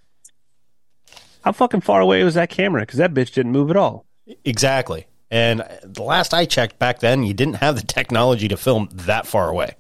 how 1.42 1.50
fucking 1.52 1.80
far 1.80 2.00
away 2.00 2.22
was 2.22 2.34
that 2.34 2.50
camera 2.50 2.82
because 2.82 2.98
that 2.98 3.14
bitch 3.14 3.32
didn't 3.32 3.52
move 3.52 3.70
at 3.70 3.76
all 3.76 4.06
Exactly. 4.44 5.06
And 5.30 5.64
the 5.84 6.02
last 6.02 6.34
I 6.34 6.44
checked 6.44 6.78
back 6.78 6.98
then, 7.00 7.22
you 7.22 7.34
didn't 7.34 7.54
have 7.56 7.76
the 7.76 7.82
technology 7.86 8.48
to 8.48 8.56
film 8.56 8.88
that 8.92 9.26
far 9.26 9.48
away. 9.48 9.76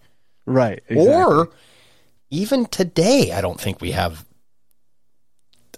right 0.46 0.80
Or 0.94 1.50
even 2.30 2.66
today, 2.66 3.32
I 3.32 3.40
don't 3.40 3.60
think 3.60 3.80
we 3.80 3.90
have. 3.90 4.24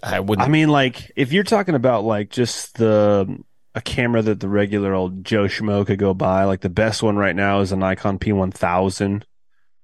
I 0.03 0.19
wouldn't. 0.19 0.45
I 0.47 0.51
mean, 0.51 0.69
like, 0.69 1.11
if 1.15 1.31
you're 1.31 1.43
talking 1.43 1.75
about 1.75 2.03
like 2.03 2.29
just 2.29 2.75
the 2.77 3.37
a 3.73 3.81
camera 3.81 4.21
that 4.21 4.39
the 4.39 4.49
regular 4.49 4.93
old 4.93 5.23
Joe 5.25 5.45
Schmo 5.45 5.85
could 5.87 5.97
go 5.97 6.13
buy, 6.13 6.43
like 6.43 6.61
the 6.61 6.69
best 6.69 7.01
one 7.01 7.15
right 7.15 7.35
now 7.35 7.61
is 7.61 7.71
a 7.71 7.75
Nikon 7.75 8.19
P1000, 8.19 9.23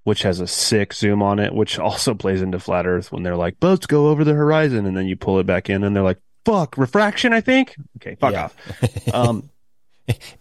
which 0.04 0.22
has 0.22 0.40
a 0.40 0.46
sick 0.46 0.94
zoom 0.94 1.24
on 1.24 1.40
it, 1.40 1.54
which 1.56 1.80
also 1.80 2.14
plays 2.14 2.42
into 2.44 2.60
flat 2.60 2.86
Earth 2.86 3.12
when 3.12 3.24
they're 3.24 3.36
like 3.38 3.60
boats 3.60 3.88
go 3.88 4.10
over 4.10 4.24
the 4.24 4.34
horizon, 4.34 4.86
and 4.86 4.96
then 4.96 5.08
you 5.08 5.16
pull 5.16 5.40
it 5.40 5.46
back 5.48 5.70
in, 5.70 5.84
and 5.84 5.96
they're 5.96 6.04
like 6.04 6.20
fuck 6.46 6.78
refraction. 6.78 7.34
I 7.34 7.42
think 7.42 7.76
okay, 7.98 8.16
fuck 8.16 8.34
Yeah. 8.34 8.44
off. 8.46 9.14
Um, 9.14 9.50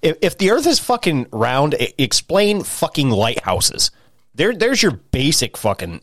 If, 0.02 0.16
if 0.22 0.38
the 0.38 0.50
Earth 0.50 0.66
is 0.66 0.78
fucking 0.78 1.26
round, 1.32 1.74
explain 1.98 2.62
fucking 2.64 3.10
lighthouses. 3.10 3.90
There, 4.34 4.54
there's 4.54 4.82
your 4.82 4.92
basic 4.92 5.56
fucking 5.56 6.00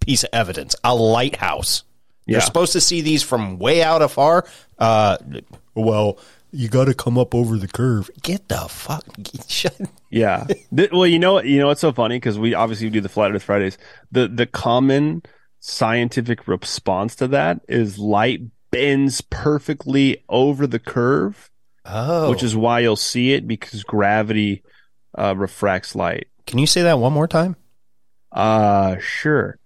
piece 0.00 0.24
of 0.24 0.30
evidence. 0.32 0.74
A 0.84 0.94
lighthouse. 0.94 1.84
You're 2.26 2.38
Yeah. 2.40 2.44
supposed 2.44 2.72
to 2.74 2.80
see 2.80 3.00
these 3.00 3.22
from 3.22 3.58
way 3.58 3.82
out 3.82 4.02
afar. 4.02 4.46
Uh, 4.78 5.16
well, 5.74 6.18
you 6.50 6.68
got 6.68 6.84
to 6.84 6.94
come 6.94 7.16
up 7.18 7.34
over 7.34 7.56
the 7.56 7.68
curve. 7.68 8.10
Get 8.22 8.48
the 8.48 8.66
fuck. 8.68 9.04
Yeah. 10.10 10.46
Well, 10.70 11.06
you 11.06 11.18
know 11.18 11.32
what? 11.32 11.46
You 11.46 11.58
know 11.58 11.68
what's 11.68 11.80
so 11.80 11.90
funny 11.90 12.16
because 12.16 12.38
we 12.38 12.52
obviously 12.52 12.90
do 12.90 13.00
the 13.00 13.08
Flat 13.08 13.32
Earth 13.32 13.44
Fridays. 13.44 13.78
The 14.10 14.28
the 14.28 14.44
common 14.44 15.22
scientific 15.60 16.46
response 16.46 17.14
to 17.16 17.28
that 17.28 17.60
is 17.66 17.98
light 17.98 18.42
bends 18.70 19.22
perfectly 19.22 20.22
over 20.28 20.66
the 20.66 20.78
curve, 20.78 21.50
Oh, 21.84 22.30
which 22.30 22.42
is 22.42 22.54
why 22.54 22.80
you'll 22.80 22.96
see 22.96 23.32
it 23.32 23.46
because 23.46 23.82
gravity 23.82 24.62
uh, 25.16 25.34
refracts 25.36 25.94
light. 25.94 26.28
Can 26.46 26.58
you 26.58 26.66
say 26.66 26.82
that 26.82 26.98
one 26.98 27.12
more 27.12 27.28
time? 27.28 27.56
Uh 28.30 28.96
sure. 28.98 29.58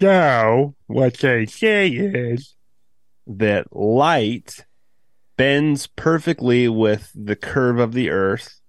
So 0.00 0.74
what 0.86 1.14
they 1.14 1.46
say 1.46 1.88
is 1.88 2.54
that 3.26 3.74
light 3.74 4.64
bends 5.36 5.86
perfectly 5.86 6.68
with 6.68 7.10
the 7.14 7.36
curve 7.36 7.78
of 7.78 7.92
the 7.92 8.10
Earth, 8.10 8.60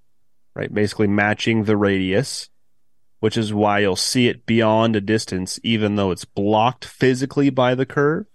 right? 0.55 0.73
Basically 0.73 1.07
matching 1.07 1.63
the 1.65 1.77
radius, 1.77 2.49
which 3.19 3.37
is 3.37 3.53
why 3.53 3.79
you'll 3.79 3.95
see 3.95 4.27
it 4.27 4.45
beyond 4.45 4.95
a 4.95 5.01
distance, 5.01 5.59
even 5.63 5.95
though 5.95 6.11
it's 6.11 6.25
blocked 6.25 6.85
physically 6.85 7.49
by 7.49 7.75
the 7.75 7.85
curve, 7.85 8.25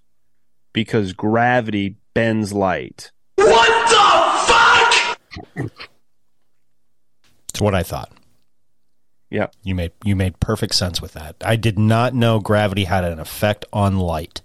because 0.73 1.13
gravity 1.13 1.97
bends 2.15 2.53
light. 2.53 3.11
It's 5.57 7.61
what 7.61 7.75
I 7.75 7.83
thought. 7.83 8.11
Yeah. 9.31 9.47
You 9.63 9.75
made 9.75 9.93
you 10.05 10.15
made 10.15 10.41
perfect 10.41 10.75
sense 10.75 11.01
with 11.01 11.15
that. 11.15 11.37
I 11.45 11.57
did 11.57 11.79
not 11.79 12.15
know 12.15 12.39
gravity 12.39 12.85
had 12.85 13.05
an 13.05 13.19
effect 13.19 13.65
on 13.73 13.99
light. 13.99 14.43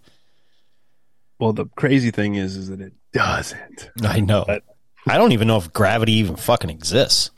Well, 1.39 1.53
the 1.53 1.65
crazy 1.65 2.11
thing 2.11 2.35
is, 2.35 2.55
is 2.55 2.69
that 2.69 2.81
it 2.81 2.93
doesn't. 3.13 3.89
I 4.01 4.19
know. 4.19 4.43
But- 4.47 4.63
I 5.09 5.17
don't 5.17 5.31
even 5.31 5.47
know 5.47 5.57
if 5.57 5.71
gravity 5.71 6.13
even 6.13 6.35
fucking 6.35 6.69
exists. 6.69 7.31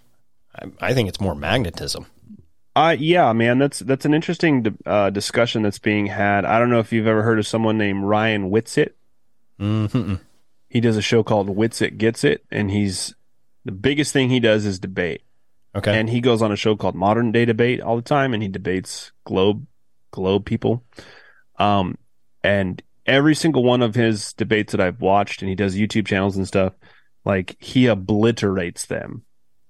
I, 0.56 0.66
I 0.82 0.94
think 0.96 1.08
it's 1.08 1.22
more 1.22 1.36
magnetism. 1.36 2.08
Uh, 2.76 2.96
yeah, 2.98 3.32
man, 3.34 3.60
that's 3.60 3.80
that's 3.80 4.06
an 4.06 4.14
interesting 4.14 4.78
uh, 4.86 5.10
discussion 5.10 5.62
that's 5.62 5.80
being 5.80 6.08
had. 6.08 6.46
I 6.46 6.60
don't 6.60 6.70
know 6.70 6.80
if 6.80 6.92
you've 6.92 7.08
ever 7.08 7.24
heard 7.24 7.38
of 7.38 7.46
someone 7.46 7.78
named 7.78 8.06
Ryan 8.06 8.50
Whitsitt. 8.50 8.94
Mm-hmm. 9.60 10.16
He 10.70 10.80
does 10.80 10.98
a 10.98 11.02
show 11.02 11.24
called 11.24 11.56
Whitsitt 11.56 11.98
Gets 11.98 12.24
It, 12.24 12.46
and 12.50 12.72
he's 12.72 13.14
the 13.70 13.76
biggest 13.76 14.14
thing 14.14 14.32
he 14.32 14.40
does 14.40 14.66
is 14.66 14.80
debate. 14.80 15.22
Okay. 15.76 15.96
And 15.96 16.10
he 16.10 16.22
goes 16.22 16.42
on 16.42 16.52
a 16.52 16.56
show 16.56 16.76
called 16.76 16.96
Modern 16.96 17.32
Day 17.32 17.46
Debate 17.46 17.82
all 17.82 17.96
the 17.96 18.02
time, 18.02 18.34
and 18.34 18.42
he 18.42 18.50
debates 18.50 19.12
globe 19.26 19.68
globe 20.10 20.44
people. 20.44 20.84
Um, 21.60 22.00
and 22.44 22.82
every 23.06 23.36
single 23.36 23.64
one 23.64 23.84
of 23.84 23.94
his 23.94 24.34
debates 24.34 24.72
that 24.72 24.82
I've 24.82 25.02
watched, 25.02 25.44
and 25.44 25.50
he 25.50 25.54
does 25.54 25.76
YouTube 25.76 26.08
channels 26.08 26.36
and 26.36 26.48
stuff, 26.48 26.74
like 27.26 27.58
he 27.60 27.86
obliterates 27.86 28.88
them 28.88 29.22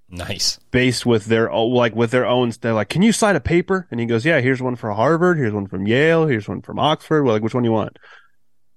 nice. 0.08 0.62
based 0.72 1.06
with 1.06 1.26
their 1.26 1.52
own, 1.52 1.74
like 1.74 1.94
with 1.94 2.12
their 2.12 2.26
own. 2.26 2.54
They're 2.62 2.72
like, 2.72 2.88
"Can 2.88 3.02
you 3.02 3.12
cite 3.12 3.36
a 3.36 3.42
paper?" 3.42 3.86
And 3.92 4.00
he 4.00 4.06
goes, 4.06 4.26
"Yeah, 4.26 4.40
here's 4.40 4.62
one 4.62 4.78
for 4.78 4.94
Harvard. 4.94 5.38
Here's 5.38 5.52
one 5.52 5.68
from 5.68 5.86
Yale. 5.86 6.26
Here's 6.26 6.48
one 6.48 6.62
from 6.62 6.80
Oxford. 6.80 7.24
Well, 7.24 7.34
like, 7.34 7.44
which 7.44 7.54
one 7.54 7.66
you 7.66 7.74
want?" 7.74 8.00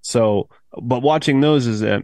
So, 0.00 0.48
but 0.82 1.00
watching 1.00 1.40
those 1.40 1.68
is 1.68 1.78
that 1.78 2.02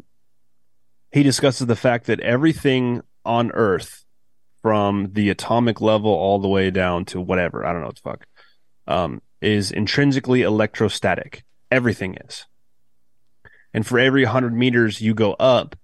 he 1.11 1.25
discusses 1.25 1.67
the 1.67 1.75
fact 1.75 2.07
that 2.07 2.21
everything 2.21 3.03
on 3.29 3.53
Earth, 3.53 4.05
from 4.63 5.13
the 5.13 5.31
atomic 5.31 5.81
level 5.81 6.11
all 6.11 6.41
the 6.41 6.49
way 6.49 6.71
down 6.71 7.05
to 7.05 7.21
whatever 7.21 7.65
I 7.65 7.73
don't 7.73 7.83
know 7.83 7.89
what 7.89 7.97
the 7.97 8.11
fuck, 8.11 8.27
um, 8.87 9.23
is 9.41 9.71
intrinsically 9.71 10.43
electrostatic. 10.43 11.45
Everything 11.71 12.17
is, 12.27 12.47
and 13.73 13.87
for 13.87 13.99
every 13.99 14.25
hundred 14.25 14.55
meters 14.55 15.01
you 15.01 15.15
go 15.15 15.35
up, 15.35 15.77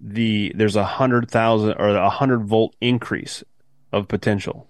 the 0.00 0.52
there's 0.54 0.76
a 0.76 0.84
hundred 0.84 1.30
thousand 1.30 1.74
or 1.78 1.88
a 1.88 2.08
hundred 2.10 2.44
volt 2.44 2.74
increase 2.80 3.44
of 3.92 4.08
potential. 4.08 4.68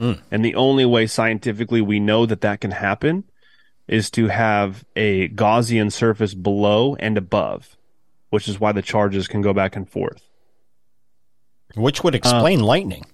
Mm. 0.00 0.20
And 0.30 0.44
the 0.44 0.56
only 0.56 0.84
way 0.84 1.06
scientifically 1.06 1.80
we 1.80 2.00
know 2.00 2.26
that 2.26 2.40
that 2.40 2.60
can 2.60 2.72
happen 2.72 3.24
is 3.86 4.10
to 4.10 4.28
have 4.28 4.84
a 4.96 5.28
Gaussian 5.28 5.92
surface 5.92 6.34
below 6.34 6.96
and 6.96 7.16
above, 7.16 7.76
which 8.30 8.48
is 8.48 8.58
why 8.58 8.72
the 8.72 8.82
charges 8.82 9.28
can 9.28 9.42
go 9.42 9.52
back 9.52 9.76
and 9.76 9.88
forth. 9.88 10.28
Which 11.74 12.04
would 12.04 12.14
explain 12.14 12.60
lightning. 12.60 13.04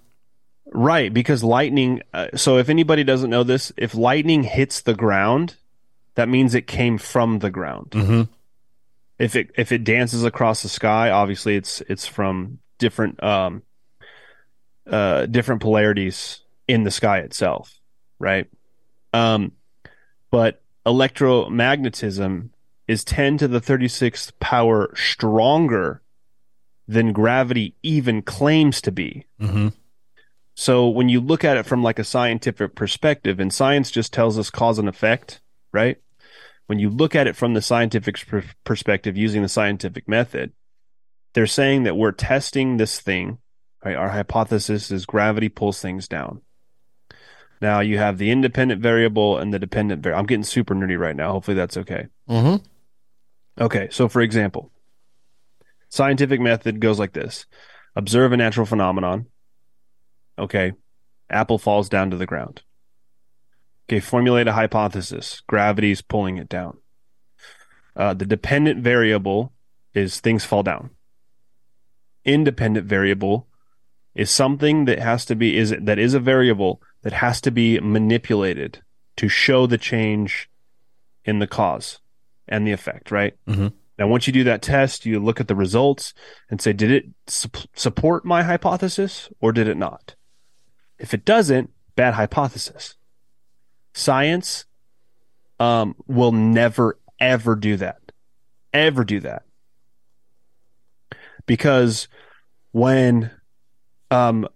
Right, 0.72 1.12
because 1.12 1.42
lightning. 1.42 2.02
Uh, 2.14 2.28
so 2.36 2.58
if 2.58 2.68
anybody 2.68 3.02
doesn't 3.02 3.30
know 3.30 3.42
this, 3.42 3.72
if 3.76 3.94
lightning 3.94 4.44
hits 4.44 4.82
the 4.82 4.94
ground, 4.94 5.56
that 6.14 6.28
means 6.28 6.54
it 6.54 6.66
came 6.66 6.98
from 6.98 7.40
the 7.40 7.50
ground. 7.50 7.90
Mm-hmm. 7.90 8.22
if 9.18 9.36
it 9.36 9.50
if 9.56 9.72
it 9.72 9.84
dances 9.84 10.24
across 10.24 10.62
the 10.62 10.68
sky, 10.68 11.10
obviously 11.10 11.56
it's 11.56 11.80
it's 11.82 12.06
from 12.06 12.58
different 12.78 13.22
um 13.22 13.62
uh 14.86 15.26
different 15.26 15.60
polarities 15.60 16.40
in 16.68 16.84
the 16.84 16.90
sky 16.90 17.18
itself, 17.18 17.78
right? 18.18 18.46
Um 19.12 19.52
but 20.30 20.62
electromagnetism 20.86 22.50
is 22.86 23.04
10 23.04 23.38
to 23.38 23.48
the 23.48 23.60
36th 23.60 24.32
power 24.40 24.92
stronger 24.96 26.02
than 26.90 27.12
gravity 27.12 27.76
even 27.84 28.20
claims 28.20 28.80
to 28.80 28.90
be. 28.90 29.24
Mm-hmm. 29.40 29.68
So 30.56 30.88
when 30.88 31.08
you 31.08 31.20
look 31.20 31.44
at 31.44 31.56
it 31.56 31.64
from 31.64 31.84
like 31.84 32.00
a 32.00 32.04
scientific 32.04 32.74
perspective, 32.74 33.38
and 33.38 33.52
science 33.52 33.92
just 33.92 34.12
tells 34.12 34.36
us 34.38 34.50
cause 34.50 34.76
and 34.78 34.88
effect, 34.88 35.40
right? 35.72 35.98
When 36.66 36.80
you 36.80 36.90
look 36.90 37.14
at 37.14 37.28
it 37.28 37.36
from 37.36 37.54
the 37.54 37.62
scientific 37.62 38.26
per- 38.26 38.44
perspective 38.64 39.16
using 39.16 39.42
the 39.42 39.48
scientific 39.48 40.08
method, 40.08 40.52
they're 41.32 41.46
saying 41.46 41.84
that 41.84 41.96
we're 41.96 42.10
testing 42.10 42.76
this 42.76 42.98
thing, 42.98 43.38
right? 43.84 43.94
Our 43.94 44.08
hypothesis 44.08 44.90
is 44.90 45.06
gravity 45.06 45.48
pulls 45.48 45.80
things 45.80 46.08
down. 46.08 46.42
Now 47.62 47.80
you 47.80 47.98
have 47.98 48.18
the 48.18 48.32
independent 48.32 48.82
variable 48.82 49.38
and 49.38 49.54
the 49.54 49.60
dependent 49.60 50.02
variable. 50.02 50.20
I'm 50.20 50.26
getting 50.26 50.42
super 50.42 50.74
nerdy 50.74 50.98
right 50.98 51.14
now. 51.14 51.30
Hopefully 51.30 51.56
that's 51.56 51.76
okay. 51.76 52.08
Mm-hmm. 52.28 52.64
Okay, 53.62 53.88
so 53.92 54.08
for 54.08 54.22
example, 54.22 54.72
scientific 55.90 56.40
method 56.40 56.80
goes 56.80 56.98
like 56.98 57.12
this 57.12 57.44
observe 57.94 58.32
a 58.32 58.36
natural 58.36 58.64
phenomenon. 58.64 59.26
Okay, 60.38 60.72
apple 61.28 61.58
falls 61.58 61.88
down 61.88 62.10
to 62.10 62.16
the 62.16 62.26
ground. 62.26 62.62
Okay, 63.88 64.00
formulate 64.00 64.48
a 64.48 64.52
hypothesis. 64.52 65.42
Gravity's 65.46 66.00
pulling 66.00 66.38
it 66.38 66.48
down. 66.48 66.78
Uh, 67.94 68.14
the 68.14 68.24
dependent 68.24 68.82
variable 68.82 69.52
is 69.92 70.20
things 70.20 70.44
fall 70.44 70.62
down. 70.62 70.90
Independent 72.24 72.86
variable 72.86 73.48
is 74.14 74.30
something 74.30 74.84
that 74.84 74.98
has 74.98 75.24
to 75.26 75.34
be 75.34 75.56
is 75.56 75.74
that 75.78 75.98
is 75.98 76.14
a 76.14 76.20
variable 76.20 76.80
that 77.02 77.14
has 77.14 77.40
to 77.40 77.50
be 77.50 77.80
manipulated 77.80 78.80
to 79.16 79.28
show 79.28 79.66
the 79.66 79.78
change 79.78 80.48
in 81.24 81.38
the 81.38 81.46
cause 81.46 81.98
and 82.48 82.66
the 82.66 82.72
effect, 82.72 83.10
right? 83.10 83.34
Mm-hmm. 83.48 83.68
Now, 84.00 84.08
once 84.08 84.26
you 84.26 84.32
do 84.32 84.44
that 84.44 84.62
test, 84.62 85.04
you 85.04 85.20
look 85.20 85.40
at 85.40 85.48
the 85.48 85.54
results 85.54 86.14
and 86.48 86.58
say, 86.58 86.72
did 86.72 86.90
it 86.90 87.04
sup- 87.26 87.68
support 87.74 88.24
my 88.24 88.42
hypothesis 88.42 89.28
or 89.42 89.52
did 89.52 89.68
it 89.68 89.76
not? 89.76 90.14
If 90.98 91.12
it 91.12 91.26
doesn't, 91.26 91.68
bad 91.96 92.14
hypothesis. 92.14 92.94
Science 93.92 94.64
um, 95.58 95.96
will 96.06 96.32
never, 96.32 96.98
ever 97.20 97.54
do 97.54 97.76
that. 97.76 98.00
Ever 98.72 99.04
do 99.04 99.20
that. 99.20 99.42
Because 101.44 102.08
when 102.72 103.30
um, 104.10 104.48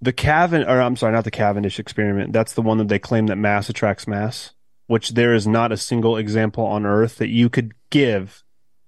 the 0.00 0.12
Caven, 0.12 0.62
or 0.62 0.80
I'm 0.80 0.94
sorry, 0.94 1.12
not 1.12 1.24
the 1.24 1.32
Cavendish 1.32 1.80
experiment, 1.80 2.32
that's 2.32 2.52
the 2.52 2.62
one 2.62 2.78
that 2.78 2.86
they 2.86 3.00
claim 3.00 3.26
that 3.26 3.36
mass 3.36 3.68
attracts 3.68 4.06
mass 4.06 4.52
which 4.90 5.10
there 5.10 5.32
is 5.34 5.46
not 5.46 5.70
a 5.70 5.76
single 5.76 6.16
example 6.16 6.66
on 6.66 6.84
earth 6.84 7.18
that 7.18 7.28
you 7.28 7.48
could 7.48 7.72
give 7.90 8.42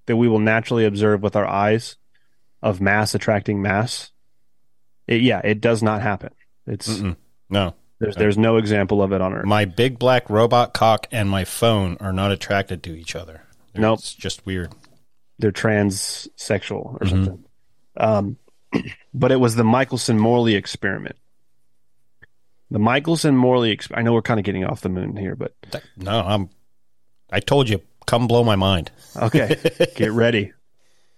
that 0.06 0.16
we 0.16 0.26
will 0.26 0.40
naturally 0.40 0.84
observe 0.84 1.22
with 1.22 1.36
our 1.36 1.46
eyes 1.46 1.96
of 2.60 2.80
mass 2.80 3.14
attracting 3.14 3.62
mass. 3.62 4.10
It, 5.06 5.20
yeah, 5.20 5.40
it 5.44 5.60
does 5.60 5.80
not 5.80 6.02
happen. 6.02 6.30
It's 6.66 6.88
Mm-mm. 6.88 7.14
No. 7.48 7.76
there's 8.00 8.16
there's 8.16 8.36
no 8.36 8.56
example 8.56 9.00
of 9.00 9.12
it 9.12 9.20
on 9.20 9.32
earth. 9.32 9.44
My 9.44 9.64
big 9.64 10.00
black 10.00 10.28
robot 10.28 10.74
cock 10.74 11.06
and 11.12 11.30
my 11.30 11.44
phone 11.44 11.96
are 12.00 12.12
not 12.12 12.32
attracted 12.32 12.82
to 12.82 12.96
each 12.98 13.14
other. 13.14 13.42
Nope. 13.76 14.00
It's 14.00 14.12
just 14.12 14.44
weird. 14.44 14.74
They're 15.38 15.52
transsexual 15.52 17.00
or 17.00 17.06
something. 17.06 17.44
Um, 17.96 18.38
but 19.14 19.30
it 19.30 19.38
was 19.38 19.54
the 19.54 19.62
Michelson 19.62 20.18
Morley 20.18 20.56
experiment 20.56 21.14
The 22.72 22.78
Michelson 22.78 23.36
Morley. 23.36 23.76
Exp- 23.76 23.92
I 23.94 24.00
know 24.02 24.12
we're 24.14 24.22
kind 24.22 24.40
of 24.40 24.44
getting 24.44 24.64
off 24.64 24.80
the 24.80 24.88
moon 24.88 25.16
here, 25.16 25.36
but 25.36 25.54
That- 25.70 25.84
no, 25.96 26.20
I'm. 26.20 26.48
I 27.30 27.40
told 27.40 27.68
you, 27.68 27.80
come 28.06 28.26
blow 28.26 28.42
my 28.44 28.56
mind. 28.56 28.90
Okay, 29.16 29.56
get 29.96 30.12
ready. 30.12 30.52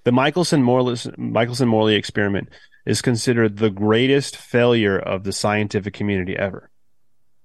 The 0.05 0.12
Michelson 0.12 0.62
Morley 0.62 0.96
Michelson 1.16 1.68
Morley 1.68 1.94
experiment 1.94 2.48
is 2.84 3.00
considered 3.02 3.57
the 3.57 3.70
greatest 3.70 4.36
failure 4.36 4.98
of 4.98 5.24
the 5.24 5.32
scientific 5.32 5.94
community 5.94 6.36
ever. 6.36 6.70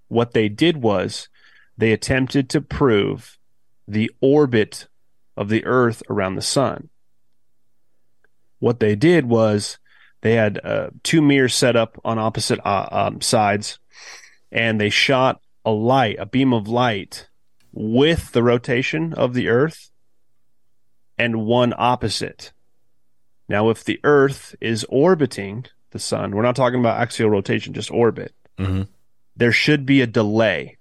What 0.07 0.33
they 0.33 0.49
did 0.49 0.77
was 0.77 1.29
they 1.77 1.91
attempted 1.93 2.49
to 2.49 2.61
prove 2.61 3.37
the 3.87 4.11
orbit 4.21 4.87
of 5.37 5.49
the 5.49 5.63
Earth 5.65 6.03
around 6.09 6.35
the 6.35 6.41
sun. 6.41 6.89
What 8.59 8.79
they 8.79 8.95
did 8.95 9.25
was 9.25 9.77
they 10.21 10.33
had 10.33 10.59
uh, 10.63 10.89
two 11.03 11.21
mirrors 11.21 11.55
set 11.55 11.75
up 11.75 11.99
on 12.03 12.19
opposite 12.19 12.59
uh, 12.65 12.87
um, 12.91 13.21
sides, 13.21 13.79
and 14.51 14.79
they 14.79 14.89
shot 14.89 15.41
a 15.65 15.71
light, 15.71 16.17
a 16.19 16.25
beam 16.25 16.53
of 16.53 16.67
light, 16.67 17.27
with 17.71 18.31
the 18.31 18.43
rotation 18.43 19.13
of 19.13 19.33
the 19.33 19.47
Earth 19.47 19.91
and 21.17 21.45
one 21.45 21.73
opposite. 21.77 22.51
Now, 23.47 23.69
if 23.69 23.83
the 23.83 23.99
Earth 24.03 24.55
is 24.59 24.85
orbiting 24.89 25.65
the 25.91 25.99
sun, 25.99 26.31
we're 26.31 26.41
not 26.43 26.55
talking 26.55 26.79
about 26.79 26.99
axial 26.99 27.29
rotation, 27.29 27.73
just 27.73 27.91
orbit, 27.91 28.33
Mhm. 28.57 28.87
there 29.35 29.51
should 29.51 29.85
be 29.85 30.01
a 30.01 30.07
delay 30.07 30.77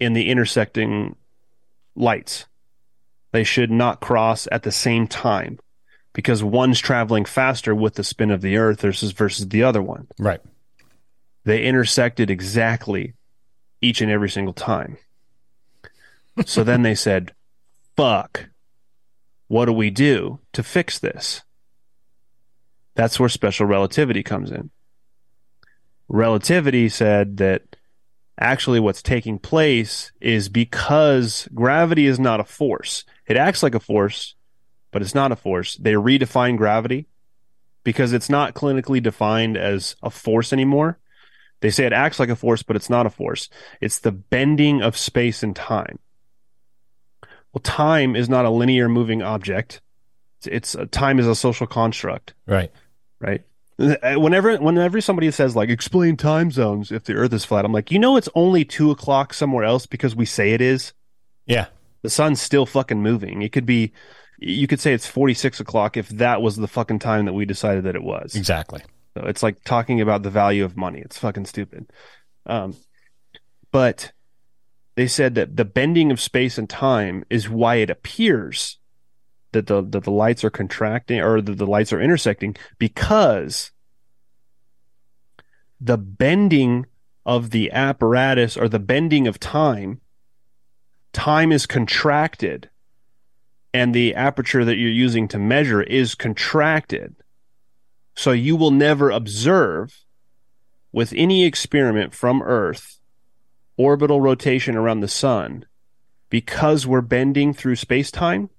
in 0.00 0.12
the 0.12 0.28
intersecting 0.30 1.16
lights. 1.94 2.46
They 3.32 3.44
should 3.44 3.70
not 3.70 4.00
cross 4.00 4.48
at 4.50 4.62
the 4.62 4.72
same 4.72 5.06
time 5.06 5.58
because 6.12 6.42
one's 6.42 6.80
traveling 6.80 7.24
faster 7.24 7.74
with 7.74 7.94
the 7.94 8.04
spin 8.04 8.30
of 8.30 8.40
the 8.40 8.56
Earth 8.56 8.80
versus 8.80 9.12
versus 9.12 9.48
the 9.48 9.62
other 9.62 9.82
one. 9.82 10.08
Right. 10.18 10.40
They 11.44 11.64
intersected 11.64 12.30
exactly 12.30 13.14
each 13.80 14.00
and 14.00 14.10
every 14.10 14.30
single 14.30 14.52
time. 14.52 14.98
So 16.46 16.62
then 16.62 16.82
they 16.82 16.94
said, 16.94 17.32
fuck, 17.96 18.48
what 19.48 19.64
do 19.64 19.72
we 19.72 19.90
do 19.90 20.40
to 20.52 20.62
fix 20.62 20.98
this? 20.98 21.42
That's 22.94 23.18
where 23.18 23.28
special 23.28 23.66
relativity 23.66 24.22
comes 24.22 24.50
in. 24.50 24.70
Relativity 26.08 26.88
said 26.88 27.38
that 27.38 27.62
actually 28.38 28.80
what's 28.80 29.02
taking 29.02 29.38
place 29.38 30.12
is 30.20 30.48
because 30.48 31.48
gravity 31.54 32.06
is 32.06 32.20
not 32.20 32.40
a 32.40 32.44
force. 32.44 33.04
It 33.26 33.36
acts 33.36 33.62
like 33.62 33.74
a 33.74 33.80
force, 33.80 34.34
but 34.90 35.02
it's 35.02 35.14
not 35.14 35.32
a 35.32 35.36
force. 35.36 35.76
They 35.76 35.92
redefine 35.92 36.56
gravity 36.56 37.06
because 37.84 38.12
it's 38.12 38.28
not 38.30 38.54
clinically 38.54 39.02
defined 39.02 39.56
as 39.56 39.96
a 40.02 40.10
force 40.10 40.52
anymore. 40.52 40.98
They 41.60 41.70
say 41.70 41.86
it 41.86 41.92
acts 41.92 42.18
like 42.20 42.28
a 42.28 42.36
force, 42.36 42.62
but 42.62 42.76
it's 42.76 42.90
not 42.90 43.06
a 43.06 43.10
force. 43.10 43.48
It's 43.80 43.98
the 43.98 44.12
bending 44.12 44.80
of 44.82 44.96
space 44.96 45.42
and 45.42 45.54
time. 45.56 45.98
Well, 47.52 47.62
time 47.62 48.14
is 48.14 48.28
not 48.28 48.44
a 48.44 48.50
linear 48.50 48.88
moving 48.88 49.22
object. 49.22 49.80
It's, 50.46 50.74
it's 50.74 50.90
time 50.92 51.18
is 51.18 51.26
a 51.26 51.34
social 51.34 51.66
construct, 51.66 52.34
Right. 52.46 52.70
right? 53.20 53.42
Uh, 53.80 54.14
whenever 54.16 54.56
whenever 54.56 55.00
somebody 55.00 55.30
says 55.30 55.54
like 55.54 55.68
explain 55.68 56.16
time 56.16 56.50
zones 56.50 56.90
if 56.90 57.04
the 57.04 57.14
Earth 57.14 57.32
is 57.32 57.44
flat, 57.44 57.64
I'm 57.64 57.72
like, 57.72 57.92
you 57.92 57.98
know, 58.00 58.16
it's 58.16 58.28
only 58.34 58.64
two 58.64 58.90
o'clock 58.90 59.32
somewhere 59.32 59.62
else 59.64 59.86
because 59.86 60.16
we 60.16 60.24
say 60.26 60.50
it 60.52 60.60
is. 60.60 60.92
Yeah. 61.46 61.66
The 62.02 62.10
sun's 62.10 62.40
still 62.42 62.66
fucking 62.66 63.00
moving. 63.02 63.40
It 63.42 63.52
could 63.52 63.66
be, 63.66 63.92
you 64.38 64.66
could 64.66 64.80
say 64.80 64.92
it's 64.92 65.06
46 65.06 65.60
o'clock 65.60 65.96
if 65.96 66.08
that 66.10 66.40
was 66.40 66.56
the 66.56 66.68
fucking 66.68 67.00
time 67.00 67.26
that 67.26 67.32
we 67.32 67.44
decided 67.44 67.84
that 67.84 67.96
it 67.96 68.02
was. 68.02 68.34
Exactly. 68.34 68.82
So 69.14 69.24
it's 69.24 69.42
like 69.42 69.64
talking 69.64 70.00
about 70.00 70.22
the 70.22 70.30
value 70.30 70.64
of 70.64 70.76
money. 70.76 71.00
It's 71.00 71.18
fucking 71.18 71.46
stupid. 71.46 71.90
Um, 72.46 72.76
but 73.72 74.12
they 74.94 75.08
said 75.08 75.34
that 75.34 75.56
the 75.56 75.64
bending 75.64 76.10
of 76.10 76.20
space 76.20 76.56
and 76.56 76.68
time 76.68 77.24
is 77.28 77.48
why 77.48 77.76
it 77.76 77.90
appears 77.90 78.78
that 79.52 79.66
the 79.66 79.82
that 79.82 80.04
the 80.04 80.10
lights 80.10 80.44
are 80.44 80.50
contracting 80.50 81.20
or 81.20 81.40
that 81.40 81.56
the 81.56 81.66
lights 81.66 81.92
are 81.92 82.00
intersecting 82.00 82.56
because 82.78 83.72
the 85.80 85.96
bending 85.96 86.86
of 87.24 87.50
the 87.50 87.70
apparatus 87.72 88.56
or 88.56 88.68
the 88.68 88.78
bending 88.78 89.26
of 89.26 89.40
time 89.40 90.00
time 91.12 91.50
is 91.50 91.66
contracted 91.66 92.68
and 93.74 93.94
the 93.94 94.14
aperture 94.14 94.64
that 94.64 94.76
you're 94.76 94.90
using 94.90 95.28
to 95.28 95.38
measure 95.38 95.82
is 95.82 96.14
contracted 96.14 97.14
so 98.18 98.32
you 98.32 98.56
will 98.56 98.72
never 98.72 99.10
observe 99.10 100.04
with 100.90 101.14
any 101.16 101.44
experiment 101.44 102.12
from 102.12 102.42
Earth 102.42 102.98
orbital 103.76 104.20
rotation 104.20 104.74
around 104.74 104.98
the 104.98 105.06
sun 105.06 105.64
because 106.28 106.84
we're 106.84 107.00
bending 107.00 107.54
through 107.54 107.76
space 107.76 108.10
time. 108.10 108.50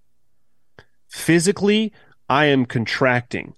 Physically, 1.09 1.91
I 2.29 2.45
am 2.45 2.65
contracting. 2.65 3.53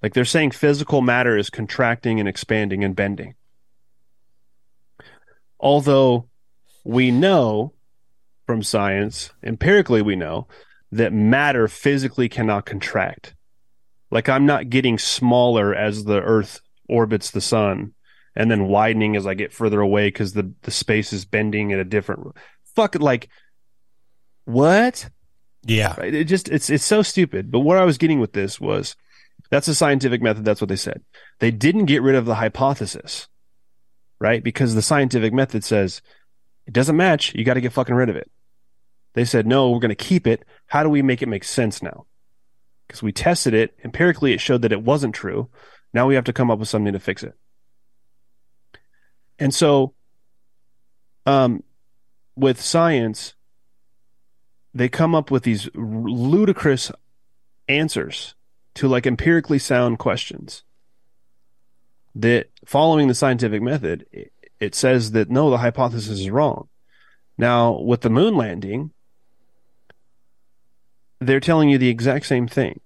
Like 0.00 0.14
they're 0.14 0.24
saying 0.24 0.52
physical 0.52 1.02
matter 1.02 1.36
is 1.36 1.50
contracting 1.50 2.20
and 2.20 2.28
expanding 2.28 2.84
and 2.84 2.94
bending. 2.94 3.34
Although 5.58 6.28
we 6.84 7.10
know 7.10 7.72
from 8.48 8.62
science, 8.62 9.30
empirically, 9.44 10.00
we 10.00 10.16
know 10.16 10.48
that 10.90 11.12
matter 11.12 11.68
physically 11.68 12.30
cannot 12.30 12.64
contract. 12.64 13.34
Like 14.10 14.30
I'm 14.30 14.46
not 14.46 14.70
getting 14.70 14.98
smaller 14.98 15.74
as 15.74 16.04
the 16.04 16.22
Earth 16.22 16.62
orbits 16.88 17.30
the 17.30 17.42
sun 17.42 17.92
and 18.34 18.50
then 18.50 18.68
widening 18.68 19.16
as 19.16 19.26
I 19.26 19.34
get 19.34 19.52
further 19.52 19.82
away 19.82 20.06
because 20.06 20.32
the, 20.32 20.50
the 20.62 20.70
space 20.70 21.12
is 21.12 21.26
bending 21.26 21.74
at 21.74 21.78
a 21.78 21.84
different 21.84 22.34
fuck 22.74 22.94
it 22.94 23.02
like 23.02 23.28
what? 24.46 25.10
Yeah. 25.66 25.94
Right? 25.98 26.14
It 26.14 26.24
just 26.24 26.48
it's 26.48 26.70
it's 26.70 26.86
so 26.86 27.02
stupid. 27.02 27.50
But 27.50 27.60
what 27.60 27.76
I 27.76 27.84
was 27.84 27.98
getting 27.98 28.18
with 28.18 28.32
this 28.32 28.58
was 28.58 28.96
that's 29.50 29.68
a 29.68 29.74
scientific 29.74 30.22
method, 30.22 30.46
that's 30.46 30.62
what 30.62 30.68
they 30.68 30.76
said. 30.76 31.02
They 31.40 31.50
didn't 31.50 31.84
get 31.84 32.00
rid 32.00 32.14
of 32.14 32.24
the 32.24 32.36
hypothesis. 32.36 33.28
Right? 34.18 34.42
Because 34.42 34.74
the 34.74 34.80
scientific 34.80 35.34
method 35.34 35.64
says 35.64 36.00
it 36.66 36.72
doesn't 36.72 36.96
match, 36.96 37.34
you 37.34 37.44
got 37.44 37.54
to 37.54 37.60
get 37.60 37.74
fucking 37.74 37.94
rid 37.94 38.08
of 38.08 38.16
it. 38.16 38.30
They 39.18 39.24
said, 39.24 39.46
"No, 39.46 39.70
we're 39.70 39.80
going 39.80 39.88
to 39.88 39.94
keep 39.96 40.26
it. 40.26 40.44
How 40.66 40.84
do 40.84 40.88
we 40.88 41.02
make 41.02 41.22
it 41.22 41.28
make 41.28 41.42
sense 41.42 41.82
now?" 41.82 42.06
because 42.88 43.02
we 43.02 43.12
tested 43.12 43.54
it. 43.54 43.78
Empirically 43.84 44.32
it 44.32 44.40
showed 44.40 44.62
that 44.62 44.72
it 44.72 44.82
wasn't 44.82 45.14
true. 45.14 45.48
Now 45.92 46.06
we 46.06 46.14
have 46.14 46.24
to 46.24 46.32
come 46.32 46.50
up 46.50 46.58
with 46.58 46.68
something 46.68 46.94
to 46.94 46.98
fix 46.98 47.22
it. 47.22 47.34
And 49.38 49.54
so 49.54 49.94
um 51.26 51.62
with 52.34 52.60
science 52.60 53.34
they 54.74 54.88
come 54.88 55.14
up 55.14 55.30
with 55.30 55.42
these 55.42 55.68
ludicrous 55.74 56.90
answers 57.68 58.34
to 58.74 58.88
like 58.88 59.06
empirically 59.06 59.58
sound 59.58 59.98
questions. 59.98 60.64
That 62.14 62.50
following 62.64 63.08
the 63.08 63.14
scientific 63.14 63.62
method 63.62 64.06
it, 64.10 64.32
it 64.58 64.74
says 64.74 65.12
that 65.12 65.30
no 65.30 65.50
the 65.50 65.58
hypothesis 65.58 66.20
is 66.20 66.30
wrong. 66.30 66.68
Now 67.36 67.78
with 67.78 68.00
the 68.00 68.10
moon 68.10 68.34
landing 68.34 68.92
they're 71.20 71.40
telling 71.40 71.68
you 71.68 71.78
the 71.78 71.88
exact 71.88 72.26
same 72.26 72.48
thing. 72.48 72.80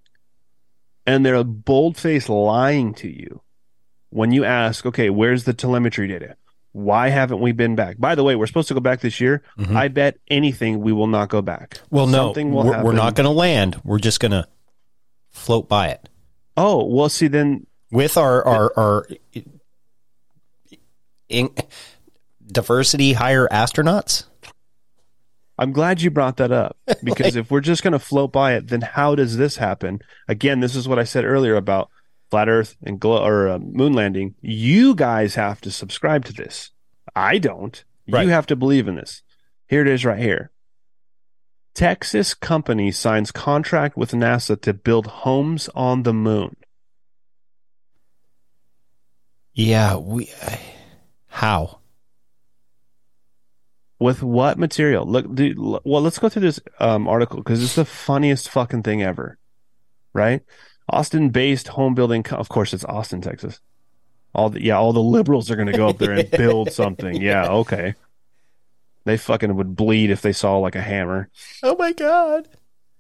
And 1.07 1.27
they're 1.27 1.43
bold 1.43 1.97
faced 1.97 2.29
lying 2.29 2.95
to 2.95 3.09
you 3.09 3.43
when 4.11 4.31
you 4.31 4.45
ask, 4.45 4.87
okay, 4.87 5.11
where's 5.11 5.45
the 5.45 5.53
telemetry 5.53 6.07
data? 6.07 6.37
Why 6.71 7.09
haven't 7.09 7.41
we 7.41 7.53
been 7.53 7.75
back? 7.75 7.99
By 7.99 8.15
the 8.15 8.23
way, 8.23 8.37
we're 8.37 8.47
supposed 8.47 8.69
to 8.69 8.75
go 8.75 8.81
back 8.81 9.01
this 9.01 9.21
year. 9.21 9.43
Mm-hmm. 9.59 9.77
I 9.77 9.89
bet 9.89 10.19
anything 10.29 10.81
we 10.81 10.93
will 10.93 11.09
not 11.09 11.29
go 11.29 11.43
back. 11.43 11.81
Well, 11.91 12.07
no, 12.07 12.29
Something 12.29 12.53
will 12.53 12.65
we're, 12.65 12.85
we're 12.85 12.93
not 12.93 13.15
going 13.15 13.27
to 13.27 13.31
land. 13.31 13.81
We're 13.85 13.99
just 13.99 14.21
going 14.21 14.33
to 14.33 14.47
float 15.31 15.69
by 15.69 15.89
it 15.89 16.09
Oh, 16.57 16.85
well, 16.85 17.09
see, 17.09 17.29
then 17.29 17.67
with 17.91 18.17
our 18.17 18.47
our 18.47 18.73
our 18.77 19.07
in, 21.29 21.51
diversity 22.47 23.15
hire 23.15 23.49
astronauts. 23.49 24.25
I'm 25.59 25.73
glad 25.73 26.03
you 26.03 26.11
brought 26.11 26.39
that 26.39 26.51
up 26.51 26.77
because 27.05 27.37
if 27.37 27.51
we're 27.51 27.61
just 27.61 27.83
going 27.83 27.93
to 27.93 27.99
float 27.99 28.33
by 28.33 28.55
it, 28.55 28.69
then 28.69 28.81
how 28.81 29.15
does 29.15 29.37
this 29.37 29.57
happen? 29.57 30.01
Again, 30.29 30.61
this 30.61 30.75
is 30.75 30.89
what 30.89 30.99
I 30.99 31.05
said 31.05 31.25
earlier 31.25 31.57
about 31.57 31.91
flat 32.31 32.49
Earth 32.49 32.77
and 32.83 32.99
glow 32.99 33.23
or 33.23 33.49
uh, 33.49 33.59
moon 33.59 33.93
landing. 33.93 34.35
You 34.41 34.95
guys 34.95 35.35
have 35.35 35.61
to 35.63 35.71
subscribe 35.71 36.25
to 36.25 36.33
this. 36.33 36.71
I 37.15 37.39
don't. 37.39 37.85
Right. 38.09 38.25
You 38.25 38.31
have 38.31 38.47
to 38.47 38.57
believe 38.57 38.89
in 38.89 38.97
this. 38.97 39.23
Here 39.69 39.83
it 39.83 39.89
is, 39.89 40.05
right 40.05 40.19
here. 40.19 40.51
Texas 41.75 42.35
company 42.35 42.91
signs 42.91 43.31
contract 43.31 43.97
with 43.97 44.13
NASA 44.13 44.61
to 44.63 44.75
build 44.75 45.07
homes 45.07 45.69
on 45.75 46.03
the 46.03 46.13
moon. 46.13 46.57
Yeah, 49.55 49.97
we. 49.97 50.31
How? 51.27 51.81
With 54.03 54.23
what 54.23 54.59
material? 54.59 55.07
Look, 55.07 55.33
dude, 55.33 55.59
well, 55.59 56.03
let's 56.03 56.19
go 56.19 56.29
through 56.29 56.43
this 56.43 56.61
um, 56.81 57.07
article 57.07 57.37
because 57.39 57.63
it's 57.63 57.77
the 57.77 57.85
funniest 57.85 58.49
fucking 58.49 58.83
thing 58.83 59.03
ever, 59.03 59.39
right? 60.13 60.43
Austin-based 60.89 61.69
home 61.69 61.95
building, 61.95 62.25
co- 62.25 62.37
of 62.37 62.49
course, 62.49 62.75
it's 62.75 62.85
Austin, 62.85 63.21
Texas. 63.21 63.61
All 64.35 64.51
the 64.51 64.63
yeah, 64.63 64.77
all 64.77 64.93
the 64.93 65.01
liberals 65.01 65.51
are 65.51 65.57
going 65.57 65.71
to 65.71 65.77
go 65.77 65.89
up 65.89 65.99
there 65.99 66.13
and 66.13 66.31
build 66.33 66.73
something. 66.73 67.21
Yeah, 67.21 67.49
okay. 67.49 67.95
They 69.05 69.17
fucking 69.17 69.55
would 69.55 69.77
bleed 69.77 70.11
if 70.11 70.23
they 70.23 70.33
saw 70.33 70.59
like 70.59 70.75
a 70.75 70.83
hammer. 70.83 71.29
Oh 71.63 71.77
my 71.77 71.93
god. 71.93 72.49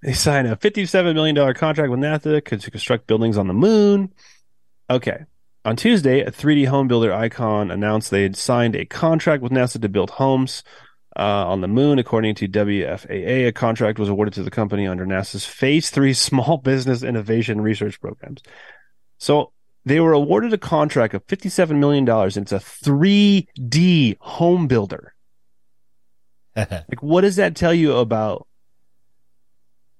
They 0.02 0.12
signed 0.14 0.48
a 0.48 0.56
$57 0.56 1.14
million 1.14 1.54
contract 1.54 1.90
with 1.90 2.00
NASA 2.00 2.44
to 2.44 2.70
construct 2.70 3.06
buildings 3.06 3.38
on 3.38 3.46
the 3.46 3.54
moon. 3.54 4.12
Okay. 4.90 5.24
On 5.64 5.76
Tuesday, 5.76 6.22
a 6.22 6.32
3D 6.32 6.66
home 6.66 6.88
builder 6.88 7.12
Icon 7.12 7.70
announced 7.70 8.10
they 8.10 8.24
had 8.24 8.36
signed 8.36 8.74
a 8.74 8.84
contract 8.84 9.44
with 9.44 9.52
NASA 9.52 9.80
to 9.80 9.88
build 9.88 10.10
homes 10.10 10.64
uh, 11.16 11.46
on 11.46 11.60
the 11.60 11.68
moon. 11.68 11.98
According 11.98 12.34
to 12.36 12.48
WFAA, 12.48 13.48
a 13.48 13.52
contract 13.52 13.98
was 13.98 14.08
awarded 14.08 14.34
to 14.34 14.42
the 14.42 14.50
company 14.50 14.86
under 14.86 15.06
NASA's 15.06 15.44
Phase 15.44 15.90
3 15.90 16.12
Small 16.12 16.58
Business 16.58 17.02
Innovation 17.02 17.60
Research 17.60 18.00
Programs. 18.00 18.42
So 19.18 19.52
they 19.84 20.00
were 20.00 20.12
awarded 20.12 20.52
a 20.52 20.58
contract 20.58 21.14
of 21.14 21.26
$57 21.26 21.78
million, 21.78 22.08
and 22.08 22.36
it's 22.36 22.52
a 22.52 22.58
3D 22.58 24.16
home 24.20 24.66
builder. 24.66 25.14
like, 26.56 27.02
what 27.02 27.22
does 27.22 27.36
that 27.36 27.56
tell 27.56 27.72
you 27.72 27.96
about 27.96 28.46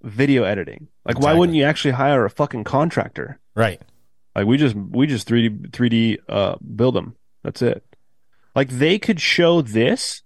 video 0.03 0.45
editing? 0.45 0.89
Like, 1.05 1.19
why 1.19 1.33
wouldn't 1.35 1.57
you 1.57 1.65
actually 1.65 1.93
hire 1.93 2.25
a 2.25 2.31
fucking 2.31 2.65
contractor? 2.65 3.41
right. 3.55 3.81
Like 4.35 4.47
we 4.47 4.57
just 4.57 4.75
we 4.75 5.07
just 5.07 5.29
3D 5.29 5.71
3D 5.71 6.19
uh 6.29 6.57
build 6.75 6.95
them. 6.95 7.17
That's 7.43 7.61
it. 7.61 7.85
Like 8.55 8.71
they 8.71 8.99
could 8.99 9.21
show 9.21 9.61
this 9.61 10.23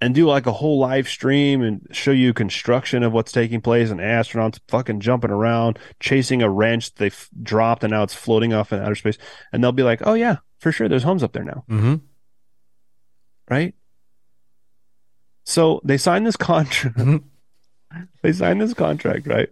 and 0.00 0.14
do 0.14 0.26
like 0.26 0.46
a 0.46 0.52
whole 0.52 0.78
live 0.78 1.08
stream 1.08 1.62
and 1.62 1.86
show 1.90 2.10
you 2.12 2.32
construction 2.32 3.02
of 3.02 3.12
what's 3.12 3.32
taking 3.32 3.60
place 3.60 3.90
and 3.90 4.00
astronauts 4.00 4.60
fucking 4.68 5.00
jumping 5.00 5.30
around, 5.30 5.78
chasing 6.00 6.40
a 6.42 6.48
wrench 6.48 6.94
they 6.94 7.06
f- 7.08 7.28
dropped 7.42 7.82
and 7.82 7.90
now 7.90 8.02
it's 8.04 8.14
floating 8.14 8.52
off 8.52 8.72
in 8.72 8.80
outer 8.80 8.94
space. 8.94 9.18
And 9.52 9.62
they'll 9.62 9.72
be 9.72 9.82
like, 9.82 10.00
"Oh 10.06 10.14
yeah, 10.14 10.36
for 10.60 10.70
sure 10.72 10.88
there's 10.88 11.02
homes 11.02 11.22
up 11.22 11.32
there 11.32 11.44
now." 11.44 11.64
Mm-hmm. 11.68 11.94
Right? 13.50 13.74
So 15.44 15.80
they 15.84 15.96
signed 15.96 16.26
this 16.26 16.36
contract. 16.36 16.96
Mhm. 16.96 17.24
they 18.22 18.32
signed 18.32 18.60
this 18.60 18.74
contract, 18.74 19.26
right? 19.26 19.48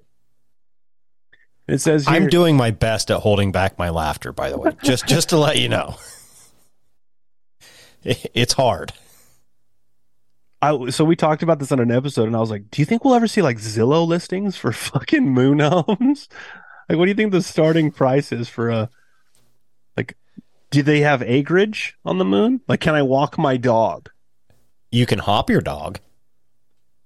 It 1.67 1.79
says 1.79 2.07
here, 2.07 2.15
I'm 2.15 2.29
doing 2.29 2.57
my 2.57 2.71
best 2.71 3.11
at 3.11 3.19
holding 3.21 3.51
back 3.51 3.79
my 3.79 3.91
laughter, 3.91 4.31
by 4.33 4.51
the 4.51 4.59
way. 4.59 4.71
Just 4.85 5.09
just 5.09 5.31
to 5.31 5.39
let 5.39 5.59
you 5.59 5.69
know. 5.69 5.97
It's 8.05 8.53
hard. 8.53 8.93
I, 10.73 10.91
so 10.91 11.05
we 11.05 11.17
talked 11.17 11.43
about 11.43 11.59
this 11.59 11.73
on 11.73 11.81
an 11.81 11.91
episode, 11.91 12.27
and 12.27 12.37
I 12.37 12.41
was 12.41 12.51
like, 12.51 12.71
"Do 12.71 12.81
you 12.83 12.87
think 12.87 13.05
we'll 13.05 13.15
ever 13.15 13.27
see 13.27 13.43
like 13.43 13.59
Zillow 13.59 14.07
listings 14.07 14.57
for 14.57 14.73
fucking 14.91 15.29
moon 15.29 15.61
homes? 15.61 16.29
like, 16.89 16.99
what 16.99 17.05
do 17.05 17.09
you 17.11 17.15
think 17.15 17.33
the 17.33 17.43
starting 17.43 17.91
price 17.91 18.33
is 18.33 18.49
for 18.49 18.71
a 18.71 18.91
like? 19.97 20.17
Do 20.71 20.83
they 20.83 21.01
have 21.01 21.23
acreage 21.23 21.97
on 22.05 22.19
the 22.19 22.25
moon? 22.25 22.61
Like, 22.69 22.81
can 22.81 22.95
I 22.95 23.03
walk 23.03 23.39
my 23.39 23.57
dog? 23.57 24.11
You 24.91 25.07
can 25.07 25.19
hop 25.21 25.49
your 25.51 25.61
dog. 25.61 26.01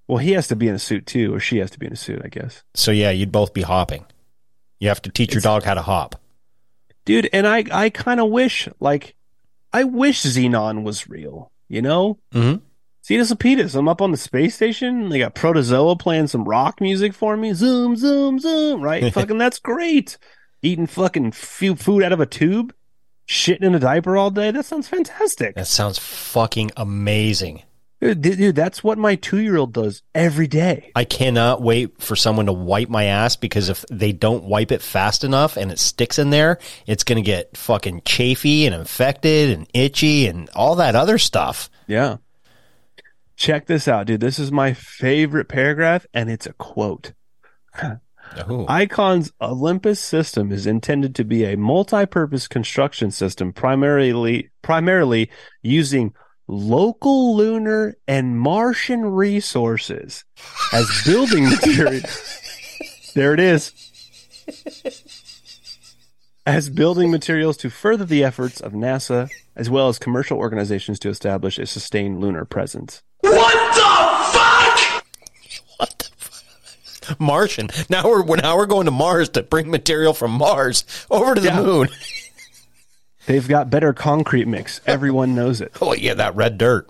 Well, 0.07 0.17
he 0.17 0.31
has 0.31 0.47
to 0.49 0.55
be 0.55 0.67
in 0.67 0.75
a 0.75 0.79
suit 0.79 1.05
too, 1.05 1.33
or 1.33 1.39
she 1.39 1.57
has 1.59 1.71
to 1.71 1.79
be 1.79 1.85
in 1.85 1.93
a 1.93 1.95
suit, 1.97 2.21
I 2.23 2.27
guess, 2.27 2.63
So 2.73 2.91
yeah, 2.91 3.11
you'd 3.11 3.31
both 3.31 3.53
be 3.53 3.61
hopping. 3.61 4.05
You 4.79 4.87
have 4.89 5.01
to 5.03 5.09
teach 5.09 5.33
your 5.33 5.41
dog 5.41 5.63
how 5.63 5.73
to 5.75 5.81
hop. 5.81 6.19
dude. 7.05 7.29
And 7.31 7.47
I, 7.47 7.63
I 7.71 7.89
kind 7.89 8.19
of 8.19 8.29
wish, 8.29 8.67
like, 8.79 9.15
I 9.71 9.83
wish 9.85 10.21
Zenon 10.23 10.83
was 10.83 11.07
real. 11.07 11.51
You 11.69 11.81
know, 11.81 12.17
Mm-hmm. 12.33 12.63
Zetus 13.11 13.33
Lapetus. 13.33 13.75
I'm 13.75 13.89
up 13.89 14.01
on 14.01 14.11
the 14.11 14.17
space 14.17 14.55
station. 14.55 15.09
They 15.09 15.19
got 15.19 15.35
Protozoa 15.35 15.97
playing 15.97 16.27
some 16.27 16.45
rock 16.45 16.79
music 16.79 17.13
for 17.13 17.35
me. 17.35 17.53
Zoom, 17.53 17.97
zoom, 17.97 18.39
zoom. 18.39 18.81
Right? 18.81 19.13
fucking, 19.13 19.37
that's 19.37 19.59
great. 19.59 20.17
Eating 20.61 20.87
fucking 20.87 21.33
fu- 21.33 21.75
food 21.75 22.03
out 22.03 22.13
of 22.13 22.21
a 22.21 22.25
tube, 22.25 22.73
shitting 23.27 23.63
in 23.63 23.75
a 23.75 23.79
diaper 23.79 24.15
all 24.15 24.31
day. 24.31 24.51
That 24.51 24.63
sounds 24.63 24.87
fantastic. 24.87 25.55
That 25.55 25.67
sounds 25.67 25.99
fucking 25.99 26.71
amazing. 26.77 27.63
Dude, 27.99 28.21
dude, 28.21 28.55
that's 28.55 28.81
what 28.81 28.97
my 28.97 29.15
two 29.15 29.39
year 29.41 29.57
old 29.57 29.73
does 29.73 30.03
every 30.15 30.47
day. 30.47 30.91
I 30.95 31.03
cannot 31.03 31.61
wait 31.61 32.01
for 32.01 32.15
someone 32.15 32.45
to 32.45 32.53
wipe 32.53 32.87
my 32.87 33.03
ass 33.03 33.35
because 33.35 33.67
if 33.67 33.83
they 33.91 34.13
don't 34.13 34.45
wipe 34.45 34.71
it 34.71 34.81
fast 34.81 35.25
enough 35.25 35.57
and 35.57 35.69
it 35.69 35.79
sticks 35.79 36.17
in 36.17 36.29
there, 36.29 36.59
it's 36.87 37.03
going 37.03 37.21
to 37.21 37.25
get 37.25 37.57
fucking 37.57 38.03
chafy 38.05 38.65
and 38.65 38.73
infected 38.73 39.49
and 39.55 39.67
itchy 39.73 40.27
and 40.27 40.49
all 40.55 40.75
that 40.75 40.95
other 40.95 41.17
stuff. 41.17 41.69
Yeah. 41.87 42.17
Check 43.41 43.65
this 43.65 43.87
out, 43.87 44.05
dude. 44.05 44.19
This 44.19 44.37
is 44.37 44.51
my 44.51 44.71
favorite 44.71 45.49
paragraph, 45.49 46.05
and 46.13 46.29
it's 46.29 46.45
a 46.45 46.53
quote. 46.53 47.13
Ooh. 48.51 48.67
Icon's 48.69 49.31
Olympus 49.41 49.99
system 49.99 50.51
is 50.51 50.67
intended 50.67 51.15
to 51.15 51.23
be 51.23 51.45
a 51.45 51.57
multi-purpose 51.57 52.47
construction 52.47 53.09
system, 53.09 53.51
primarily 53.51 54.51
primarily 54.61 55.31
using 55.63 56.13
local 56.47 57.35
lunar 57.35 57.97
and 58.07 58.39
Martian 58.39 59.05
resources 59.05 60.23
as 60.71 61.01
building 61.03 61.45
material. 61.49 62.07
there 63.15 63.33
it 63.33 63.39
is. 63.39 63.71
As 66.45 66.69
building 66.69 67.11
materials 67.11 67.55
to 67.57 67.69
further 67.69 68.03
the 68.05 68.23
efforts 68.23 68.59
of 68.59 68.73
NASA 68.73 69.29
as 69.55 69.69
well 69.69 69.89
as 69.89 69.99
commercial 69.99 70.37
organizations 70.39 70.97
to 70.99 71.09
establish 71.09 71.59
a 71.59 71.67
sustained 71.67 72.19
lunar 72.19 72.45
presence. 72.45 73.03
What 73.19 73.75
the 73.75 74.37
fuck? 74.39 75.05
What 75.77 75.99
the 75.99 76.09
fuck? 76.17 77.19
Martian. 77.19 77.69
Now 77.89 78.05
we're 78.09 78.23
now 78.37 78.57
we're 78.57 78.65
going 78.65 78.85
to 78.85 78.91
Mars 78.91 79.29
to 79.29 79.43
bring 79.43 79.69
material 79.69 80.13
from 80.13 80.31
Mars 80.31 80.83
over 81.11 81.35
to 81.35 81.41
the 81.41 81.49
Yeah. 81.49 81.61
moon. 81.61 81.89
They've 83.27 83.47
got 83.47 83.69
better 83.69 83.93
concrete 83.93 84.47
mix. 84.47 84.81
Everyone 84.87 85.35
knows 85.35 85.61
it. 85.61 85.71
Oh 85.81 85.93
yeah, 85.93 86.15
that 86.15 86.35
red 86.35 86.57
dirt. 86.57 86.89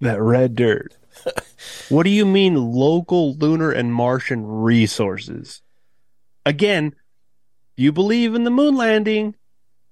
That 0.00 0.20
red 0.20 0.56
dirt. 0.56 0.94
what 1.90 2.02
do 2.02 2.10
you 2.10 2.26
mean 2.26 2.56
local 2.56 3.34
lunar 3.34 3.70
and 3.70 3.94
Martian 3.94 4.44
resources? 4.46 5.62
Again, 6.44 6.96
you 7.80 7.92
believe 7.92 8.34
in 8.34 8.44
the 8.44 8.50
moon 8.50 8.76
landing, 8.76 9.34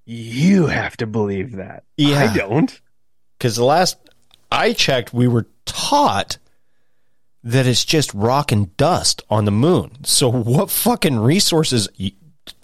you 0.05 0.67
have 0.67 0.97
to 0.99 1.07
believe 1.07 1.57
that. 1.57 1.85
Yeah. 1.97 2.19
I 2.31 2.35
don't. 2.37 2.81
Because 3.39 3.57
the 3.57 3.65
last 3.65 3.97
I 4.51 4.73
checked, 4.73 5.13
we 5.15 5.29
were 5.29 5.47
taught 5.65 6.39
that 7.45 7.67
it's 7.67 7.85
just 7.85 8.13
rock 8.15 8.51
and 8.53 8.77
dust 8.77 9.23
on 9.31 9.45
the 9.45 9.51
moon. 9.51 10.05
So 10.05 10.29
what 10.29 10.71
fucking 10.71 11.19
resources? 11.21 11.89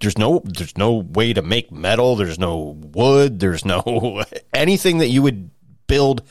There's 0.00 0.18
no, 0.18 0.40
there's 0.44 0.76
no 0.76 0.94
way 0.94 1.32
to 1.32 1.42
make 1.42 1.70
metal. 1.70 2.16
There's 2.16 2.38
no 2.38 2.56
wood. 2.78 3.38
There's 3.40 3.64
no 3.64 4.24
anything 4.54 4.98
that 4.98 5.08
you 5.08 5.22
would 5.22 5.50
build 5.86 6.22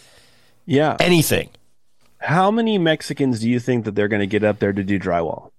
Yeah. 0.65 0.97
anything. 0.99 1.49
How 2.19 2.51
many 2.51 2.77
Mexicans 2.77 3.39
do 3.41 3.49
you 3.49 3.59
think 3.59 3.85
that 3.85 3.95
they're 3.95 4.07
going 4.07 4.21
to 4.21 4.27
get 4.27 4.43
up 4.43 4.59
there 4.59 4.73
to 4.73 4.83
do 4.83 4.97
drywall? 4.99 5.51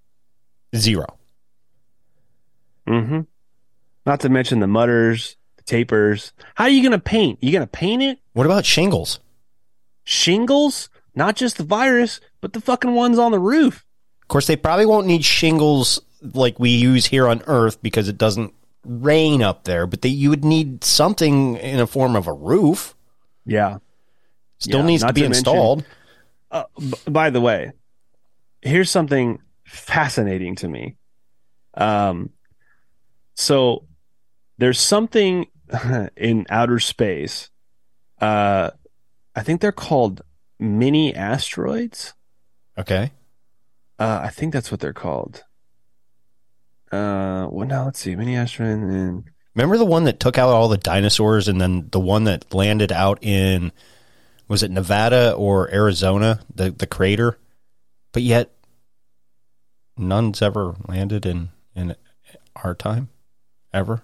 Zero. 0.75 1.17
Mm-hmm. 2.87 3.21
Not 4.05 4.19
to 4.21 4.29
mention 4.29 4.59
the 4.59 4.67
mutters, 4.67 5.35
the 5.57 5.63
tapers. 5.63 6.31
How 6.55 6.65
are 6.65 6.69
you 6.69 6.81
going 6.81 6.91
to 6.91 6.99
paint? 6.99 7.39
You 7.41 7.51
going 7.51 7.63
to 7.63 7.67
paint 7.67 8.03
it? 8.03 8.19
What 8.33 8.45
about 8.45 8.65
shingles? 8.65 9.19
Shingles? 10.03 10.89
Not 11.15 11.35
just 11.35 11.57
the 11.57 11.63
virus, 11.63 12.19
but 12.41 12.53
the 12.53 12.61
fucking 12.61 12.93
ones 12.93 13.17
on 13.17 13.31
the 13.31 13.39
roof. 13.39 13.85
Of 14.21 14.27
course, 14.27 14.47
they 14.47 14.55
probably 14.55 14.85
won't 14.85 15.07
need 15.07 15.23
shingles 15.23 16.01
like 16.33 16.59
we 16.59 16.71
use 16.71 17.05
here 17.05 17.27
on 17.27 17.41
Earth 17.47 17.81
because 17.81 18.07
it 18.09 18.17
doesn't 18.17 18.53
rain 18.83 19.41
up 19.41 19.63
there. 19.63 19.87
But 19.87 20.01
they, 20.01 20.09
you 20.09 20.29
would 20.29 20.43
need 20.43 20.83
something 20.83 21.55
in 21.57 21.79
a 21.79 21.87
form 21.87 22.15
of 22.15 22.27
a 22.27 22.33
roof. 22.33 22.95
Yeah. 23.45 23.77
Still 24.59 24.79
Yeah, 24.81 24.85
needs 24.85 25.03
to 25.03 25.13
be 25.13 25.21
to 25.21 25.29
mention- 25.29 25.39
installed. 25.39 25.85
Uh, 26.51 26.63
b- 26.79 26.93
by 27.07 27.29
the 27.29 27.41
way, 27.41 27.71
here's 28.61 28.89
something 28.91 29.39
fascinating 29.65 30.55
to 30.57 30.67
me. 30.67 30.95
Um, 31.73 32.29
so 33.35 33.85
there's 34.57 34.79
something 34.79 35.47
in 36.17 36.45
outer 36.49 36.79
space. 36.79 37.49
Uh, 38.19 38.71
I 39.35 39.43
think 39.43 39.61
they're 39.61 39.71
called 39.71 40.21
mini 40.59 41.13
asteroids. 41.15 42.13
Okay. 42.77 43.11
Uh, 43.99 44.21
I 44.23 44.29
think 44.29 44.53
that's 44.53 44.71
what 44.71 44.79
they're 44.79 44.93
called. 44.93 45.43
Uh, 46.91 47.47
well, 47.49 47.67
now 47.67 47.85
let's 47.85 47.99
see, 47.99 48.15
mini 48.15 48.35
asteroid 48.35 48.79
and 48.79 49.29
Remember 49.55 49.77
the 49.77 49.85
one 49.85 50.03
that 50.03 50.19
took 50.19 50.37
out 50.37 50.49
all 50.49 50.67
the 50.67 50.77
dinosaurs, 50.77 51.47
and 51.47 51.59
then 51.61 51.87
the 51.91 51.99
one 51.99 52.25
that 52.25 52.53
landed 52.53 52.91
out 52.91 53.19
in 53.23 53.71
was 54.49 54.63
it 54.63 54.69
Nevada 54.69 55.33
or 55.33 55.73
Arizona, 55.73 56.41
the 56.53 56.71
the 56.71 56.85
crater, 56.85 57.39
but 58.11 58.21
yet 58.21 58.51
none's 59.97 60.41
ever 60.41 60.75
landed 60.87 61.25
in 61.25 61.49
in 61.73 61.95
our 62.55 62.75
time, 62.75 63.07
ever, 63.75 64.03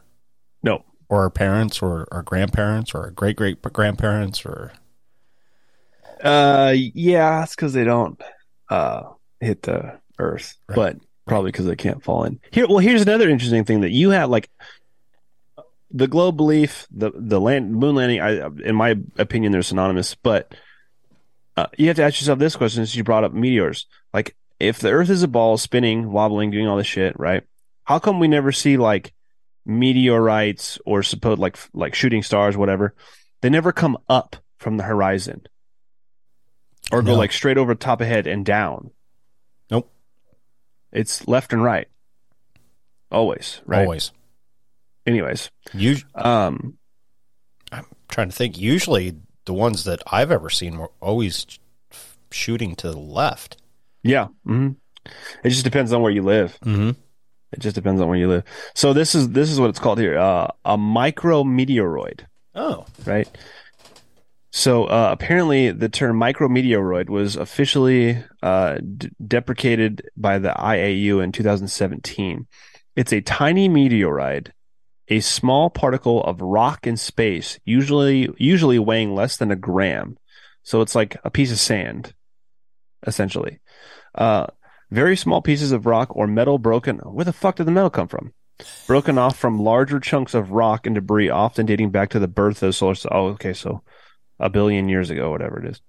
no, 0.61 0.83
or 1.09 1.21
our 1.23 1.29
parents, 1.31 1.81
or 1.81 2.07
our 2.11 2.21
grandparents, 2.21 2.93
or 2.93 3.01
our 3.05 3.11
great 3.11 3.35
great 3.35 3.61
grandparents, 3.61 4.45
or 4.45 4.71
Uh, 6.23 6.73
yeah, 6.75 7.43
it's 7.43 7.55
because 7.55 7.73
they 7.73 7.83
don't 7.83 8.21
uh 8.69 9.03
hit 9.39 9.63
the 9.63 9.99
earth, 10.19 10.55
Right. 10.69 10.75
but 10.75 10.97
probably 11.25 11.51
because 11.51 11.65
they 11.65 11.75
can't 11.75 12.03
fall 12.03 12.23
in. 12.25 12.39
Here, 12.51 12.67
well, 12.67 12.77
here's 12.77 13.01
another 13.01 13.29
interesting 13.29 13.65
thing 13.65 13.81
that 13.81 13.89
you 13.91 14.11
had. 14.11 14.25
Like, 14.25 14.49
the 15.89 16.07
globe 16.07 16.37
belief, 16.37 16.87
the 16.91 17.11
the 17.15 17.39
land 17.41 17.73
moon 17.73 17.95
landing. 17.95 18.21
I, 18.21 18.45
in 18.63 18.75
my 18.75 18.97
opinion, 19.17 19.51
they're 19.51 19.61
synonymous. 19.63 20.15
But 20.15 20.53
uh, 21.57 21.67
you 21.77 21.87
have 21.87 21.97
to 21.97 22.03
ask 22.03 22.21
yourself 22.21 22.39
this 22.39 22.55
question: 22.55 22.85
since 22.85 22.95
you 22.95 23.03
brought 23.03 23.23
up 23.23 23.33
meteors, 23.33 23.87
like 24.13 24.35
if 24.59 24.79
the 24.79 24.91
Earth 24.91 25.09
is 25.09 25.23
a 25.23 25.27
ball 25.27 25.57
spinning, 25.57 26.11
wobbling, 26.11 26.51
doing 26.51 26.67
all 26.67 26.77
this 26.77 26.87
shit, 26.87 27.19
right? 27.19 27.43
How 27.83 27.97
come 27.99 28.19
we 28.19 28.27
never 28.27 28.51
see 28.51 28.77
like 28.77 29.11
meteorites 29.65 30.79
or 30.85 31.03
supposed 31.03 31.39
like 31.39 31.57
like 31.73 31.95
shooting 31.95 32.23
stars, 32.23 32.57
whatever? 32.57 32.93
They 33.41 33.49
never 33.49 33.71
come 33.71 33.97
up 34.09 34.35
from 34.57 34.77
the 34.77 34.83
horizon 34.83 35.41
or 36.91 37.01
go 37.01 37.15
like 37.15 37.31
straight 37.31 37.57
over 37.57 37.73
top 37.75 38.01
of 38.01 38.07
head 38.07 38.27
and 38.27 38.45
down. 38.45 38.91
Nope. 39.69 39.91
It's 40.91 41.27
left 41.27 41.53
and 41.53 41.63
right. 41.63 41.87
Always, 43.11 43.61
right? 43.65 43.81
Always. 43.83 44.11
Anyways, 45.07 45.49
you 45.73 45.97
um, 46.15 46.77
I'm 47.71 47.85
trying 48.09 48.29
to 48.29 48.35
think. 48.35 48.59
Usually, 48.59 49.15
the 49.45 49.53
ones 49.53 49.83
that 49.85 50.01
I've 50.11 50.31
ever 50.31 50.49
seen 50.49 50.77
were 50.77 50.91
always 51.01 51.45
shooting 52.31 52.75
to 52.75 52.91
the 52.91 52.99
left. 52.99 53.57
yeah. 54.03 54.27
hmm 54.45 54.69
It 55.43 55.49
just 55.49 55.63
depends 55.63 55.91
on 55.91 56.01
where 56.01 56.11
you 56.11 56.21
live. 56.21 56.57
Mm-hmm. 56.63 56.91
It 57.51 57.59
just 57.59 57.75
depends 57.75 58.01
on 58.01 58.07
where 58.07 58.17
you 58.17 58.27
live. 58.27 58.43
So 58.75 58.93
this 58.93 59.13
is 59.15 59.29
this 59.29 59.49
is 59.49 59.59
what 59.59 59.69
it's 59.69 59.79
called 59.79 59.99
here, 59.99 60.17
uh, 60.17 60.47
a 60.65 60.77
micrometeoroid, 60.77 62.21
Oh, 62.55 62.85
right? 63.05 63.27
So 64.53 64.85
uh, 64.85 65.09
apparently, 65.11 65.71
the 65.71 65.87
term 65.89 66.19
micrometeoroid 66.19 67.09
was 67.09 67.35
officially 67.37 68.21
uh, 68.43 68.79
d- 68.97 69.09
deprecated 69.25 70.09
by 70.17 70.39
the 70.39 70.49
IAU 70.49 71.23
in 71.23 71.31
2017. 71.31 72.47
It's 72.97 73.13
a 73.13 73.21
tiny 73.21 73.69
meteorite, 73.69 74.49
a 75.07 75.21
small 75.21 75.69
particle 75.69 76.21
of 76.23 76.41
rock 76.41 76.85
in 76.85 76.97
space, 76.97 77.59
usually 77.63 78.29
usually 78.37 78.77
weighing 78.79 79.15
less 79.15 79.37
than 79.37 79.51
a 79.51 79.55
gram. 79.55 80.17
So 80.63 80.81
it's 80.81 80.95
like 80.95 81.15
a 81.23 81.31
piece 81.31 81.51
of 81.53 81.59
sand, 81.59 82.13
essentially. 83.07 83.59
Uh, 84.13 84.47
very 84.91 85.15
small 85.15 85.41
pieces 85.41 85.71
of 85.71 85.85
rock 85.85 86.15
or 86.15 86.27
metal 86.27 86.57
broken. 86.57 86.97
Where 86.99 87.25
the 87.25 87.33
fuck 87.33 87.55
did 87.55 87.65
the 87.65 87.71
metal 87.71 87.89
come 87.89 88.07
from? 88.07 88.33
Broken 88.85 89.17
off 89.17 89.37
from 89.37 89.59
larger 89.59 89.99
chunks 89.99 90.33
of 90.33 90.51
rock 90.51 90.85
and 90.85 90.93
debris, 90.93 91.29
often 91.29 91.65
dating 91.65 91.89
back 91.89 92.09
to 92.09 92.19
the 92.19 92.27
birth 92.27 92.61
of 92.61 92.67
the 92.67 92.73
solar 92.73 92.95
system. 92.95 93.11
Oh, 93.13 93.27
okay, 93.29 93.53
so 93.53 93.81
a 94.39 94.49
billion 94.49 94.89
years 94.89 95.09
ago, 95.09 95.31
whatever 95.31 95.59
it 95.59 95.71
is. 95.71 95.81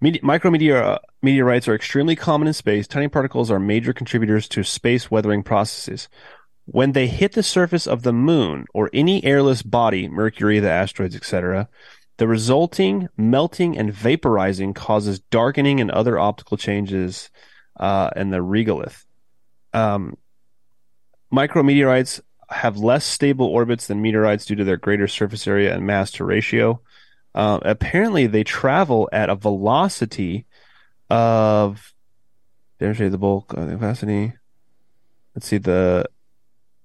Mete- 0.00 0.22
Micrometeor 0.22 0.82
uh, 0.82 0.98
meteorites 1.22 1.66
are 1.66 1.74
extremely 1.74 2.14
common 2.14 2.46
in 2.46 2.54
space. 2.54 2.86
Tiny 2.86 3.08
particles 3.08 3.50
are 3.50 3.58
major 3.58 3.92
contributors 3.92 4.48
to 4.50 4.62
space 4.62 5.10
weathering 5.10 5.42
processes. 5.42 6.08
When 6.66 6.92
they 6.92 7.06
hit 7.06 7.32
the 7.32 7.42
surface 7.42 7.86
of 7.86 8.02
the 8.02 8.12
moon 8.12 8.66
or 8.74 8.90
any 8.92 9.24
airless 9.24 9.62
body, 9.62 10.08
Mercury, 10.08 10.60
the 10.60 10.70
asteroids, 10.70 11.16
etc., 11.16 11.68
the 12.16 12.28
resulting 12.28 13.08
melting 13.16 13.76
and 13.76 13.92
vaporizing 13.92 14.74
causes 14.74 15.18
darkening 15.18 15.80
and 15.80 15.90
other 15.90 16.18
optical 16.18 16.56
changes 16.56 17.30
uh, 17.78 18.10
in 18.16 18.30
the 18.30 18.38
regolith. 18.38 19.04
Um, 19.72 20.16
micrometeorites 21.32 22.20
have 22.48 22.76
less 22.76 23.04
stable 23.04 23.46
orbits 23.46 23.86
than 23.86 24.02
meteorites 24.02 24.46
due 24.46 24.54
to 24.56 24.64
their 24.64 24.76
greater 24.76 25.08
surface 25.08 25.46
area 25.46 25.74
and 25.74 25.86
mass 25.86 26.10
to 26.12 26.24
ratio. 26.24 26.80
Uh, 27.34 27.58
apparently, 27.62 28.26
they 28.26 28.44
travel 28.44 29.08
at 29.12 29.28
a 29.28 29.34
velocity 29.34 30.46
of 31.10 31.92
demonstrate 32.78 33.10
the 33.10 33.18
bulk 33.18 33.54
uh, 33.56 33.66
capacity. 33.66 34.32
Let's 35.34 35.46
see 35.46 35.58
the 35.58 36.06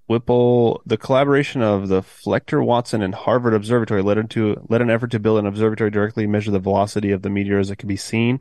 Whipple. 0.07 0.81
The 0.87 0.97
collaboration 0.97 1.61
of 1.61 1.87
the 1.87 2.01
Fletcher 2.01 2.63
Watson 2.63 3.03
and 3.03 3.13
Harvard 3.13 3.53
Observatory 3.53 4.01
led 4.01 4.17
into 4.17 4.59
led 4.67 4.81
an 4.81 4.89
effort 4.89 5.11
to 5.11 5.19
build 5.19 5.37
an 5.37 5.45
observatory 5.45 5.91
directly 5.91 6.25
measure 6.25 6.49
the 6.49 6.59
velocity 6.59 7.11
of 7.11 7.21
the 7.21 7.29
meteors 7.29 7.69
that 7.69 7.75
can 7.75 7.87
be 7.87 7.95
seen. 7.95 8.39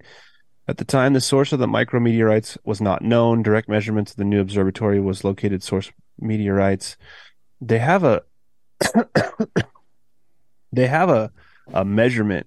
At 0.69 0.77
the 0.77 0.85
time, 0.85 1.15
the 1.15 1.21
source 1.21 1.53
of 1.55 1.59
the 1.59 1.67
micrometeorites 1.67 2.59
was 2.63 2.79
not 2.81 3.01
known. 3.01 3.43
Direct 3.43 3.71
measurements 3.71 4.11
of 4.13 4.19
the 4.19 4.25
new 4.25 4.41
observatory 4.41 5.01
was 5.01 5.25
located 5.25 5.63
source 5.63 5.91
meteorites. 6.21 6.99
They 7.61 7.79
have 7.79 8.05
a 8.05 8.23
they 10.73 10.87
have 10.87 11.09
a 11.09 11.33
a 11.73 11.85
measurement 11.85 12.47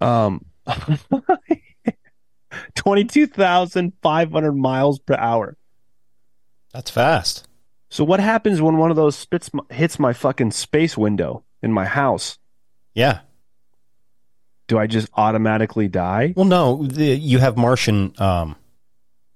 um 0.00 0.44
22,500 2.74 4.52
miles 4.52 4.98
per 4.98 5.14
hour. 5.14 5.56
that's 6.72 6.90
fast. 6.90 7.46
So 7.90 8.02
what 8.02 8.18
happens 8.20 8.60
when 8.60 8.78
one 8.78 8.90
of 8.90 8.96
those 8.96 9.14
spits 9.14 9.52
my, 9.54 9.62
hits 9.70 9.98
my 9.98 10.12
fucking 10.12 10.50
space 10.52 10.96
window 10.96 11.44
in 11.62 11.70
my 11.72 11.84
house? 11.84 12.38
Yeah. 12.94 13.20
Do 14.68 14.78
I 14.78 14.86
just 14.86 15.08
automatically 15.14 15.88
die? 15.88 16.32
Well, 16.36 16.44
no, 16.44 16.84
the, 16.86 17.04
you 17.04 17.38
have 17.38 17.56
Martian 17.56 18.12
um, 18.18 18.56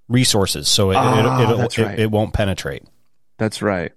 resources, 0.09 0.67
so 0.67 0.91
it, 0.91 0.95
Ah, 0.95 1.41
it, 1.41 1.59
it, 1.59 1.77
right. 1.85 1.99
it 1.99 2.11
won't 2.11 2.33
penetrate. 2.33 2.83
That's 3.37 3.61
right. 3.61 3.93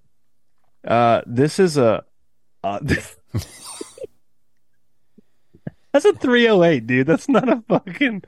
Uh, 0.86 1.22
this 1.26 1.58
is 1.58 1.76
a. 1.76 2.04
Uh, 2.62 2.78
that's 5.92 6.04
a 6.04 6.12
308, 6.12 6.86
dude. 6.86 7.06
That's 7.06 7.28
not 7.28 7.48
a 7.48 7.62
fucking. 7.68 8.22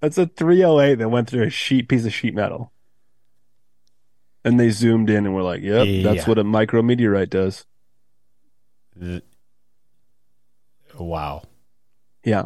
That's 0.00 0.18
a 0.18 0.26
308 0.26 0.96
that 0.96 1.08
went 1.08 1.28
through 1.28 1.44
a 1.44 1.50
sheet 1.50 1.88
piece 1.88 2.04
of 2.06 2.12
sheet 2.14 2.34
metal. 2.34 2.70
And 4.44 4.60
they 4.60 4.70
zoomed 4.70 5.10
in 5.10 5.26
and 5.26 5.34
were 5.34 5.42
like, 5.42 5.62
"Yep, 5.62 5.86
Yeah. 5.88 6.02
that's 6.02 6.28
what 6.28 6.38
a 6.38 6.44
micrometeorite 6.44 7.30
does." 7.30 7.66
Wow. 10.98 11.42
Yeah. 12.26 12.44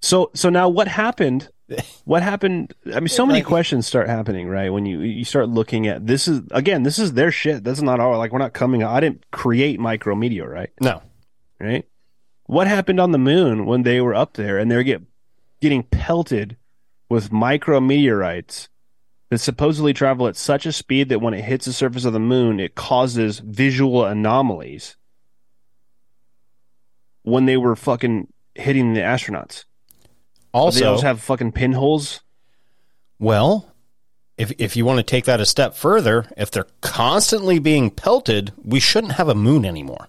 So 0.00 0.30
so 0.34 0.48
now 0.50 0.68
what 0.68 0.86
happened? 0.86 1.48
What 2.04 2.22
happened? 2.22 2.72
I 2.94 3.00
mean, 3.00 3.08
so 3.08 3.26
many 3.26 3.40
Like- 3.40 3.46
questions 3.46 3.86
start 3.86 4.08
happening, 4.08 4.48
right? 4.48 4.70
When 4.72 4.86
you 4.86 5.00
you 5.00 5.24
start 5.24 5.50
looking 5.50 5.86
at 5.86 6.06
this 6.06 6.26
is 6.26 6.40
again, 6.52 6.82
this 6.84 6.98
is 6.98 7.12
their 7.12 7.30
shit. 7.30 7.62
That's 7.64 7.82
not 7.82 8.00
our 8.00 8.16
like 8.16 8.32
we're 8.32 8.38
not 8.38 8.54
coming. 8.54 8.82
I 8.82 9.00
didn't 9.00 9.30
create 9.32 9.78
micrometeor, 9.78 10.48
right? 10.48 10.70
No. 10.80 11.02
Right. 11.60 11.86
What 12.46 12.66
happened 12.68 12.98
on 13.00 13.10
the 13.12 13.18
moon 13.18 13.66
when 13.66 13.82
they 13.82 14.00
were 14.00 14.14
up 14.14 14.34
there 14.34 14.56
and 14.58 14.70
they're 14.70 14.82
get 14.82 15.02
getting 15.60 15.82
pelted 15.82 16.56
with 17.10 17.30
micrometeorites 17.30 18.68
that 19.28 19.38
supposedly 19.38 19.92
travel 19.92 20.26
at 20.26 20.36
such 20.36 20.64
a 20.64 20.72
speed 20.72 21.10
that 21.10 21.20
when 21.20 21.34
it 21.34 21.42
hits 21.44 21.66
the 21.66 21.72
surface 21.74 22.06
of 22.06 22.14
the 22.14 22.18
moon, 22.20 22.58
it 22.60 22.74
causes 22.76 23.40
visual 23.40 24.06
anomalies 24.06 24.96
when 27.24 27.44
they 27.44 27.58
were 27.58 27.76
fucking 27.76 28.32
hitting 28.58 28.94
the 28.94 29.00
astronauts. 29.00 29.64
they 30.04 30.58
Also, 30.58 30.86
always 30.88 31.02
have 31.02 31.20
fucking 31.20 31.52
pinholes. 31.52 32.20
well, 33.18 33.72
if 34.36 34.52
if 34.58 34.76
you 34.76 34.84
want 34.84 34.98
to 34.98 35.02
take 35.02 35.24
that 35.24 35.40
a 35.40 35.46
step 35.46 35.74
further, 35.74 36.26
if 36.36 36.50
they're 36.50 36.66
constantly 36.80 37.58
being 37.58 37.90
pelted, 37.90 38.52
we 38.62 38.78
shouldn't 38.80 39.14
have 39.14 39.28
a 39.28 39.34
moon 39.34 39.64
anymore. 39.64 40.08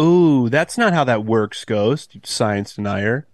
Ooh, 0.00 0.48
that's 0.48 0.76
not 0.78 0.92
how 0.92 1.04
that 1.04 1.24
works, 1.24 1.64
Ghost. 1.64 2.16
Science 2.24 2.74
denier. 2.74 3.26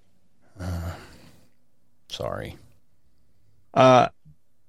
Sorry. 2.08 2.56
Uh, 3.72 4.08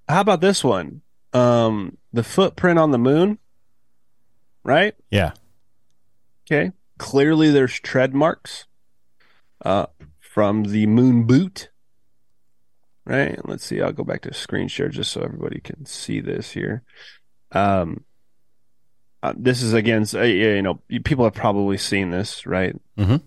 how 0.08 0.22
about 0.22 0.40
this 0.42 0.64
one? 0.64 1.02
Um, 1.34 1.98
the 2.14 2.24
footprint 2.24 2.80
on 2.80 2.92
the 2.92 2.98
moon, 2.98 3.40
right? 4.64 4.96
Yeah. 5.10 5.32
Okay. 6.46 6.72
Clearly, 6.98 7.52
there's 7.52 7.80
tread 7.80 8.14
marks 8.14 8.66
uh, 9.66 9.88
from 10.20 10.64
the 10.64 10.86
moon 10.88 11.26
boot. 11.26 11.70
Right. 13.06 13.40
Let's 13.48 13.66
see. 13.66 13.82
I'll 13.82 13.92
go 13.92 14.04
back 14.04 14.22
to 14.22 14.34
screen 14.34 14.68
share 14.68 14.90
just 14.90 15.12
so 15.12 15.22
everybody 15.22 15.60
can 15.62 15.86
see 15.86 16.20
this 16.20 16.52
here. 16.52 16.84
Um, 17.52 18.04
uh, 19.24 19.34
this 19.36 19.62
is 19.64 19.74
again, 19.74 20.04
s- 20.04 20.14
uh, 20.14 20.22
you 20.22 20.62
know, 20.62 20.76
people 21.04 21.24
have 21.26 21.34
probably 21.34 21.78
seen 21.78 22.12
this, 22.12 22.46
right? 22.46 22.76
Mhm. 22.98 23.24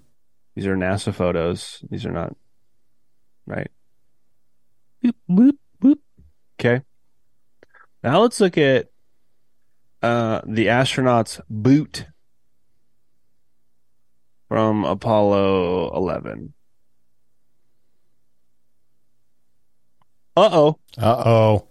These 0.54 0.66
are 0.66 0.76
NASA 0.76 1.12
photos. 1.12 1.82
These 1.90 2.06
are 2.06 2.12
not, 2.12 2.36
right? 3.46 3.70
Boop, 5.02 5.14
boop, 5.28 5.58
boop. 5.82 5.98
Okay. 6.60 6.84
Now 8.04 8.20
let's 8.22 8.40
look 8.40 8.56
at 8.56 8.90
uh, 10.02 10.40
the 10.46 10.66
astronauts' 10.66 11.40
boot 11.50 12.06
from 14.52 14.84
Apollo 14.84 15.96
11. 15.96 16.52
Uh 20.36 20.50
oh. 20.52 20.78
Uh 20.98 21.22
oh. 21.24 21.68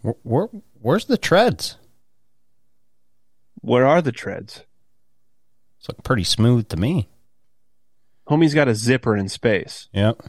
Where, 0.00 0.14
where 0.24 0.48
where's 0.80 1.04
the 1.04 1.16
treads? 1.16 1.76
Where 3.60 3.86
are 3.86 4.02
the 4.02 4.10
treads? 4.10 4.64
It's 5.78 5.88
looking 5.88 6.02
pretty 6.02 6.24
smooth 6.24 6.66
to 6.70 6.76
me. 6.76 7.08
Homie's 8.28 8.52
got 8.52 8.66
a 8.66 8.74
zipper 8.74 9.16
in 9.16 9.28
space, 9.28 9.88
Yep. 9.92 10.22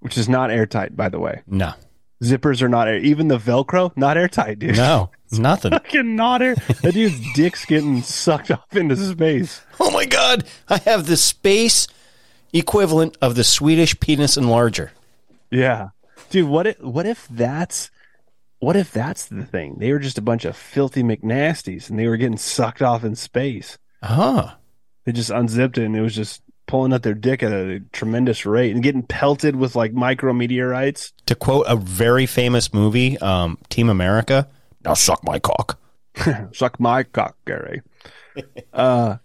which 0.00 0.16
is 0.16 0.26
not 0.26 0.50
airtight, 0.50 0.96
by 0.96 1.10
the 1.10 1.18
way. 1.18 1.42
No. 1.46 1.74
Zippers 2.22 2.62
are 2.62 2.68
not 2.68 2.88
air. 2.88 2.96
Even 2.96 3.28
the 3.28 3.38
Velcro, 3.38 3.94
not 3.96 4.16
airtight, 4.16 4.58
dude. 4.58 4.76
No, 4.76 5.10
nothing. 5.32 5.72
Fucking 5.72 6.16
not 6.16 6.42
air. 6.42 6.54
That 6.82 6.94
dude's 6.94 7.20
dick's 7.34 7.64
getting 7.64 8.02
sucked 8.02 8.50
off 8.50 8.74
into 8.74 8.96
space. 8.96 9.60
Oh 9.80 9.90
my 9.90 10.06
god, 10.06 10.44
I 10.68 10.78
have 10.78 11.06
the 11.06 11.16
space 11.16 11.86
equivalent 12.52 13.16
of 13.20 13.34
the 13.34 13.44
Swedish 13.44 13.98
penis 14.00 14.36
enlarger. 14.36 14.90
Yeah, 15.50 15.88
dude. 16.30 16.48
What 16.48 16.66
if 16.66 16.80
what 16.80 17.06
if 17.06 17.28
that's 17.28 17.90
what 18.58 18.76
if 18.76 18.90
that's 18.92 19.26
the 19.26 19.44
thing? 19.44 19.76
They 19.78 19.92
were 19.92 19.98
just 19.98 20.18
a 20.18 20.22
bunch 20.22 20.44
of 20.44 20.56
filthy 20.56 21.02
McNasties, 21.02 21.90
and 21.90 21.98
they 21.98 22.08
were 22.08 22.16
getting 22.16 22.38
sucked 22.38 22.82
off 22.82 23.04
in 23.04 23.14
space. 23.14 23.78
Huh. 24.02 24.54
They 25.04 25.12
just 25.12 25.30
unzipped 25.30 25.78
it, 25.78 25.84
and 25.84 25.94
it 25.96 26.00
was 26.00 26.14
just 26.14 26.42
pulling 26.66 26.92
out 26.92 27.02
their 27.02 27.14
dick 27.14 27.42
at 27.42 27.52
a 27.52 27.80
tremendous 27.92 28.44
rate 28.44 28.72
and 28.72 28.82
getting 28.82 29.02
pelted 29.02 29.56
with 29.56 29.76
like 29.76 29.92
micrometeorites. 29.92 31.12
To 31.26 31.34
quote 31.34 31.66
a 31.68 31.76
very 31.76 32.26
famous 32.26 32.74
movie, 32.74 33.18
um, 33.18 33.58
Team 33.68 33.88
America, 33.88 34.48
now 34.84 34.94
suck 34.94 35.22
my 35.24 35.38
cock. 35.38 35.78
Suck 36.52 36.80
my 36.80 37.02
cock, 37.02 37.36
Gary. 37.46 37.82
uh, 38.72 39.16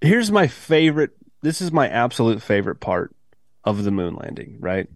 here's 0.00 0.30
my 0.30 0.46
favorite. 0.46 1.10
This 1.42 1.60
is 1.60 1.72
my 1.72 1.88
absolute 1.88 2.40
favorite 2.40 2.78
part 2.78 3.12
of 3.64 3.82
the 3.82 3.90
moon 3.90 4.14
landing, 4.14 4.58
right? 4.60 4.88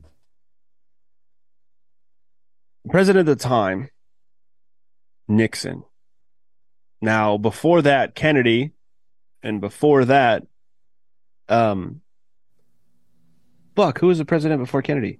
President 2.88 3.28
at 3.28 3.38
the 3.38 3.42
time, 3.42 3.90
Nixon. 5.26 5.82
Now, 7.00 7.36
before 7.36 7.82
that, 7.82 8.14
Kennedy, 8.14 8.72
and 9.42 9.60
before 9.60 10.04
that, 10.04 10.46
um, 11.48 12.00
Buck, 13.74 13.98
who 14.00 14.08
was 14.08 14.18
the 14.18 14.24
president 14.24 14.60
before 14.60 14.82
Kennedy? 14.82 15.18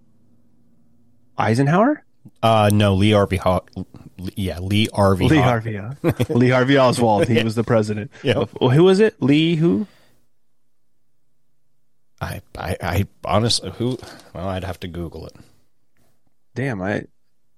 Eisenhower? 1.37 2.05
Uh, 2.43 2.71
no, 2.73 2.95
Lee 2.95 3.13
Harvey. 3.13 3.37
Ho- 3.37 3.65
yeah, 4.35 4.59
Lee 4.59 4.89
Harvey. 4.93 5.29
Lee 5.29 5.37
Ho- 5.37 5.43
Harvey. 5.43 5.73
Yeah. 5.73 5.93
Lee 6.29 6.51
Harvey 6.51 6.77
Oswald. 6.79 7.29
He 7.29 7.43
was 7.43 7.55
the 7.55 7.65
president. 7.65 8.11
Yeah. 8.23 8.45
Who 8.61 8.85
was 8.85 9.01
it? 9.01 9.21
Lee 9.23 9.57
who? 9.57 9.87
I, 12.21 12.43
I, 12.57 12.77
I 12.83 13.07
honestly, 13.25 13.71
who? 13.71 13.97
Well, 14.35 14.49
I'd 14.49 14.65
have 14.65 14.81
to 14.81 14.89
Google 14.89 15.27
it. 15.27 15.37
Damn, 16.55 16.83
I 16.83 17.05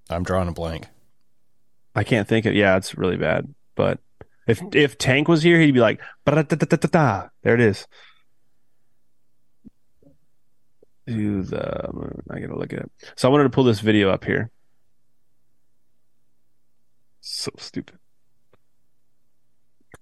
I'm 0.09 0.23
drawing 0.23 0.47
a 0.49 0.51
blank. 0.53 0.85
I 1.95 2.03
can't 2.03 2.27
think 2.27 2.45
of. 2.45 2.53
Yeah, 2.53 2.77
it's 2.77 2.95
really 2.95 3.17
bad. 3.17 3.53
But 3.75 3.99
if 4.47 4.61
if 4.73 4.97
Tank 4.99 5.27
was 5.27 5.41
here, 5.41 5.59
he'd 5.59 5.71
be 5.71 5.79
like, 5.79 5.99
there 6.25 6.37
it 7.55 7.59
is. 7.59 7.87
To 11.11 11.43
the. 11.43 11.89
I 12.29 12.39
gotta 12.39 12.57
look 12.57 12.73
at 12.73 12.79
it. 12.79 12.91
So 13.15 13.27
I 13.27 13.31
wanted 13.31 13.43
to 13.43 13.49
pull 13.49 13.63
this 13.63 13.79
video 13.79 14.09
up 14.09 14.23
here. 14.23 14.49
So 17.21 17.51
stupid. 17.57 17.97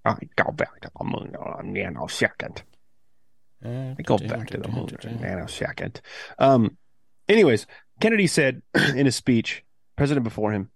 I 0.04 0.16
go 0.36 0.50
back 0.52 0.80
to 0.80 0.90
the 0.96 1.04
moon 1.04 1.36
on 1.36 1.60
a 1.60 1.62
nanosecond. 1.70 2.62
I 3.62 3.94
go 4.02 4.16
back 4.16 4.48
to 4.48 4.56
the 4.56 4.68
moon 4.68 4.88
in 5.02 5.10
a 5.10 5.18
nanosecond. 5.18 6.00
Um. 6.38 6.76
Anyways, 7.28 7.66
Kennedy 8.00 8.26
said 8.26 8.62
in 8.74 9.06
his 9.06 9.16
speech, 9.16 9.62
president 9.96 10.24
before 10.24 10.52
him, 10.52 10.70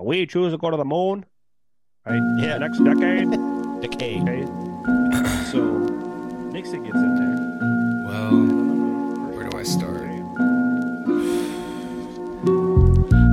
"We 0.00 0.26
choose 0.26 0.52
to 0.52 0.58
go 0.58 0.70
to 0.70 0.76
the 0.76 0.84
moon." 0.84 1.24
Right? 2.04 2.20
Yeah. 2.38 2.58
Next 2.58 2.78
decade. 2.84 3.30
Decay. 3.80 4.20
Okay. 4.20 4.46
so 5.50 5.62
Nixon 6.52 6.84
gets 6.84 6.96
in 6.96 7.14
there. 7.16 8.06
Well, 8.06 8.71
I 9.62 9.64
start? 9.64 10.02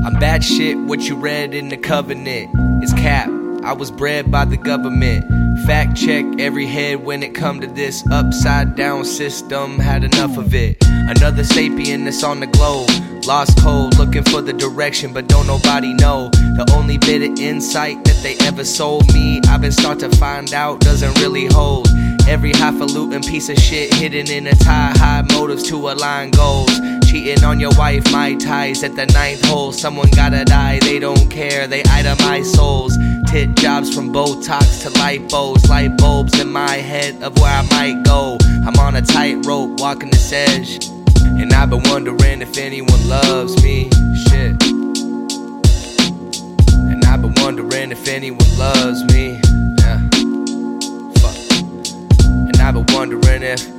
I'm 0.06 0.14
bad 0.20 0.44
shit, 0.44 0.78
what 0.78 1.02
you 1.10 1.16
read 1.16 1.56
in 1.56 1.70
the 1.70 1.78
covenant 1.78 2.84
is 2.84 2.94
cap. 2.94 3.32
I 3.64 3.74
was 3.74 3.90
bred 3.90 4.30
by 4.30 4.46
the 4.46 4.56
government. 4.56 5.26
Fact 5.66 5.96
check 5.96 6.26
every 6.40 6.66
head 6.66 7.04
when 7.04 7.24
it 7.24 7.36
come 7.36 7.60
to 7.62 7.68
this 7.68 8.04
upside 8.12 8.76
down 8.76 9.06
system. 9.06 9.80
Had 9.80 10.04
enough 10.04 10.38
of 10.38 10.54
it. 10.54 10.78
Another 10.84 11.44
sapien 11.44 12.06
that's 12.06 12.24
on 12.24 12.40
the 12.40 12.48
globe. 12.48 12.90
Lost 13.26 13.60
cold, 13.60 13.98
looking 13.98 14.24
for 14.24 14.42
the 14.42 14.54
direction, 14.54 15.14
but 15.14 15.28
don't 15.28 15.46
nobody 15.46 15.94
know. 15.94 16.30
The 16.30 16.72
only 16.76 16.98
bit 16.98 17.22
of 17.22 17.38
insight 17.40 18.04
that 18.06 18.20
they 18.24 18.36
ever 18.48 18.64
sold 18.64 19.14
me, 19.14 19.42
I've 19.48 19.62
been 19.62 19.72
start 19.72 20.00
to 20.00 20.10
find 20.18 20.54
out 20.54 20.80
doesn't 20.80 21.20
really 21.20 21.46
hold. 21.46 21.88
Every 22.28 22.52
highfalutin 22.52 23.22
piece 23.22 23.50
of 23.50 23.58
shit 23.58 23.94
hidden 23.94 24.30
in 24.32 24.48
a 24.48 24.56
tie, 24.56 24.94
high 24.96 25.24
motives 25.34 25.64
to 25.70 25.76
align 25.90 26.32
goals. 26.32 26.72
Cheating 27.10 27.44
on 27.44 27.60
your 27.60 27.72
wife, 27.76 28.12
my 28.12 28.36
ties 28.36 28.84
at 28.84 28.96
the 28.96 29.08
ninth 29.08 29.44
hole. 29.46 29.72
Someone 29.72 30.10
gotta 30.12 30.46
die, 30.46 30.80
they 30.80 31.00
don't 31.00 31.30
care, 31.30 31.68
they 31.68 31.82
itemize 31.84 32.46
souls. 32.46 32.98
Tit 33.26 33.56
jobs 33.56 33.94
from 33.94 34.14
Botox 34.14 34.84
to 34.84 34.90
lipos, 35.50 35.70
light 35.70 35.98
bulbs 35.98 36.40
in 36.40 36.52
my 36.52 36.76
head 36.76 37.22
of 37.24 37.38
where 37.40 37.52
I 37.52 37.62
might 37.64 38.04
go. 38.04 38.38
I'm 38.66 38.76
on 38.78 38.96
a 38.96 39.02
tightrope 39.02 39.80
walking 39.80 40.10
this 40.10 40.32
edge, 40.32 40.88
and 41.24 41.54
I've 41.54 41.70
been 41.70 41.84
wondering 41.84 42.42
if 42.42 42.58
anyone 42.58 43.08
loves 43.08 43.62
me. 43.64 43.90
Shit. 44.28 44.62
And 46.74 47.04
I've 47.06 47.22
been 47.22 47.34
wondering 47.38 47.92
if 47.92 48.08
anyone 48.08 48.58
loves 48.58 49.04
me. 49.06 49.40
Yeah. 49.80 50.00
Fuck. 51.20 51.38
And 52.26 52.58
I've 52.58 52.74
been 52.74 52.86
wondering 52.94 53.44
if, 53.44 53.79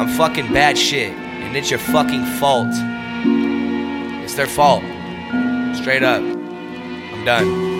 I'm 0.00 0.08
fucking 0.08 0.52
bad 0.52 0.76
shit, 0.76 1.12
and 1.12 1.56
it's 1.56 1.70
your 1.70 1.78
fucking 1.78 2.24
fault. 2.38 2.68
It's 4.22 4.34
their 4.34 4.46
fault. 4.46 4.82
Straight 5.76 6.02
up. 6.02 6.22
I'm 6.22 7.24
done. 7.24 7.74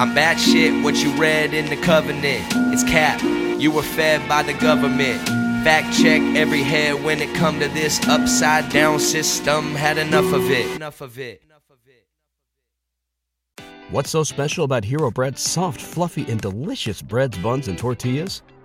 I'm 0.00 0.14
bad 0.14 0.38
shit, 0.38 0.82
what 0.82 0.96
you 0.96 1.10
read 1.12 1.54
in 1.54 1.70
the 1.70 1.76
covenant. 1.76 2.44
It's 2.72 2.84
cap. 2.84 3.22
You 3.60 3.70
were 3.70 3.82
fed 3.82 4.28
by 4.28 4.42
the 4.42 4.54
government. 4.54 5.20
Fact 5.64 5.96
check 5.96 6.20
every 6.36 6.62
head 6.62 7.02
when 7.02 7.20
it 7.20 7.34
come 7.36 7.60
to 7.60 7.68
this 7.68 8.00
upside 8.08 8.70
down 8.70 8.98
system. 9.00 9.74
Had 9.74 9.98
enough 9.98 10.32
of 10.32 10.50
it. 10.50 10.76
Enough 10.76 11.00
of 11.00 11.18
it. 11.18 11.42
What's 13.90 14.10
so 14.10 14.24
special 14.24 14.64
about 14.64 14.84
Hero 14.84 15.10
Bread's 15.10 15.42
soft, 15.42 15.80
fluffy, 15.80 16.28
and 16.28 16.40
delicious 16.40 17.00
breads, 17.00 17.38
buns, 17.38 17.68
and 17.68 17.78
tortillas? 17.78 18.42